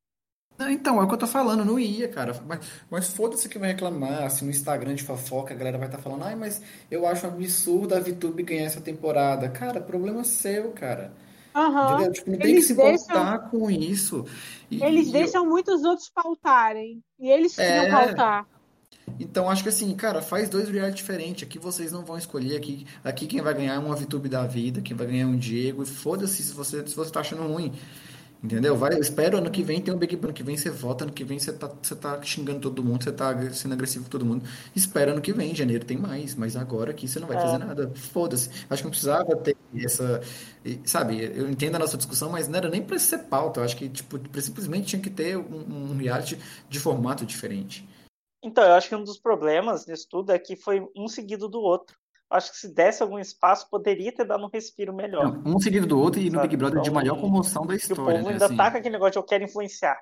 Não, 0.57 0.69
então, 0.69 1.01
é 1.01 1.03
o 1.03 1.07
que 1.07 1.13
eu 1.15 1.17
tô 1.17 1.27
falando, 1.27 1.65
não 1.65 1.79
ia, 1.79 2.07
cara. 2.07 2.39
Mas, 2.45 2.59
mas 2.89 3.09
foda-se 3.09 3.49
que 3.49 3.57
vai 3.57 3.69
reclamar, 3.71 4.29
se 4.29 4.43
no 4.45 4.51
Instagram 4.51 4.93
de 4.93 5.03
fofoca 5.03 5.53
a 5.53 5.57
galera 5.57 5.77
vai 5.77 5.87
estar 5.87 5.97
falando, 5.97 6.23
ai, 6.23 6.35
mas 6.35 6.61
eu 6.91 7.07
acho 7.07 7.25
um 7.25 7.31
absurdo 7.31 7.95
a 7.95 7.99
VTube 7.99 8.43
ganhar 8.43 8.65
essa 8.65 8.79
temporada. 8.81 9.49
Cara, 9.49 9.81
problema 9.81 10.23
seu, 10.23 10.71
cara. 10.71 11.11
Entendeu? 11.55 12.11
Tipo, 12.13 12.31
não 12.31 12.37
tem 12.37 12.47
que 12.47 12.53
Eles 12.53 12.65
se 12.67 12.73
deixam- 12.75 13.03
importar 13.15 13.37
com 13.49 13.69
isso. 13.71 14.25
E- 14.71 14.83
Eles 14.83 15.05
e 15.07 15.09
eu- 15.09 15.13
deixam 15.13 15.45
muitos 15.45 15.83
outros 15.83 16.09
pautarem. 16.09 17.01
E 17.19 17.29
eles 17.29 17.57
É. 17.57 17.81
queriam 17.81 17.97
pautar. 17.99 18.47
Então, 19.19 19.49
acho 19.49 19.61
que 19.63 19.69
assim, 19.69 19.93
cara, 19.95 20.21
faz 20.21 20.49
dois 20.49 20.69
reality 20.69 20.95
diferentes. 20.97 21.43
Aqui 21.43 21.59
vocês 21.59 21.91
não 21.91 22.03
vão 22.03 22.17
escolher. 22.17 22.55
Aqui, 22.57 22.87
aqui 23.03 23.27
quem 23.27 23.41
vai 23.41 23.53
ganhar 23.53 23.75
é 23.75 23.79
uma 23.79 23.95
VTube 23.95 24.27
da 24.29 24.47
vida, 24.47 24.81
quem 24.81 24.95
vai 24.95 25.05
ganhar 25.07 25.23
é 25.23 25.27
um 25.27 25.37
Diego. 25.37 25.83
E 25.83 25.85
foda-se 25.85 26.41
se 26.41 26.53
você, 26.53 26.85
se 26.87 26.95
você 26.95 27.11
tá 27.11 27.19
achando 27.19 27.43
ruim. 27.43 27.71
Entendeu? 28.43 28.75
Vai, 28.75 28.93
eu 28.93 28.99
espero 28.99 29.37
ano 29.37 29.49
que 29.49 29.63
vem 29.63 29.79
tem 29.79 29.93
um 29.93 29.97
Big 29.97 30.17
Brother. 30.17 30.25
Ano 30.25 30.33
que 30.33 30.43
vem 30.43 30.57
você 30.57 30.69
vota, 30.69 31.05
ano 31.05 31.13
que 31.13 31.23
vem 31.23 31.39
você 31.39 31.53
tá, 31.53 31.71
você 31.81 31.95
tá 31.95 32.21
xingando 32.21 32.59
todo 32.59 32.83
mundo, 32.83 33.01
você 33.01 33.11
tá 33.11 33.33
sendo 33.51 33.73
agressivo 33.73 34.03
com 34.03 34.09
todo 34.09 34.25
mundo. 34.25 34.43
Espera 34.75 35.11
ano 35.11 35.21
que 35.21 35.31
vem, 35.31 35.51
em 35.51 35.55
janeiro 35.55 35.85
tem 35.85 35.95
mais, 35.95 36.35
mas 36.35 36.57
agora 36.57 36.91
aqui 36.91 37.07
você 37.07 37.21
não 37.21 37.27
vai 37.27 37.37
é. 37.37 37.39
fazer 37.39 37.57
nada. 37.59 37.89
Foda-se. 37.95 38.49
Acho 38.69 38.81
que 38.81 38.83
não 38.83 38.89
precisava 38.89 39.33
ter 39.37 39.55
essa. 39.77 40.21
Sabe, 40.83 41.23
eu 41.23 41.49
entendo 41.49 41.75
a 41.75 41.79
nossa 41.79 41.95
discussão, 41.95 42.29
mas 42.29 42.49
não 42.49 42.57
era 42.57 42.69
nem 42.69 42.83
pra 42.83 42.99
ser 42.99 43.19
pauta. 43.19 43.61
Eu 43.61 43.63
acho 43.63 43.77
que, 43.77 43.87
tipo, 43.87 44.19
simplesmente 44.41 44.87
tinha 44.87 45.01
que 45.01 45.09
ter 45.09 45.37
um, 45.37 45.91
um 45.91 45.97
reality 45.97 46.37
de 46.67 46.79
formato 46.79 47.25
diferente. 47.25 47.87
Então, 48.43 48.65
eu 48.65 48.73
acho 48.73 48.89
que 48.89 48.95
um 48.95 49.05
dos 49.05 49.17
problemas 49.17 49.85
disso 49.85 50.05
tudo 50.09 50.33
é 50.33 50.37
que 50.37 50.57
foi 50.57 50.85
um 50.93 51.07
seguido 51.07 51.47
do 51.47 51.61
outro 51.61 51.95
acho 52.29 52.51
que 52.51 52.57
se 52.57 52.73
desse 52.73 53.03
algum 53.03 53.19
espaço, 53.19 53.69
poderia 53.69 54.11
ter 54.11 54.25
dado 54.25 54.43
um 54.43 54.49
respiro 54.49 54.93
melhor. 54.93 55.41
um 55.45 55.59
seguido 55.59 55.87
do 55.87 55.99
outro 55.99 56.19
e 56.19 56.29
no 56.29 56.41
Big 56.41 56.57
Brother 56.57 56.79
então, 56.79 56.83
de 56.83 56.91
maior 56.91 57.19
comoção 57.19 57.65
da 57.65 57.75
história. 57.75 58.01
O 58.01 58.05
povo 58.05 58.25
né, 58.27 58.33
ainda 58.33 58.45
assim. 58.45 58.57
tá 58.57 58.71
com 58.71 58.77
aquele 58.77 58.93
negócio 58.93 59.13
de 59.13 59.17
eu 59.19 59.23
quero 59.23 59.43
influenciar. 59.43 60.01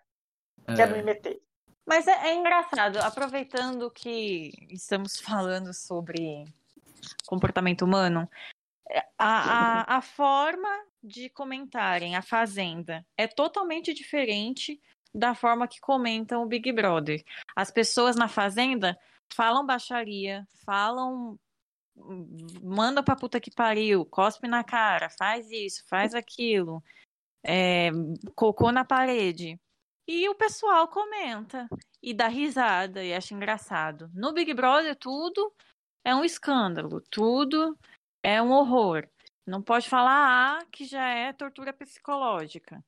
É... 0.67 0.75
Quero 0.75 0.95
me 0.95 1.03
meter. 1.03 1.41
Mas 1.85 2.07
é, 2.07 2.29
é, 2.29 2.35
engraçado, 2.35 2.97
aproveitando 2.97 3.91
que 3.91 4.51
estamos 4.69 5.19
falando 5.19 5.73
sobre 5.73 6.45
comportamento 7.25 7.81
humano, 7.83 8.29
a, 9.17 9.85
a, 9.87 9.97
a 9.97 10.01
forma 10.01 10.69
de 11.03 11.29
comentarem 11.29 12.15
a 12.15 12.21
Fazenda 12.21 13.05
é 13.17 13.27
totalmente 13.27 13.93
diferente 13.93 14.79
da 15.13 15.33
forma 15.33 15.67
que 15.67 15.79
comentam 15.79 16.43
o 16.43 16.45
Big 16.45 16.71
Brother. 16.71 17.23
As 17.55 17.71
pessoas 17.71 18.15
na 18.15 18.27
Fazenda 18.27 18.97
falam 19.33 19.65
baixaria, 19.65 20.47
falam 20.65 21.37
manda 22.61 23.03
pra 23.03 23.15
puta 23.15 23.39
que 23.39 23.51
pariu, 23.51 24.05
cospe 24.05 24.47
na 24.47 24.63
cara, 24.63 25.09
faz 25.09 25.49
isso, 25.51 25.83
faz 25.87 26.13
aquilo, 26.13 26.83
é, 27.43 27.89
cocô 28.35 28.71
na 28.71 28.85
parede. 28.85 29.59
E 30.07 30.27
o 30.27 30.35
pessoal 30.35 30.87
comenta 30.87 31.67
e 32.01 32.13
dá 32.13 32.27
risada 32.27 33.03
e 33.03 33.13
acha 33.13 33.33
engraçado. 33.33 34.09
No 34.13 34.33
Big 34.33 34.53
Brother, 34.53 34.95
tudo 34.95 35.53
é 36.03 36.13
um 36.15 36.25
escândalo, 36.25 37.01
tudo 37.09 37.77
é 38.23 38.41
um 38.41 38.51
horror. 38.51 39.07
Não 39.45 39.61
pode 39.61 39.87
falar 39.89 40.59
ah, 40.59 40.65
que 40.71 40.85
já 40.85 41.07
é 41.07 41.33
tortura 41.33 41.73
psicológica. 41.73 42.83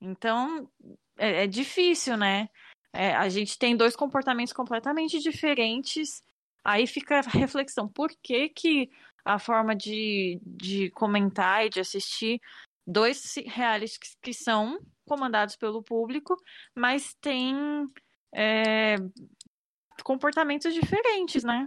Então, 0.00 0.70
é, 1.16 1.44
é 1.44 1.46
difícil, 1.46 2.16
né? 2.16 2.48
É, 2.92 3.14
a 3.14 3.28
gente 3.28 3.58
tem 3.58 3.76
dois 3.76 3.94
comportamentos 3.94 4.52
completamente 4.52 5.18
diferentes 5.18 6.22
Aí 6.64 6.86
fica 6.86 7.18
a 7.18 7.22
reflexão, 7.22 7.88
por 7.88 8.10
que, 8.22 8.48
que 8.48 8.90
a 9.24 9.38
forma 9.38 9.74
de, 9.74 10.40
de 10.42 10.90
comentar 10.90 11.66
e 11.66 11.70
de 11.70 11.80
assistir 11.80 12.40
dois 12.86 13.34
realities 13.46 13.98
que, 13.98 14.08
que 14.22 14.34
são 14.34 14.78
comandados 15.06 15.56
pelo 15.56 15.82
público, 15.82 16.36
mas 16.74 17.14
têm 17.20 17.54
é, 18.34 18.96
comportamentos 20.02 20.72
diferentes, 20.72 21.44
né? 21.44 21.66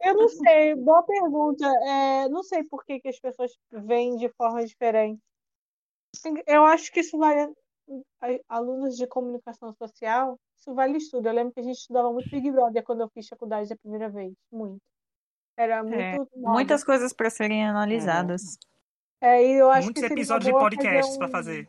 Eu 0.00 0.14
não 0.14 0.28
sei, 0.28 0.74
boa 0.74 1.02
pergunta. 1.02 1.66
É, 1.66 2.28
não 2.28 2.42
sei 2.42 2.62
por 2.64 2.84
que, 2.84 3.00
que 3.00 3.08
as 3.08 3.18
pessoas 3.18 3.52
veem 3.72 4.16
de 4.16 4.28
forma 4.30 4.64
diferente. 4.64 5.20
Eu 6.46 6.64
acho 6.64 6.92
que 6.92 7.00
isso 7.00 7.16
vai. 7.16 7.48
Alunos 8.48 8.96
de 8.96 9.06
comunicação 9.06 9.72
social 9.74 10.38
isso 10.64 10.74
vale 10.74 10.96
estudo. 10.96 11.28
Eu 11.28 11.34
lembro 11.34 11.52
que 11.52 11.60
a 11.60 11.62
gente 11.62 11.76
estudava 11.76 12.10
muito 12.10 12.30
Big 12.30 12.50
Brother 12.50 12.82
quando 12.82 13.02
eu 13.02 13.08
fiz 13.10 13.28
faculdade 13.28 13.70
a 13.70 13.76
primeira 13.76 14.08
vez. 14.08 14.32
Muito. 14.50 14.80
Era 15.56 15.76
é, 15.76 15.82
muito. 15.82 15.94
É, 16.34 16.38
muitas 16.38 16.82
coisas 16.82 17.12
para 17.12 17.28
serem 17.28 17.66
analisadas. 17.66 18.58
É, 19.20 19.44
e 19.44 19.52
eu 19.58 19.70
acho 19.70 19.88
Muitos 19.88 20.02
que 20.02 20.12
episódios 20.12 20.46
de 20.46 20.58
podcasts 20.58 21.18
para 21.18 21.28
fazer. 21.28 21.68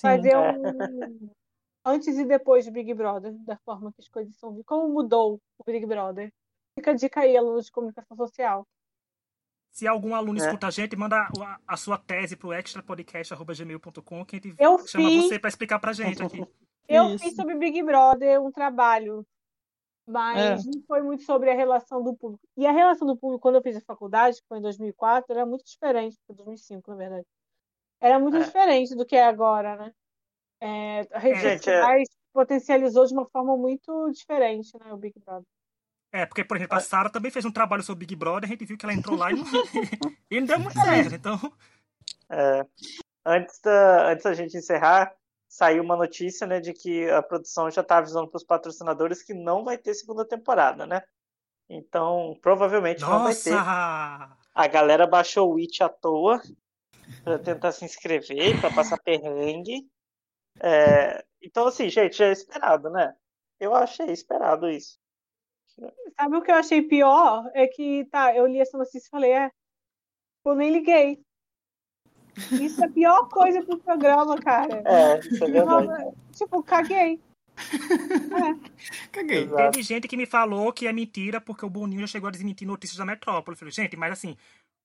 Fazer 0.00 0.36
um. 0.36 1.30
Antes 1.84 2.16
e 2.16 2.24
depois 2.24 2.64
de 2.64 2.70
Big 2.70 2.94
Brother, 2.94 3.32
da 3.38 3.56
forma 3.64 3.92
que 3.92 4.00
as 4.00 4.08
coisas 4.08 4.36
são. 4.36 4.62
Como 4.64 4.88
mudou 4.88 5.40
o 5.58 5.64
Big 5.64 5.84
Brother. 5.84 6.32
Fica 6.78 6.92
a 6.92 6.94
dica 6.94 7.20
aí, 7.20 7.36
alunos 7.36 7.66
de 7.66 7.72
comunicação 7.72 8.16
social. 8.16 8.64
Se 9.72 9.88
algum 9.88 10.14
aluno 10.14 10.38
é. 10.38 10.44
escuta 10.44 10.66
a 10.66 10.70
gente, 10.70 10.94
manda 10.94 11.16
a, 11.16 11.58
a 11.66 11.76
sua 11.78 11.96
tese 11.96 12.36
pro 12.36 12.52
extrapodcast.gmail.com 12.52 14.24
que 14.26 14.36
a 14.36 14.38
gente 14.38 14.54
eu 14.58 14.78
chama 14.86 15.08
fiz... 15.08 15.24
você 15.24 15.38
para 15.38 15.48
explicar 15.48 15.78
pra 15.78 15.94
gente 15.94 16.22
aqui. 16.22 16.46
Eu 16.88 17.14
Isso. 17.14 17.24
fiz 17.24 17.36
sobre 17.36 17.54
Big 17.54 17.80
Brother 17.82 18.42
um 18.42 18.50
trabalho, 18.50 19.24
mas 20.06 20.66
é. 20.66 20.70
não 20.70 20.82
foi 20.82 21.00
muito 21.00 21.22
sobre 21.22 21.48
a 21.48 21.54
relação 21.54 22.02
do 22.02 22.14
público. 22.14 22.42
E 22.56 22.66
a 22.66 22.72
relação 22.72 23.06
do 23.06 23.16
público, 23.16 23.40
quando 23.40 23.54
eu 23.54 23.62
fiz 23.62 23.76
a 23.76 23.80
faculdade, 23.80 24.42
que 24.42 24.48
foi 24.48 24.58
em 24.58 24.62
2004, 24.62 25.32
era 25.32 25.46
muito 25.46 25.64
diferente, 25.64 26.18
foi 26.26 26.34
2005, 26.34 26.90
na 26.90 26.96
verdade. 26.96 27.26
Era 28.00 28.18
muito 28.18 28.36
é. 28.36 28.40
diferente 28.40 28.96
do 28.96 29.06
que 29.06 29.14
é 29.14 29.24
agora, 29.24 29.76
né? 29.76 29.94
É, 30.60 31.06
a 31.12 31.18
rede 31.18 31.46
é, 31.46 31.56
sociais 31.56 32.08
potencializou 32.32 33.06
de 33.06 33.14
uma 33.14 33.26
forma 33.26 33.56
muito 33.56 34.10
diferente, 34.10 34.76
né, 34.78 34.92
o 34.92 34.96
Big 34.96 35.18
Brother. 35.20 35.46
É, 36.12 36.26
porque, 36.26 36.44
por 36.44 36.58
exemplo, 36.58 36.76
a 36.76 36.80
Sara 36.80 37.08
também 37.08 37.30
fez 37.30 37.44
um 37.44 37.50
trabalho 37.50 37.82
sobre 37.82 38.06
Big 38.06 38.14
Brother, 38.14 38.44
a 38.44 38.52
gente 38.52 38.66
viu 38.66 38.76
que 38.76 38.84
ela 38.84 38.92
entrou 38.92 39.16
lá 39.16 39.32
e 39.32 39.34
não, 39.34 39.44
e 40.30 40.40
não 40.40 40.46
deu 40.46 40.58
muito 40.60 40.78
certo, 40.78 41.14
então... 41.14 41.52
É, 42.30 42.66
antes, 43.24 43.58
da, 43.60 44.10
antes 44.10 44.24
da 44.24 44.34
gente 44.34 44.56
encerrar, 44.56 45.14
saiu 45.48 45.82
uma 45.82 45.96
notícia, 45.96 46.46
né, 46.46 46.60
de 46.60 46.72
que 46.72 47.08
a 47.10 47.22
produção 47.22 47.70
já 47.70 47.80
está 47.80 47.98
avisando 47.98 48.28
para 48.28 48.36
os 48.36 48.44
patrocinadores 48.44 49.22
que 49.22 49.34
não 49.34 49.64
vai 49.64 49.78
ter 49.78 49.94
segunda 49.94 50.24
temporada, 50.24 50.86
né? 50.86 51.02
Então, 51.68 52.38
provavelmente 52.42 53.00
Nossa! 53.00 53.14
não 53.14 53.24
vai 53.24 53.34
ter. 53.34 53.54
A 54.54 54.66
galera 54.66 55.06
baixou 55.06 55.50
o 55.50 55.54
Witch 55.54 55.80
à 55.80 55.88
toa 55.88 56.42
para 57.24 57.38
tentar 57.38 57.72
se 57.72 57.84
inscrever, 57.84 58.60
para 58.60 58.72
passar 58.72 58.98
perrengue. 58.98 59.86
É... 60.60 61.24
Então, 61.40 61.66
assim, 61.66 61.88
gente, 61.88 62.22
é 62.22 62.30
esperado, 62.30 62.90
né? 62.90 63.14
Eu 63.58 63.74
achei 63.74 64.10
esperado 64.10 64.68
isso. 64.68 65.01
Sabe 66.16 66.36
o 66.36 66.42
que 66.42 66.50
eu 66.50 66.56
achei 66.56 66.82
pior? 66.82 67.50
É 67.54 67.66
que, 67.66 68.04
tá, 68.06 68.34
eu 68.34 68.46
li 68.46 68.60
essa 68.60 68.76
notícia 68.76 69.06
e 69.06 69.10
falei, 69.10 69.32
é, 69.32 69.50
eu 70.44 70.54
nem 70.54 70.70
liguei. 70.70 71.20
Isso 72.52 72.82
é 72.82 72.86
a 72.86 72.90
pior 72.90 73.28
coisa 73.28 73.62
pro 73.62 73.78
programa, 73.78 74.36
cara. 74.38 74.82
É, 74.86 75.18
isso 75.18 75.44
é 75.44 75.50
verdade. 75.50 76.16
Tipo, 76.32 76.62
caguei. 76.62 77.20
É. 77.54 78.70
Caguei. 79.12 79.46
Teve 79.46 79.82
gente 79.82 80.08
que 80.08 80.16
me 80.16 80.24
falou 80.24 80.72
que 80.72 80.86
é 80.86 80.92
mentira 80.92 81.40
porque 81.40 81.66
o 81.66 81.70
Boninho 81.70 82.00
já 82.00 82.06
chegou 82.06 82.28
a 82.28 82.30
desmentir 82.30 82.66
notícias 82.66 82.96
da 82.96 83.04
Metrópole. 83.04 83.54
Eu 83.54 83.58
falei, 83.58 83.72
gente, 83.72 83.96
mas 83.96 84.12
assim, 84.12 84.36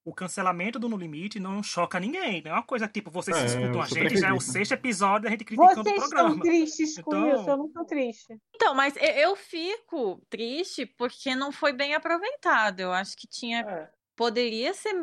o 0.07 0.13
cancelamento 0.13 0.79
do 0.79 0.87
No 0.87 0.95
Limite 0.95 1.37
não 1.37 1.61
choca 1.61 1.99
ninguém. 1.99 2.41
Não 2.41 2.51
é 2.51 2.53
uma 2.53 2.63
coisa 2.63 2.87
tipo, 2.87 3.11
vocês 3.11 3.35
é, 3.35 3.45
escutam 3.45 3.81
a 3.81 3.85
gente, 3.85 4.17
já 4.17 4.29
é 4.29 4.33
o 4.33 4.39
sexto 4.39 4.71
episódio 4.71 5.27
a 5.27 5.31
gente 5.31 5.43
criticando 5.43 5.83
vocês 5.83 5.97
o 5.97 5.99
programa. 5.99 6.29
Vocês 6.29 6.37
estão 6.37 6.49
tristes 6.49 7.03
com 7.03 7.15
então... 7.17 7.41
isso, 7.41 7.49
eu 7.49 7.57
não 7.57 7.69
tô 7.69 7.83
triste. 7.83 8.39
Então, 8.55 8.73
mas 8.73 8.93
eu 8.95 9.35
fico 9.35 10.21
triste 10.29 10.85
porque 10.85 11.35
não 11.35 11.51
foi 11.51 11.73
bem 11.73 11.93
aproveitado. 11.93 12.79
Eu 12.79 12.93
acho 12.93 13.17
que 13.17 13.27
tinha... 13.27 13.59
É. 13.59 13.89
Poderia 14.15 14.73
ser 14.73 14.95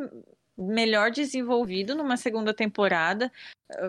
melhor 0.57 1.11
desenvolvido 1.11 1.94
numa 1.94 2.16
segunda 2.16 2.55
temporada, 2.55 3.30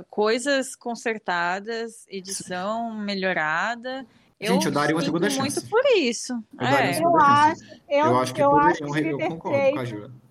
coisas 0.09 0.76
consertadas, 0.76 2.05
edição 2.09 2.93
melhorada. 2.93 4.05
Gente, 4.39 4.66
eu, 4.66 4.70
eu 4.70 4.72
daria 4.72 4.95
uma 4.95 5.01
segunda 5.01 5.30
chance. 5.30 5.39
muito 5.39 5.70
por 5.70 5.84
isso. 5.97 6.34
Eu, 6.59 6.68
é. 6.68 7.01
eu 7.01 7.18
acho, 7.18 7.63
eu, 7.89 8.05
eu, 8.05 8.18
acho 8.18 8.34
que 8.36 8.41
eu 8.43 8.55
acho 8.55 8.84
que 8.84 9.07
eu 9.07 9.18
concordo 9.18 9.72
com 9.72 9.80
a 9.80 9.86
Júlia. 9.86 10.24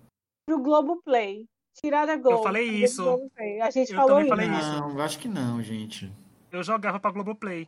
Pro 0.45 0.61
Globoplay. 0.61 1.47
Tirar 1.73 2.05
da 2.05 2.15
Globo. 2.15 2.37
Eu 2.37 2.43
falei 2.43 2.63
isso. 2.63 3.29
A 3.61 3.69
gente 3.69 3.91
eu 3.91 3.97
falou 3.97 4.19
isso. 4.19 4.29
Falei 4.29 4.47
não, 4.47 4.89
isso. 4.89 5.01
acho 5.01 5.19
que 5.19 5.27
não, 5.27 5.61
gente. 5.61 6.11
Eu 6.51 6.63
jogava 6.63 6.99
pra 6.99 7.11
Globoplay. 7.11 7.67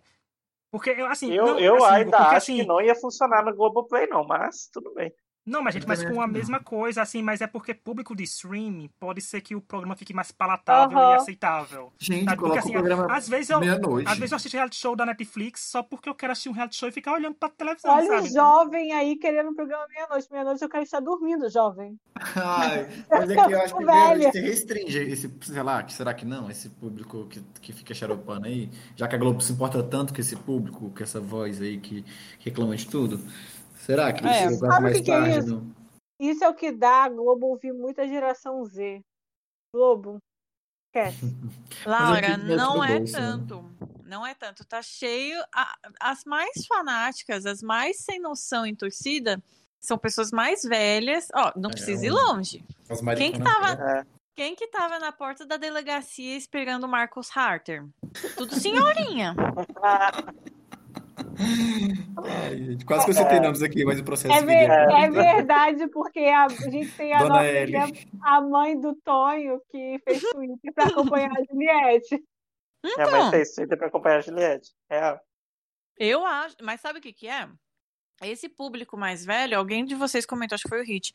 Porque, 0.72 0.92
assim. 0.92 1.34
Eu, 1.34 1.46
não, 1.46 1.60
eu 1.60 1.76
assim, 1.84 1.96
ainda 1.96 2.18
porque, 2.18 2.24
acho 2.24 2.36
assim, 2.38 2.58
que 2.58 2.66
não 2.66 2.82
ia 2.82 2.96
funcionar 2.96 3.44
no 3.44 3.56
Globoplay, 3.56 4.08
não, 4.08 4.26
mas 4.26 4.70
tudo 4.72 4.94
bem. 4.94 5.14
Não, 5.48 5.64
mas 5.64 5.74
gente, 5.74 5.88
mas 5.88 6.04
com 6.04 6.22
a 6.22 6.28
mesma 6.28 6.60
coisa, 6.60 7.02
assim, 7.02 7.24
mas 7.24 7.40
é 7.40 7.48
porque 7.48 7.74
público 7.74 8.14
de 8.14 8.24
streaming 8.24 8.90
pode 9.00 9.22
ser 9.22 9.40
que 9.40 9.56
o 9.56 9.62
programa 9.62 9.96
fique 9.96 10.14
mais 10.14 10.30
palatável 10.30 10.98
uhum. 10.98 11.12
e 11.14 11.16
aceitável. 11.16 11.94
Gente, 11.98 12.26
sabe? 12.26 12.38
porque 12.38 12.60
assim, 12.60 12.70
o 12.70 12.74
programa 12.74 13.08
às 13.10 13.30
vezes 13.30 13.50
eu, 13.50 13.60
às 14.06 14.18
vezes 14.18 14.32
eu 14.34 14.36
assisto 14.36 14.58
reality 14.58 14.76
show 14.76 14.94
da 14.94 15.06
Netflix 15.06 15.62
só 15.62 15.82
porque 15.82 16.10
eu 16.10 16.16
quero 16.16 16.34
assistir 16.34 16.50
um 16.50 16.52
reality 16.52 16.76
show 16.76 16.90
e 16.90 16.92
ficar 16.92 17.14
olhando 17.14 17.36
pra 17.36 17.48
televisão, 17.48 17.96
Olha 17.96 18.08
sabe? 18.08 18.28
o 18.28 18.34
jovem 18.34 18.92
aí 18.92 19.16
querendo 19.16 19.52
um 19.52 19.56
programa 19.56 19.88
meia-noite. 19.88 20.28
Meia-noite 20.30 20.62
eu 20.62 20.70
quero 20.70 20.84
estar 20.84 21.00
dormindo, 21.00 21.50
jovem. 21.50 21.98
Ai, 22.36 22.88
mas 23.10 23.30
é 23.30 23.36
que 23.36 23.54
eu 23.54 23.62
acho 23.62 23.78
que 23.78 23.86
meia 23.86 24.32
se 24.34 24.42
restringe 24.42 25.00
esse, 25.00 25.34
sei 25.42 25.64
lá, 25.64 25.88
será 25.88 26.14
que 26.14 26.26
não? 26.26 26.52
Esse 26.52 26.70
público 26.70 27.26
que, 27.28 27.42
que 27.62 27.72
fica 27.72 27.94
xaropando 27.94 28.48
aí, 28.48 28.70
já 28.98 29.08
que 29.08 29.16
a 29.16 29.18
Globo 29.18 29.40
se 29.40 29.54
importa 29.54 29.82
tanto 29.82 30.14
com 30.14 30.20
esse 30.20 30.36
público, 30.36 30.90
com 30.90 31.04
essa 31.04 31.22
voz 31.22 31.62
aí 31.62 31.78
que, 31.78 32.04
que 32.38 32.50
reclama 32.50 32.76
de 32.76 32.86
tudo. 32.86 33.22
Será 33.88 34.12
que 34.12 34.28
é, 34.28 34.48
isso 34.48 34.60
vai 34.60 34.82
mais 34.82 34.98
que 34.98 35.06
tarde? 35.06 35.30
Que 35.30 35.36
é 35.36 35.40
isso? 35.40 35.76
isso? 36.20 36.44
é 36.44 36.50
o 36.50 36.54
que 36.54 36.74
dá 36.74 37.06
a 37.06 37.10
Globo 37.10 37.48
ouvir 37.48 37.72
muita 37.72 38.06
geração 38.06 38.66
Z. 38.66 39.02
Globo, 39.74 40.22
esquece. 40.88 41.34
Laura, 41.88 42.36
não 42.36 42.84
é 42.84 42.98
bolso, 42.98 43.14
tanto. 43.14 43.62
Né? 43.62 43.88
Não 44.04 44.28
é 44.28 44.34
tanto. 44.36 44.66
Tá 44.66 44.82
cheio. 44.82 45.42
as 46.02 46.26
mais 46.26 46.66
fanáticas, 46.68 47.46
as 47.46 47.62
mais 47.62 48.04
sem 48.04 48.20
noção 48.20 48.66
em 48.66 48.76
torcida, 48.76 49.42
são 49.80 49.98
pessoas 49.98 50.32
mais 50.32 50.64
velhas. 50.64 51.30
Ó, 51.34 51.54
não 51.56 51.70
é, 51.70 51.74
precisa 51.74 52.06
ir 52.06 52.12
longe. 52.12 52.66
Quem 53.16 53.32
que 53.32 53.42
tava. 53.42 54.00
É. 54.00 54.06
Quem 54.36 54.54
que 54.54 54.68
tava 54.68 55.00
na 55.00 55.14
porta 55.14 55.46
da 55.46 55.56
delegacia 55.56 56.36
esperando 56.36 56.84
o 56.84 56.90
Marcos 56.90 57.30
Harter? 57.36 57.88
Tudo 58.36 58.54
senhorinha. 58.54 59.34
Ai, 62.26 62.58
gente, 62.58 62.86
quase 62.86 63.06
que 63.06 63.12
eu 63.12 63.16
citei 63.16 63.40
nomes 63.40 63.62
aqui, 63.62 63.86
mas 63.86 64.00
o 64.00 64.04
processo 64.04 64.34
É, 64.34 64.42
ver- 64.42 64.70
é 64.70 65.10
verdade, 65.10 65.88
porque 65.90 66.20
a, 66.20 66.48
gente 66.50 66.92
tem 66.94 67.14
a, 67.14 67.20
Dona 67.20 67.42
nossa, 67.68 67.94
a 68.24 68.42
mãe 68.42 68.80
do 68.80 68.96
Tonho 69.04 69.62
que 69.70 70.00
fez 70.04 70.22
Twitter 70.22 70.74
para 70.74 70.86
acompanhar 70.88 71.32
a 71.32 71.44
Juliette. 71.44 72.24
Minha 72.84 73.12
mãe 73.12 73.32
fez 73.32 73.54
Twitter 73.54 73.78
pra 73.78 73.88
acompanhar 73.88 74.18
a 74.18 74.22
Juliette. 74.22 74.72
É. 74.90 75.20
Eu 75.98 76.26
acho, 76.26 76.56
mas 76.62 76.82
sabe 76.82 77.00
o 77.00 77.02
que 77.02 77.14
que 77.14 77.28
é? 77.28 77.48
Esse 78.24 78.50
público 78.50 78.98
mais 78.98 79.24
velho, 79.26 79.58
alguém 79.58 79.86
de 79.86 79.96
vocês 79.96 80.26
comentou, 80.26 80.56
acho 80.56 80.64
que 80.64 80.70
foi 80.70 80.82
o 80.82 80.86
Hit. 80.86 81.14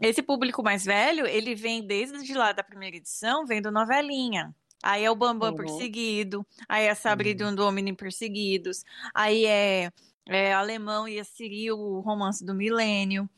Esse 0.00 0.22
público 0.22 0.62
mais 0.62 0.84
velho, 0.84 1.26
ele 1.26 1.54
vem 1.54 1.86
desde 1.86 2.34
lá 2.34 2.52
da 2.52 2.62
primeira 2.62 2.96
edição, 2.96 3.44
vendo 3.44 3.70
novelinha. 3.70 4.54
Aí 4.82 5.04
é 5.04 5.10
o 5.10 5.14
Bambam 5.14 5.50
Uhum. 5.50 5.56
perseguido, 5.56 6.46
aí 6.68 6.84
é 6.86 6.90
a 6.90 6.94
Sabrina 6.94 7.42
e 7.42 7.52
o 7.52 7.54
Domini 7.54 7.94
perseguidos, 7.94 8.82
aí 9.14 9.44
é, 9.44 9.90
é 10.26 10.52
Alemão 10.54 11.06
e 11.06 11.20
a 11.20 11.24
Ciri, 11.24 11.70
o 11.70 12.00
romance 12.00 12.44
do 12.44 12.54
milênio. 12.54 13.28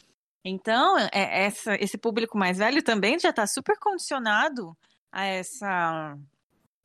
Então, 0.45 0.99
é, 0.99 1.45
essa, 1.45 1.75
esse 1.77 1.97
público 1.97 2.37
mais 2.37 2.59
velho 2.59 2.83
também 2.83 3.19
já 3.19 3.31
está 3.31 3.47
super 3.47 3.79
condicionado 3.79 4.77
a 5.11 5.25
essa 5.25 6.17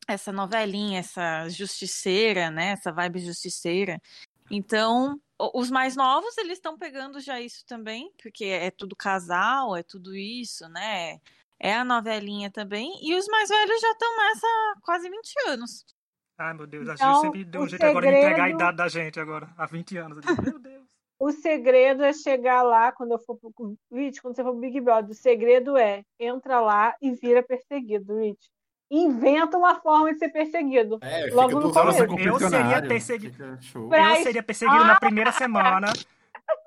essa 0.08 0.32
novelinha, 0.32 1.00
essa 1.00 1.50
justiceira, 1.50 2.50
né? 2.50 2.72
Essa 2.72 2.94
vibe 2.94 3.20
justiceira. 3.20 4.02
Então, 4.50 5.20
os 5.54 5.70
mais 5.70 5.98
novos, 5.98 6.38
eles 6.38 6.54
estão 6.54 6.78
pegando 6.78 7.20
já 7.20 7.42
isso 7.42 7.66
também, 7.66 8.10
porque 8.22 8.46
é 8.46 8.72
tudo 8.72 8.96
casal, 8.96 9.76
é 9.76 9.84
tudo 9.84 10.16
isso, 10.16 10.68
né? 10.70 11.20
É 11.60 11.74
a 11.74 11.84
novelinha 11.84 12.52
também. 12.52 12.92
E 13.02 13.16
os 13.16 13.26
mais 13.28 13.50
velhos 13.50 13.82
já 13.82 13.92
estão 13.92 14.18
nessa 14.18 14.48
há 14.48 14.76
quase 14.84 15.10
20 15.10 15.34
anos. 15.50 15.86
Ai, 16.40 16.54
meu 16.54 16.68
Deus, 16.68 16.88
a 16.88 16.94
Então, 16.94 17.14
Gil 17.14 17.22
sempre 17.22 17.44
deu 17.46 17.62
um 17.62 17.64
o 17.64 17.68
jeito 17.68 17.84
agora 17.84 18.06
de 18.08 18.14
entregar 18.16 18.30
a 18.30 18.36
segredo- 18.36 18.56
idade 18.58 18.78
da 18.78 18.88
gente 18.88 19.20
agora, 19.20 19.50
há 19.58 19.66
20 19.66 19.98
anos. 19.98 20.20
Digo, 20.22 20.42
Meu 20.42 20.60
Deus. 20.60 20.88
O 21.20 21.32
segredo 21.32 22.04
é 22.04 22.14
chegar 22.14 22.62
lá 22.62 22.92
quando 22.92 23.14
eu 23.14 23.18
for 23.20 23.36
pro 23.40 23.76
Rich, 23.92 24.22
quando 24.22 24.36
você 24.36 24.44
for 24.44 24.52
pro 24.52 24.60
Big 24.60 24.80
Brother. 24.80 25.10
O 25.10 25.16
segredo 25.16 25.76
é 25.76 26.04
entra 26.20 26.62
lá 26.62 26.94
e 27.02 27.12
vira 27.14 27.42
perseguido, 27.42 28.20
Rich. 28.20 28.48
Inventa 28.92 29.58
uma 29.58 29.76
forma 29.82 30.14
de 30.14 30.20
ser 30.20 30.30
perseguido. 30.30 31.00
É, 31.02 31.26
Logo 31.34 31.60
no 31.60 31.74
começo. 31.74 32.04
Eu 32.04 32.08
seria 32.08 32.32
confessionário, 32.32 32.88
persegui- 32.88 33.32
fica 33.32 33.60
Eu 33.74 34.24
seria 34.24 34.44
perseguido 34.44 34.80
Ah! 34.84 34.88
na 34.88 35.00
primeira 35.00 35.32
semana, 35.32 35.88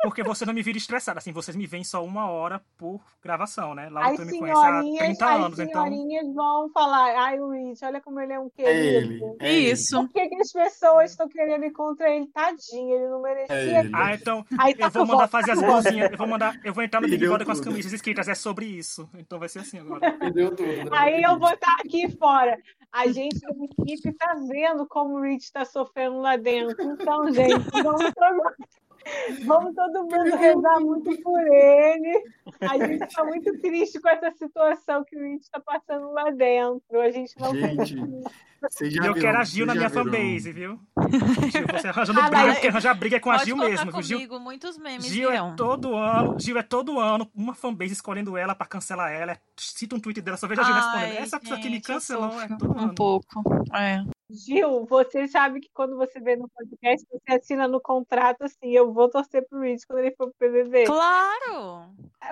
porque 0.02 0.22
você 0.22 0.46
não 0.46 0.54
me 0.54 0.62
vira 0.62 0.78
estressado. 0.78 1.18
Assim, 1.18 1.32
vocês 1.32 1.56
me 1.56 1.66
veem 1.66 1.84
só 1.84 2.04
uma 2.04 2.30
hora 2.30 2.60
por 2.76 3.00
gravação, 3.22 3.74
né? 3.74 3.88
Lá 3.90 4.08
As 4.08 4.16
tu 4.16 4.24
me 4.24 4.38
conhece 4.38 4.58
há 4.60 4.64
senhorinhas, 4.64 4.98
30 5.04 5.24
as 5.26 5.40
anos, 5.44 5.58
então. 5.58 5.84
senhorinhas 5.84 6.34
vão 6.34 6.70
falar, 6.70 7.14
ai, 7.16 7.38
o 7.40 7.50
Rich, 7.50 7.84
olha 7.84 8.00
como 8.00 8.20
ele 8.20 8.32
é 8.32 8.40
um 8.40 8.46
É 8.46 8.50
querido. 8.50 8.74
ele. 8.74 9.36
É 9.40 9.52
ele. 9.54 9.70
Isso. 9.72 9.96
Por 10.00 10.12
que, 10.12 10.28
que 10.28 10.36
as 10.36 10.52
pessoas 10.52 11.10
estão 11.10 11.28
querendo 11.28 11.64
ir 11.64 11.72
contra 11.72 12.08
ele? 12.10 12.26
Tadinho, 12.28 12.94
ele 12.96 13.08
não 13.08 13.22
merecia. 13.22 13.54
É 13.54 13.80
ele. 13.80 13.90
Ah, 13.94 14.14
então 14.14 14.44
Aí 14.58 14.74
tá 14.74 14.86
eu 14.86 14.90
vou 14.90 15.06
mandar 15.06 15.28
fazer 15.28 15.52
as 15.52 15.60
blusinhas. 15.60 16.10
Eu 16.10 16.18
vou 16.18 16.26
mandar, 16.26 16.58
eu 16.64 16.72
vou 16.72 16.82
entrar 16.82 17.00
no 17.00 17.08
Big 17.08 17.26
Brother 17.26 17.46
com 17.46 17.52
as 17.52 17.60
camisas 17.60 17.92
escritas, 17.92 18.28
é 18.28 18.34
sobre 18.34 18.66
isso. 18.66 19.08
Então 19.18 19.38
vai 19.38 19.48
ser 19.48 19.60
assim 19.60 19.78
agora. 19.78 20.00
Tudo. 20.18 20.62
né? 20.62 20.84
Aí 20.92 21.22
eu 21.22 21.38
vou 21.38 21.50
estar 21.50 21.74
aqui 21.84 22.10
fora. 22.16 22.58
A 22.92 23.06
gente 23.06 23.38
da 23.40 23.50
equipe 23.84 24.12
tá 24.14 24.34
vendo 24.48 24.84
como 24.86 25.14
o 25.14 25.22
Rich 25.22 25.44
está 25.44 25.64
sofrendo 25.64 26.20
lá 26.20 26.36
dentro. 26.36 26.74
Então, 26.82 27.30
gente, 27.32 27.70
vamos 27.82 28.12
todo, 28.12 28.42
vamos 29.44 29.74
todo 29.74 30.02
mundo 30.02 30.36
rezar 30.36 30.80
muito 30.80 31.20
por 31.22 31.40
ele. 31.40 32.24
A 32.60 32.78
gente 32.78 33.04
está 33.04 33.24
muito 33.24 33.58
triste 33.60 34.00
com 34.00 34.08
essa 34.08 34.30
situação 34.32 35.04
que 35.04 35.16
o 35.16 35.20
Rich 35.20 35.44
está 35.44 35.60
passando 35.60 36.12
lá 36.12 36.30
dentro. 36.30 37.00
A 37.00 37.10
gente 37.10 37.38
não 37.38 37.54
Gente, 37.54 37.76
vocês 37.76 37.88
já 37.88 38.06
E 38.06 38.49
eu 38.80 38.88
viram- 38.90 39.14
quero 39.14 39.38
a 39.38 39.44
Gil 39.44 39.66
na 39.66 39.74
minha 39.74 39.90
fanbase, 39.90 40.52
viu? 40.52 40.78
Gil, 41.50 41.66
você 41.72 41.88
arranjando 41.88 42.20
Ah, 42.20 42.28
briga, 42.30 42.52
porque 42.52 42.68
arranjar 42.68 42.94
briga 42.94 43.16
é 43.16 43.20
com 43.20 43.30
a 43.30 43.38
Gil 43.38 43.56
mesmo. 43.56 43.90
viu? 43.92 44.02
Gil, 44.02 44.16
comigo, 44.18 44.38
muitos 44.40 44.78
memes 44.78 45.06
Gil 45.06 45.30
virão. 45.30 45.52
é 45.52 45.56
todo 45.56 45.94
ano, 45.94 46.36
Gil 46.38 46.58
é 46.58 46.62
todo 46.62 46.98
ano 47.00 47.30
uma 47.34 47.54
fanbase 47.54 47.92
escolhendo 47.92 48.36
ela 48.36 48.54
pra 48.54 48.66
cancelar 48.66 49.10
ela. 49.12 49.38
Cita 49.56 49.94
um 49.96 50.00
tweet 50.00 50.20
dela, 50.20 50.36
só 50.36 50.46
vejo 50.46 50.60
a 50.60 50.64
Gil 50.64 50.74
Ai, 50.74 50.80
respondendo. 50.80 51.22
Essa 51.22 51.40
pessoa 51.40 51.58
que 51.58 51.66
me 51.68 51.74
gente, 51.74 51.84
cancelou 51.84 52.40
é 52.40 52.48
todo 52.48 52.74
Um 52.76 52.78
ano. 52.80 52.94
pouco, 52.94 53.26
é. 53.74 54.02
Gil, 54.32 54.86
você 54.86 55.26
sabe 55.26 55.58
que 55.60 55.68
quando 55.74 55.96
você 55.96 56.20
vê 56.20 56.36
no 56.36 56.48
podcast, 56.48 57.04
você 57.10 57.34
assina 57.36 57.66
no 57.66 57.80
contrato 57.80 58.42
assim, 58.44 58.70
eu 58.70 58.92
vou 58.92 59.08
torcer 59.10 59.44
pro 59.48 59.60
Rich 59.60 59.84
quando 59.88 59.98
ele 60.00 60.14
for 60.14 60.30
pro 60.38 60.48
PBB. 60.48 60.84
Claro! 60.84 61.86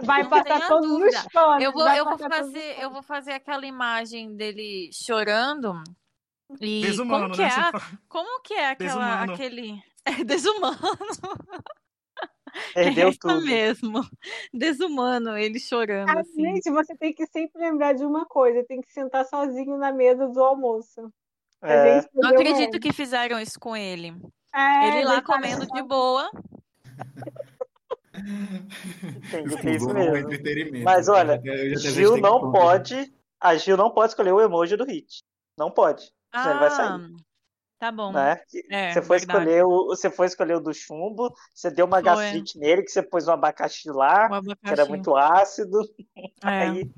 Vai 0.05 0.23
não 0.23 0.31
passar 0.31 0.69
todos 0.69 0.89
dúvida. 0.89 1.19
os 1.19 1.27
fãs. 1.33 1.61
Eu 1.63 1.73
vou, 1.73 1.89
eu 1.89 2.05
vou 2.05 2.17
fazer, 2.19 2.77
eu 2.81 2.91
vou 2.91 3.03
fazer 3.03 3.33
aquela 3.33 3.67
imagem 3.67 4.37
dele 4.37 4.91
chorando. 4.93 5.75
E 6.61 6.81
Desumano, 6.83 7.25
como 7.25 7.35
que 7.35 7.41
né? 7.43 7.47
é? 7.47 7.51
Você 7.51 7.61
a- 7.61 7.73
fala- 7.73 7.99
Como 8.09 8.41
que 8.43 8.55
é 8.55 8.71
aquela, 8.71 8.89
Desumano. 8.91 9.33
aquele 9.35 9.83
é 10.05 10.25
desumano? 10.25 10.79
Perdeu 12.75 13.07
é 13.09 13.11
isso 13.11 13.19
tudo. 13.21 13.41
mesmo. 13.45 14.01
Desumano, 14.53 15.37
ele 15.37 15.61
chorando 15.61 16.09
Ah, 16.09 16.21
assim. 16.21 16.43
Gente, 16.43 16.71
você 16.71 16.97
tem 16.97 17.13
que 17.13 17.27
sempre 17.27 17.61
lembrar 17.63 17.93
de 17.93 18.05
uma 18.05 18.25
coisa: 18.25 18.65
tem 18.65 18.81
que 18.81 18.91
sentar 18.93 19.25
sozinho 19.27 19.77
na 19.77 19.93
mesa 19.93 20.27
do 20.29 20.43
almoço. 20.43 21.13
A 21.61 21.71
É, 21.73 22.01
gente 22.01 22.11
Não 22.15 22.31
acredito 22.31 22.59
mesmo. 22.73 22.81
que 22.81 22.93
fizeram 22.93 23.39
isso 23.39 23.59
com 23.61 23.77
ele. 23.77 24.15
É, 24.55 24.89
Ele 24.89 25.05
lá 25.05 25.21
comendo 25.21 25.67
de 25.67 25.83
boa. 25.83 26.31
entendi 28.15 29.57
que 29.61 29.69
é 29.69 29.75
isso 29.75 29.93
mesmo. 29.93 30.17
entretenimento. 30.17 30.85
Mas 30.85 31.09
olha, 31.09 31.41
Eu 31.45 31.77
já 31.77 31.89
até 31.89 31.91
vejo 31.91 31.91
Gil 31.95 32.15
que 32.15 32.21
não 32.21 32.41
tem 32.41 32.53
pode. 32.53 33.15
A 33.41 33.55
Gil 33.57 33.77
não 33.77 33.91
pode 33.91 34.13
escolher 34.13 34.33
o 34.33 34.41
emoji 34.41 34.77
do 34.77 34.85
hit. 34.85 35.23
Não 35.57 35.71
pode. 35.71 36.13
Senão 36.35 36.51
ele 36.51 36.59
vai 36.61 36.71
sair. 36.71 36.89
Ah, 36.89 37.09
tá 37.79 37.93
bom. 37.93 38.13
Né? 38.13 38.41
É, 38.71 38.93
Você 38.93 39.03
foi 39.03 39.19
verdade. 39.19 39.39
escolher 39.41 39.65
o, 39.65 39.87
você 39.87 40.11
foi 40.11 40.27
escolher 40.27 40.55
o 40.57 40.61
do 40.61 40.75
chumbo, 40.75 41.33
você 41.55 41.71
deu 41.71 41.87
uma 41.87 41.97
Foi. 41.99 42.05
gastrite 42.05 42.59
nele, 42.59 42.83
que 42.83 42.91
você 42.91 43.03
pôs 43.03 43.29
um 43.29 43.33
abacaxi 43.33 43.89
lá, 43.91 44.27
O 44.27 44.43
que 44.43 44.51
era 44.65 44.83
abacaxi. 44.83 44.89
muito 44.91 45.17
ácido, 45.17 45.81
É. 46.45 46.49
aí 46.49 46.91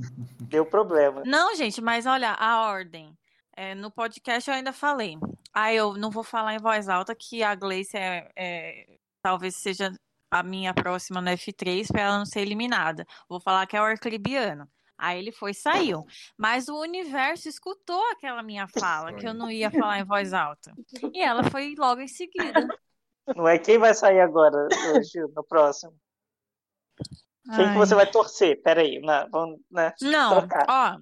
deu 0.49 0.65
problema. 0.67 1.23
Não, 1.27 1.55
gente, 1.55 1.81
mas 1.81 2.07
olha, 2.07 2.33
a 2.33 2.67
ordem. 2.71 3.17
É, 3.57 3.75
no 3.75 3.91
podcast 3.91 4.49
eu 4.49 4.57
ainda 4.57 4.73
falei. 4.73 5.19
Ah, 5.53 5.73
eu 5.75 5.95
não 5.95 6.11
vou 6.11 6.23
falar 6.25 6.55
em 6.55 6.59
voz 6.59 6.89
alta 6.89 7.15
que 7.15 7.43
a 7.43 7.55
Gleice 7.55 7.97
é, 7.97 8.31
é- 8.37 8.87
talvez 9.23 9.57
seja 9.57 9.93
a 10.31 10.43
minha 10.43 10.73
próxima 10.73 11.21
no 11.21 11.29
F3 11.31 11.89
para 11.89 12.03
ela 12.03 12.19
não 12.19 12.25
ser 12.25 12.41
eliminada. 12.41 13.05
Vou 13.29 13.41
falar 13.41 13.67
que 13.67 13.77
é 13.77 13.81
o 13.81 13.85
Arclibiano. 13.85 14.67
Aí 15.01 15.19
ele 15.19 15.33
foi 15.33 15.53
e 15.53 15.55
saiu. 15.55 16.05
Mas 16.37 16.69
o 16.69 16.79
universo 16.79 17.49
escutou 17.49 18.03
aquela 18.11 18.43
minha 18.43 18.67
fala, 18.79 19.15
que 19.15 19.27
eu 19.27 19.33
não 19.33 19.51
ia 19.51 19.71
falar 19.71 19.99
em 19.99 20.05
voz 20.05 20.35
alta. 20.35 20.75
E 21.13 21.21
ela 21.23 21.43
foi 21.45 21.75
logo 21.77 22.01
em 22.01 22.09
seguida. 22.09 22.69
Não 23.35 23.49
é 23.49 23.59
quem 23.59 23.79
vai 23.79 23.95
sair 23.95 24.21
agora, 24.21 24.69
Gil, 25.11 25.33
no 25.35 25.43
próximo. 25.43 25.95
Quem 27.57 27.73
que 27.73 27.79
você 27.79 27.95
vai 27.95 28.09
torcer? 28.09 28.61
Peraí, 28.63 29.01
né? 29.01 29.27
Vamos, 29.31 29.59
né? 29.71 29.93
Não, 30.03 30.47
trocar. 30.47 30.67
ó, 30.69 31.01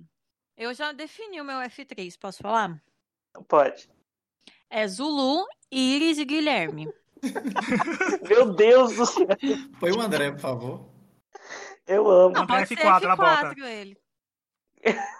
eu 0.57 0.73
já 0.73 0.93
defini 0.93 1.41
o 1.41 1.45
meu 1.45 1.59
F3, 1.59 2.17
posso 2.19 2.39
falar? 2.39 2.81
Pode. 3.49 3.91
É 4.71 4.87
Zulu, 4.87 5.47
Iris 5.71 6.19
e 6.19 6.25
Guilherme. 6.25 6.89
Meu 8.29 8.55
Deus 8.55 8.95
do 8.95 9.05
céu, 9.05 9.27
Põe 9.81 9.91
o 9.91 10.01
André, 10.01 10.31
por 10.31 10.41
favor. 10.41 10.98
Eu 11.89 12.09
amo, 12.09 12.35
Não, 12.35 12.47
pode 12.47 12.67
ser 12.69 12.77
F4, 12.77 13.03
ela 13.03 13.17
bota. 13.17 13.55
F4 13.55 13.65
ele. 13.65 13.99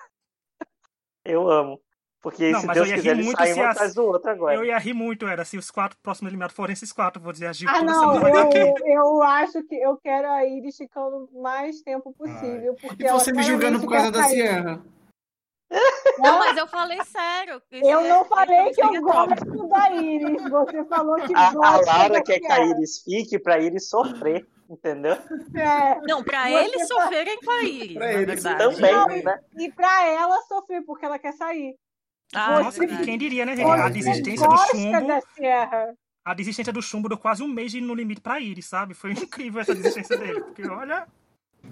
eu 1.25 1.51
amo. 1.51 1.81
Porque 2.21 2.51
Não, 2.51 2.61
se 2.61 2.67
mas 2.67 2.77
eu 2.77 2.83
Deus 2.83 2.89
ia 2.91 2.97
quiser, 2.97 3.09
rir 3.11 3.15
eles 3.15 3.27
muito 3.27 3.39
saem 3.39 3.55
se 3.55 3.61
um 3.61 3.65
as- 3.65 3.71
atrás 3.77 3.95
do 3.95 4.05
outro 4.05 4.31
agora. 4.31 4.55
Eu 4.57 4.65
ia 4.65 4.77
rir 4.77 4.93
muito, 4.93 5.27
era 5.27 5.45
se 5.45 5.57
os 5.57 5.71
quatro 5.71 5.97
próximos 6.03 6.31
eliminados 6.31 6.55
forem 6.55 6.73
esses 6.73 6.93
quatro. 6.93 7.23
Vou 7.23 7.33
dizer 7.33 7.47
a 7.47 7.53
Gil 7.53 7.69
Ah, 7.71 7.75
toda 7.79 7.85
não, 7.85 8.29
eu, 8.29 8.75
eu 8.87 9.23
acho 9.23 9.63
que 9.63 9.77
eu 9.77 9.97
quero 9.99 10.29
a 10.29 10.45
Iris 10.45 10.77
ficando 10.77 11.29
o 11.33 11.43
mais 11.43 11.81
tempo 11.83 12.13
possível. 12.13 12.75
Porque 12.81 13.05
E 13.05 13.09
você 13.13 13.33
me 13.33 13.43
julgando 13.45 13.79
claramente 13.79 13.87
por 13.87 13.91
causa 13.93 14.11
da 14.11 14.23
sair. 14.25 14.31
Sierra. 14.33 14.83
Não, 16.19 16.39
mas 16.41 16.57
eu 16.57 16.67
falei 16.67 16.99
sério. 17.05 17.63
Eu 17.71 18.01
é- 18.01 18.09
não 18.09 18.25
falei 18.25 18.57
é 18.57 18.71
que 18.73 18.81
eu 18.81 19.01
gosto 19.03 19.69
da 19.69 19.91
Iris. 19.93 20.43
Você 20.51 20.85
falou 20.87 21.17
que 21.25 21.35
A, 21.37 21.49
a 21.49 21.53
gosta 21.53 21.93
Laura 21.93 22.15
da 22.15 22.23
quer 22.23 22.41
que 22.41 22.51
a. 22.51 22.65
Iris 22.67 23.03
fique 23.05 23.39
pra 23.39 23.61
Iris 23.61 23.89
sofrer, 23.89 24.45
entendeu? 24.69 25.13
É. 25.55 26.01
Não, 26.07 26.23
pra 26.23 26.45
Você 26.45 26.55
eles 26.65 26.89
tá- 26.89 26.95
sofrerem 26.95 27.39
com 27.41 27.51
a 27.51 27.63
Iris, 27.63 27.95
Pra 27.97 28.07
na 28.07 28.13
eles 28.13 28.43
verdade. 28.43 28.75
Também, 28.77 28.93
Não, 28.93 29.09
né? 29.09 29.41
E 29.59 29.73
pra 29.73 30.07
ela 30.07 30.41
sofrer, 30.43 30.83
porque 30.85 31.05
ela 31.05 31.19
quer 31.19 31.33
sair. 31.33 31.75
Ah, 32.35 32.63
Nossa, 32.63 32.85
é 32.85 33.05
quem 33.05 33.17
diria, 33.17 33.47
né, 33.47 33.57
gente? 33.57 33.71
A 33.71 33.89
desistência 33.89 34.47
do 34.47 34.57
chumbo. 34.67 35.07
da 35.07 35.21
Sierra. 35.35 35.95
A 36.25 36.35
desistência 36.35 36.73
do 36.73 36.83
chumbo 36.83 37.09
deu 37.09 37.17
quase 37.17 37.43
um 37.43 37.49
mês 37.49 37.73
de 37.73 37.79
ir 37.79 37.81
no 37.81 37.95
limite 37.95 38.21
pra 38.21 38.39
Iris, 38.39 38.67
sabe? 38.67 38.93
Foi 38.93 39.11
incrível 39.17 39.61
essa 39.63 39.75
desistência 39.75 40.17
dele. 40.17 40.41
Porque, 40.43 40.67
olha. 40.69 41.07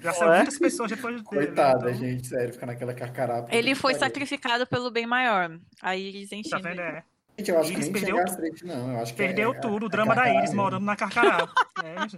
Já 0.01 0.13
saiu 0.13 0.33
é? 0.33 0.37
muitas 0.39 0.59
pessoas 0.59 0.91
depois 0.91 1.15
dele. 1.17 1.27
Coitada, 1.27 1.91
então, 1.91 1.95
gente, 1.95 2.27
sério, 2.27 2.53
ficar 2.53 2.67
naquela 2.67 2.93
carcarapa. 2.95 3.55
Ele 3.55 3.75
foi 3.75 3.95
sacrificado 3.95 4.67
pelo 4.67 4.91
bem 4.91 5.07
maior. 5.07 5.59
A 5.83 5.95
Iris 5.97 6.31
Tá 6.31 6.37
enchendo. 6.37 6.63
vendo? 6.63 6.81
ele. 6.81 6.81
É. 6.81 7.05
Gente, 7.39 7.51
eu 7.51 7.59
acho 7.59 7.69
que 7.69 7.75
Iris 7.75 7.85
nem 7.85 7.93
perdeu 7.93 8.17
gastrite, 8.17 8.65
não. 8.65 8.93
Eu 8.93 9.01
acho 9.01 9.13
que 9.13 9.19
Perdeu 9.19 9.53
é, 9.53 9.61
tudo. 9.61 9.83
O 9.85 9.87
é 9.87 9.91
drama 9.91 10.15
da 10.15 10.29
Iris 10.29 10.41
mesmo. 10.43 10.57
morando 10.57 10.85
na 10.85 10.97
Carcará. 10.97 11.47
É, 11.85 12.09
gente. 12.09 12.17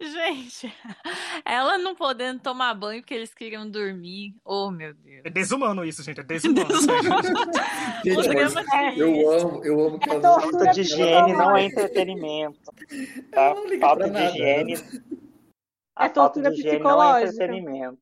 Gente, 0.00 0.74
ela 1.44 1.78
não 1.78 1.94
podendo 1.94 2.40
tomar 2.40 2.74
banho 2.74 3.00
porque 3.00 3.14
eles 3.14 3.32
queriam 3.32 3.68
dormir. 3.68 4.34
Oh, 4.44 4.70
meu 4.70 4.92
Deus. 4.92 5.22
É 5.24 5.30
desumano 5.30 5.84
isso, 5.84 6.02
gente. 6.02 6.20
É 6.20 6.22
desumano. 6.22 6.68
gente, 8.04 8.28
mas 8.34 8.54
eu 8.98 9.30
amo, 9.30 9.64
eu 9.64 9.86
amo 9.86 9.98
fazer 10.04 10.20
Falta 10.20 10.70
de 10.72 10.80
higiene 10.80 11.32
não 11.32 11.56
é 11.56 11.64
entretenimento. 11.64 12.60
Tá? 13.30 13.54
Falta 13.80 14.10
de 14.10 14.18
higiene. 14.18 14.74
A 15.96 16.06
é 16.06 16.08
tortura 16.08 16.50
psicológica. 16.50 16.82
Não 16.82 17.16
é 17.16 17.24
entretenimento. 17.24 17.98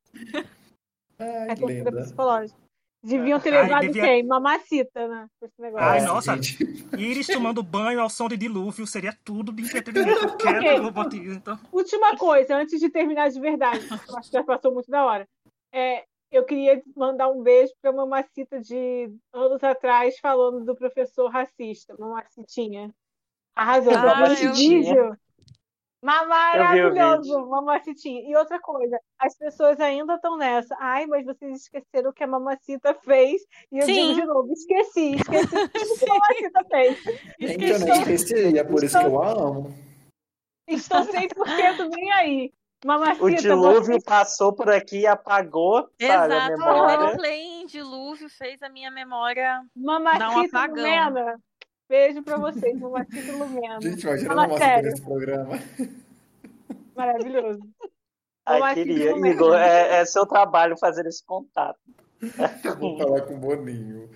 Ai, 1.18 1.50
é 1.50 1.54
tortura 1.54 1.92
psicológica. 2.02 2.62
Deviam 3.02 3.40
ter 3.40 3.50
levado 3.50 3.82
Ai, 3.82 3.86
devia... 3.88 4.02
quem? 4.02 4.22
Mamacita, 4.22 5.08
né? 5.08 5.26
esse 5.42 5.60
negócio. 5.60 5.86
Ai, 5.86 6.00
nossa. 6.02 6.34
Iris 6.96 7.26
tomando 7.26 7.60
banho 7.60 8.00
ao 8.00 8.08
som 8.08 8.28
de 8.28 8.36
dilúvio 8.36 8.86
seria 8.86 9.16
tudo 9.24 9.50
de 9.50 9.62
entretenimento. 9.62 10.34
okay. 10.34 11.34
então. 11.34 11.58
Última 11.72 12.16
coisa, 12.16 12.56
antes 12.56 12.78
de 12.78 12.88
terminar 12.88 13.28
de 13.30 13.40
verdade, 13.40 13.84
acho 13.90 14.30
que 14.30 14.36
já 14.36 14.44
passou 14.44 14.72
muito 14.72 14.88
da 14.88 15.04
hora. 15.04 15.28
É, 15.72 16.04
eu 16.30 16.44
queria 16.44 16.80
mandar 16.96 17.28
um 17.28 17.42
beijo 17.42 17.72
para 17.82 17.90
uma 17.90 18.06
mamacita 18.06 18.60
de 18.60 19.12
anos 19.32 19.64
atrás 19.64 20.16
falando 20.20 20.64
do 20.64 20.76
professor 20.76 21.28
racista, 21.28 21.96
mamacitinha. 21.98 22.94
Arrasou. 23.54 23.92
Ah, 23.94 24.32
esse 24.32 25.12
vídeo 26.02 26.28
Maravilhoso, 26.28 27.46
mamacitinha. 27.46 28.28
E 28.28 28.36
outra 28.36 28.60
coisa, 28.60 28.98
as 29.18 29.36
pessoas 29.36 29.78
ainda 29.80 30.14
estão 30.14 30.36
nessa. 30.36 30.76
Ai, 30.80 31.06
mas 31.06 31.24
vocês 31.24 31.62
esqueceram 31.62 32.10
o 32.10 32.12
que 32.12 32.24
a 32.24 32.26
mamacita 32.26 32.94
fez. 32.94 33.42
E 33.70 33.78
eu 33.78 33.86
Sim. 33.86 34.08
digo 34.08 34.20
de 34.20 34.26
novo, 34.26 34.52
esqueci, 34.52 35.14
esqueci 35.14 35.56
o 35.56 35.98
que 35.98 36.10
a 36.10 36.14
mamacita 36.14 36.64
fez. 36.70 36.98
Esqueci. 37.38 37.72
Eu 37.72 37.78
não 37.78 37.96
esqueci, 37.96 38.58
é 38.58 38.64
por 38.64 38.82
isso 38.82 38.98
que 38.98 39.06
eu 39.06 39.22
amo. 39.22 39.74
Estou 40.66 41.00
100% 41.00 41.88
nem 41.94 42.12
aí. 42.12 42.52
Mamacita, 42.84 43.24
o 43.24 43.30
dilúvio 43.30 44.00
você... 44.00 44.04
passou 44.04 44.52
por 44.52 44.68
aqui 44.68 45.00
e 45.00 45.06
apagou 45.06 45.88
Exato, 45.96 46.32
sabe, 46.32 46.34
a 46.34 46.48
memória. 46.48 47.14
o 47.14 47.16
play 47.16 47.40
em 47.40 47.66
dilúvio 47.66 48.28
fez 48.28 48.60
a 48.60 48.68
minha 48.68 48.90
memória 48.90 49.64
Mamacita 49.76 50.18
dar 50.18 50.36
um 50.36 50.40
apagão. 50.40 51.40
Beijo 51.92 52.22
pra 52.22 52.38
vocês, 52.38 52.80
Mamacita 52.80 53.32
Lumena. 53.32 53.78
Gente, 53.82 54.02
imagina 54.02 54.32
uma 54.32 54.48
mamacita 54.48 54.80
nesse 54.80 55.02
programa. 55.02 55.58
Maravilhoso. 56.96 57.60
Ai, 58.46 58.74
queria. 58.74 59.10
Igor, 59.10 59.54
é, 59.54 60.00
é, 60.00 60.04
seu 60.06 60.24
trabalho 60.24 60.74
fazer 60.78 61.04
esse 61.04 61.22
contato. 61.22 61.78
Vou 62.80 62.96
falar 62.96 63.20
com 63.20 63.34
o 63.34 63.38
Boninho. 63.38 64.08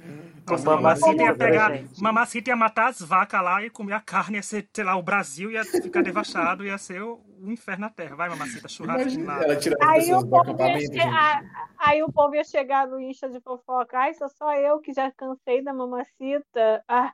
Nossa, 0.48 0.64
mamacita 0.64 1.22
ia 1.22 1.34
pegar. 1.34 1.72
Mamacita 1.98 2.48
ia 2.48 2.56
matar 2.56 2.88
as 2.88 3.00
vacas 3.02 3.42
lá 3.42 3.62
e 3.62 3.68
comer 3.68 3.92
a 3.92 4.00
carne, 4.00 4.38
ia 4.38 4.42
ser, 4.42 4.66
sei 4.72 4.84
lá, 4.84 4.96
o 4.96 5.02
Brasil 5.02 5.50
ia 5.50 5.62
ficar 5.62 6.02
devastado, 6.02 6.64
ia 6.64 6.78
ser 6.78 7.02
o, 7.02 7.20
o 7.42 7.52
inferno 7.52 7.82
na 7.82 7.90
terra. 7.90 8.16
Vai, 8.16 8.30
mamacita, 8.30 8.68
churrasco 8.68 9.22
lá. 9.22 9.40
Aí, 9.82 10.14
o 10.14 10.26
povo 10.26 10.56
ia 10.58 11.42
aí 11.76 12.02
o 12.02 12.10
povo 12.10 12.34
ia 12.36 12.44
chegar 12.44 12.86
no 12.86 12.98
Insta 12.98 13.28
de 13.28 13.38
fofoca. 13.38 13.98
Ai, 13.98 14.14
sou 14.14 14.30
só 14.30 14.54
eu 14.54 14.78
que 14.78 14.94
já 14.94 15.12
cansei 15.12 15.62
da 15.62 15.74
mamacita. 15.74 16.82
Ah, 16.88 17.12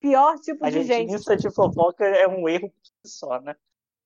pior 0.00 0.38
tipo 0.38 0.64
a 0.64 0.70
de 0.70 0.82
gente. 0.82 1.14
A 1.14 1.18
gente 1.18 1.36
de 1.36 1.50
fofoca 1.50 2.04
é 2.04 2.26
um 2.26 2.48
erro 2.48 2.72
só, 3.04 3.40
né? 3.40 3.54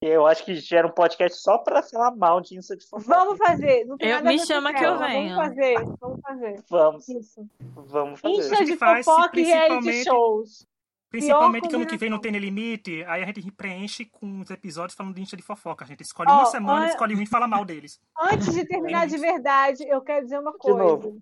Eu 0.03 0.27
acho 0.27 0.47
que 0.47 0.55
gera 0.57 0.87
um 0.87 0.93
podcast 0.93 1.39
só 1.43 1.59
para 1.59 1.83
falar 1.83 2.17
mal 2.17 2.41
de 2.41 2.57
Insta 2.57 2.75
de 2.75 2.87
fofoca. 2.87 3.15
Vamos 3.15 3.37
fazer. 3.37 3.87
eu, 3.99 4.25
me 4.25 4.39
chama 4.39 4.73
que 4.73 4.83
eu 4.83 4.99
venho. 4.99 5.37
Vamos 5.37 5.49
fazer. 5.49 5.75
Vamos 6.01 6.21
fazer. 6.23 6.65
Vamos. 6.71 7.09
Isso. 7.09 7.51
Vamos 7.61 8.21
fazer. 8.21 8.35
Insta 8.35 8.65
de 8.65 8.77
fofoca 8.79 9.39
e 9.39 9.45
reality 9.45 10.05
shows. 10.05 10.67
Principalmente 11.11 11.69
que 11.69 11.75
ano 11.75 11.87
que 11.87 11.97
vem 11.99 12.09
não 12.09 12.21
tem 12.21 12.33
limite, 12.33 13.05
aí 13.05 13.25
a 13.25 13.27
gente 13.27 13.51
preenche 13.51 14.07
com 14.07 14.41
os 14.41 14.49
episódios 14.49 14.97
falando 14.97 15.15
de 15.15 15.21
Insta 15.21 15.37
de 15.37 15.43
fofoca. 15.43 15.85
A 15.85 15.89
gente 15.89 16.03
escolhe 16.03 16.31
oh, 16.31 16.35
uma 16.35 16.47
semana, 16.47 16.83
olha... 16.83 16.91
escolhe 16.91 17.15
um 17.15 17.21
e 17.21 17.27
fala 17.27 17.47
mal 17.47 17.65
deles. 17.65 18.01
Antes 18.19 18.55
de 18.55 18.65
terminar 18.65 19.07
de 19.07 19.19
verdade, 19.19 19.85
eu 19.87 20.01
quero 20.01 20.25
dizer 20.25 20.39
uma 20.39 20.55
coisa. 20.55 21.13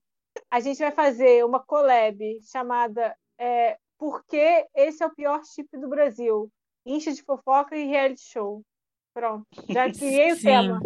A 0.51 0.61
gente 0.61 0.79
vai 0.79 0.93
fazer 0.93 1.45
uma 1.45 1.59
collab 1.59 2.23
chamada 2.43 3.17
é, 3.41 3.77
Por 3.99 4.25
que 4.25 4.67
esse 4.75 5.03
é 5.03 5.07
o 5.07 5.15
pior 5.15 5.45
chip 5.45 5.77
do 5.77 5.89
Brasil? 5.89 6.51
Insta 6.87 7.13
de 7.13 7.23
fofoca 7.23 7.77
e 7.77 7.87
reality 7.87 8.23
show. 8.23 8.63
Pronto, 9.13 9.47
já 9.69 9.91
criei 9.93 10.33
o 10.33 10.41
tema. 10.41 10.81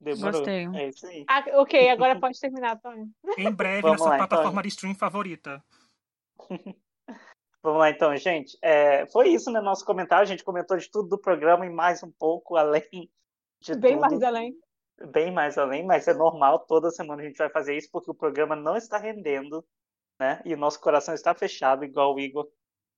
Demorou. 0.00 0.32
Gostei. 0.32 0.66
É 0.74 0.88
isso 0.88 1.06
aí. 1.06 1.24
Ah, 1.28 1.44
ok, 1.60 1.90
agora 1.90 2.18
pode 2.18 2.38
terminar, 2.40 2.80
Tony. 2.80 3.10
Em 3.36 3.50
breve, 3.52 3.82
Vamos 3.82 3.98
na 3.98 4.04
sua 4.04 4.10
lá, 4.10 4.16
plataforma 4.18 4.50
então. 4.52 4.62
de 4.62 4.68
stream 4.68 4.94
favorita. 4.94 5.62
Vamos 7.62 7.78
lá, 7.78 7.90
então, 7.90 8.16
gente. 8.16 8.56
É, 8.62 9.06
foi 9.08 9.28
isso, 9.28 9.50
né? 9.50 9.60
Nosso 9.60 9.84
comentário. 9.84 10.22
A 10.22 10.26
gente 10.26 10.44
comentou 10.44 10.76
de 10.78 10.90
tudo 10.90 11.10
do 11.10 11.18
programa 11.18 11.66
e 11.66 11.70
mais 11.70 12.02
um 12.02 12.10
pouco 12.10 12.56
além 12.56 13.10
de 13.60 13.74
Bem 13.76 13.92
tudo. 13.92 14.00
mais 14.00 14.22
além. 14.22 14.58
Bem 15.12 15.30
mais 15.30 15.58
além, 15.58 15.84
mas 15.84 16.08
é 16.08 16.14
normal. 16.14 16.60
Toda 16.60 16.90
semana 16.90 17.22
a 17.22 17.24
gente 17.24 17.36
vai 17.36 17.50
fazer 17.50 17.76
isso 17.76 17.90
porque 17.92 18.10
o 18.10 18.14
programa 18.14 18.56
não 18.56 18.76
está 18.76 18.96
rendendo, 18.96 19.64
né? 20.20 20.40
E 20.44 20.52
o 20.52 20.58
nosso 20.58 20.78
coração 20.78 21.14
está 21.14 21.34
fechado, 21.34 21.82
igual 21.82 22.14
o 22.14 22.20
Igor 22.20 22.46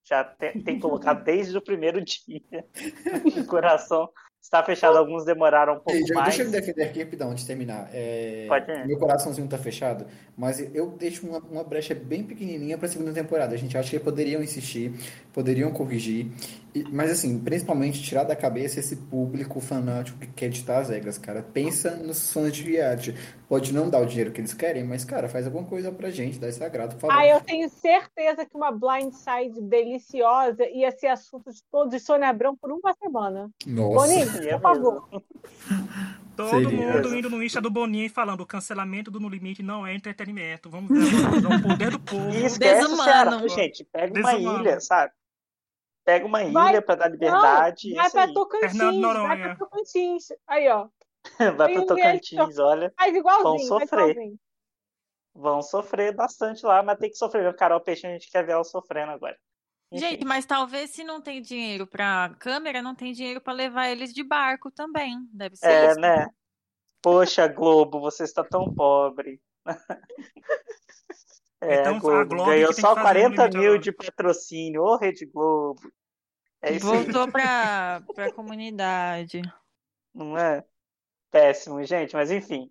já 0.04 0.24
tem, 0.24 0.60
tem 0.60 0.80
colocado 0.80 1.22
desde 1.24 1.56
o 1.56 1.62
primeiro 1.62 2.04
dia. 2.04 2.66
o 3.40 3.44
coração 3.46 4.10
está 4.42 4.60
fechado, 4.64 4.98
alguns 4.98 5.24
demoraram 5.24 5.74
um 5.74 5.76
pouco 5.76 5.92
Ei, 5.92 6.02
mais. 6.12 6.26
Deixa 6.26 6.42
eu 6.42 6.46
me 6.46 6.52
defender 6.52 6.82
aqui 6.82 7.00
rapidão 7.00 7.30
antes 7.30 7.44
de 7.44 7.46
terminar. 7.46 7.88
É... 7.92 8.46
Pode 8.48 8.72
ir. 8.72 8.86
Meu 8.88 8.98
coraçãozinho 8.98 9.44
está 9.44 9.56
fechado, 9.56 10.04
mas 10.36 10.58
eu 10.74 10.90
deixo 10.90 11.24
uma, 11.24 11.38
uma 11.38 11.62
brecha 11.62 11.94
bem 11.94 12.24
pequenininha 12.24 12.76
para 12.76 12.86
a 12.86 12.90
segunda 12.90 13.12
temporada. 13.12 13.54
A 13.54 13.58
gente 13.58 13.78
acha 13.78 13.88
que 13.88 14.00
poderiam 14.00 14.42
insistir, 14.42 14.92
poderiam 15.32 15.70
corrigir, 15.72 16.30
e, 16.74 16.84
mas 16.90 17.10
assim, 17.10 17.38
principalmente 17.38 18.02
tirar 18.02 18.24
da 18.24 18.34
cabeça 18.34 18.80
esse 18.80 18.96
público 18.96 19.60
fanático 19.60 20.18
que 20.18 20.26
quer 20.28 20.46
editar 20.46 20.78
as 20.78 20.88
regras, 20.88 21.18
cara. 21.18 21.42
Pensa 21.42 21.96
nos 21.96 22.32
fãs 22.32 22.54
de 22.54 22.62
reality. 22.62 23.14
Pode 23.48 23.72
não 23.74 23.90
dar 23.90 24.00
o 24.00 24.06
dinheiro 24.06 24.32
que 24.32 24.40
eles 24.40 24.54
querem, 24.54 24.82
mas, 24.82 25.04
cara, 25.04 25.28
faz 25.28 25.46
alguma 25.46 25.64
coisa 25.66 25.92
pra 25.92 26.10
gente, 26.10 26.38
dá 26.38 26.48
esse 26.48 26.64
agrado, 26.64 26.94
por 26.94 27.00
favor. 27.02 27.16
Ah, 27.16 27.26
eu 27.26 27.40
tenho 27.40 27.68
certeza 27.68 28.46
que 28.46 28.56
uma 28.56 28.72
blindside 28.72 29.60
deliciosa 29.60 30.64
ia 30.68 30.90
ser 30.90 31.08
assunto 31.08 31.50
de 31.52 31.62
todos 31.70 31.90
de 31.92 32.00
Sônia 32.00 32.28
Abrão 32.28 32.56
por 32.56 32.72
uma 32.72 32.94
semana. 32.94 33.50
Nossa. 33.66 34.06
Boninho, 34.06 34.32
por 34.32 34.60
favor. 34.60 35.08
Todo 36.34 36.48
Seria. 36.48 36.70
mundo 36.70 37.14
indo 37.14 37.28
no 37.28 37.42
Insta 37.42 37.60
do 37.60 37.70
Boninho 37.70 38.06
e 38.06 38.08
falando 38.08 38.40
o 38.40 38.46
cancelamento 38.46 39.10
do 39.10 39.20
No 39.20 39.28
Limite 39.28 39.62
não 39.62 39.86
é 39.86 39.94
entretenimento. 39.94 40.70
Vamos 40.70 40.88
ver 40.88 41.46
o 41.46 41.62
poder 41.62 41.90
do 41.90 42.00
povo. 42.00 42.30
E 42.30 42.46
esquece 42.46 42.80
Desumano. 42.80 43.46
gente. 43.50 43.84
Pega 43.92 44.14
Desumano. 44.14 44.38
uma 44.38 44.60
ilha, 44.60 44.80
sabe? 44.80 45.12
Pega 46.04 46.26
uma 46.26 46.44
vai, 46.50 46.70
ilha 46.72 46.82
para 46.82 46.94
dar 46.96 47.08
liberdade. 47.08 47.90
Não, 47.90 48.02
vai 48.02 48.10
para 48.10 48.32
Tocantins, 48.32 48.78
vai 48.78 49.38
para 49.38 49.56
Tocantins. 49.56 50.24
Aí, 50.46 50.68
ó. 50.68 50.88
vai 51.56 51.72
para 51.72 51.86
Tocantins, 51.86 52.58
olha. 52.58 52.92
Faz 52.98 53.14
igualzinho. 53.14 53.68
Vão 53.68 53.78
sofrer. 53.80 54.16
Vão 55.34 55.62
sofrer 55.62 56.14
bastante 56.14 56.66
lá, 56.66 56.82
mas 56.82 56.98
tem 56.98 57.10
que 57.10 57.16
sofrer. 57.16 57.48
O 57.48 57.54
Carol 57.54 57.80
Peixe 57.80 58.06
a 58.06 58.10
gente 58.10 58.30
quer 58.30 58.44
ver 58.44 58.52
ela 58.52 58.64
sofrendo 58.64 59.12
agora. 59.12 59.36
Enfim. 59.92 60.06
Gente, 60.06 60.24
mas 60.24 60.44
talvez 60.44 60.90
se 60.90 61.04
não 61.04 61.20
tem 61.20 61.40
dinheiro 61.40 61.86
para 61.86 62.34
câmera, 62.38 62.82
não 62.82 62.94
tem 62.94 63.12
dinheiro 63.12 63.40
para 63.40 63.52
levar 63.52 63.88
eles 63.88 64.12
de 64.12 64.22
barco 64.22 64.70
também. 64.70 65.18
Deve 65.32 65.56
ser 65.56 65.70
é, 65.70 65.90
isso. 65.90 66.00
né? 66.00 66.26
Poxa, 67.00 67.46
Globo, 67.46 68.00
você 68.00 68.24
está 68.24 68.42
tão 68.42 68.72
pobre. 68.74 69.40
É, 71.62 71.80
então, 71.80 72.00
Globo, 72.00 72.18
a 72.18 72.24
Globo 72.24 72.44
ganhou 72.46 72.72
só 72.72 72.92
40 72.94 73.48
mil 73.56 73.78
de 73.78 73.92
patrocínio. 73.92 74.82
Ô, 74.82 74.96
Rede 74.96 75.24
Globo. 75.26 75.80
É 76.60 76.76
Voltou 76.78 77.30
para 77.30 77.96
a 78.18 78.32
comunidade. 78.32 79.42
Não 80.12 80.36
é? 80.36 80.64
Péssimo, 81.30 81.82
gente. 81.84 82.14
Mas 82.14 82.32
enfim. 82.32 82.68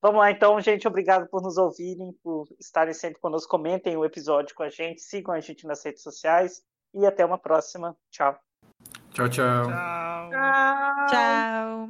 Vamos 0.00 0.20
lá, 0.20 0.30
então, 0.30 0.58
gente. 0.60 0.88
Obrigado 0.88 1.28
por 1.28 1.42
nos 1.42 1.58
ouvirem, 1.58 2.12
por 2.22 2.48
estarem 2.58 2.94
sempre 2.94 3.20
conosco. 3.20 3.50
Comentem 3.50 3.96
o 3.98 4.04
episódio 4.06 4.54
com 4.54 4.62
a 4.62 4.70
gente, 4.70 5.02
sigam 5.02 5.34
a 5.34 5.40
gente 5.40 5.66
nas 5.66 5.84
redes 5.84 6.02
sociais 6.02 6.62
e 6.94 7.04
até 7.04 7.24
uma 7.24 7.38
próxima. 7.38 7.94
Tchau. 8.10 8.38
Tchau, 9.10 9.28
tchau. 9.28 9.64
Tchau. 9.64 10.30
Tchau. 10.30 11.06
tchau. 11.10 11.88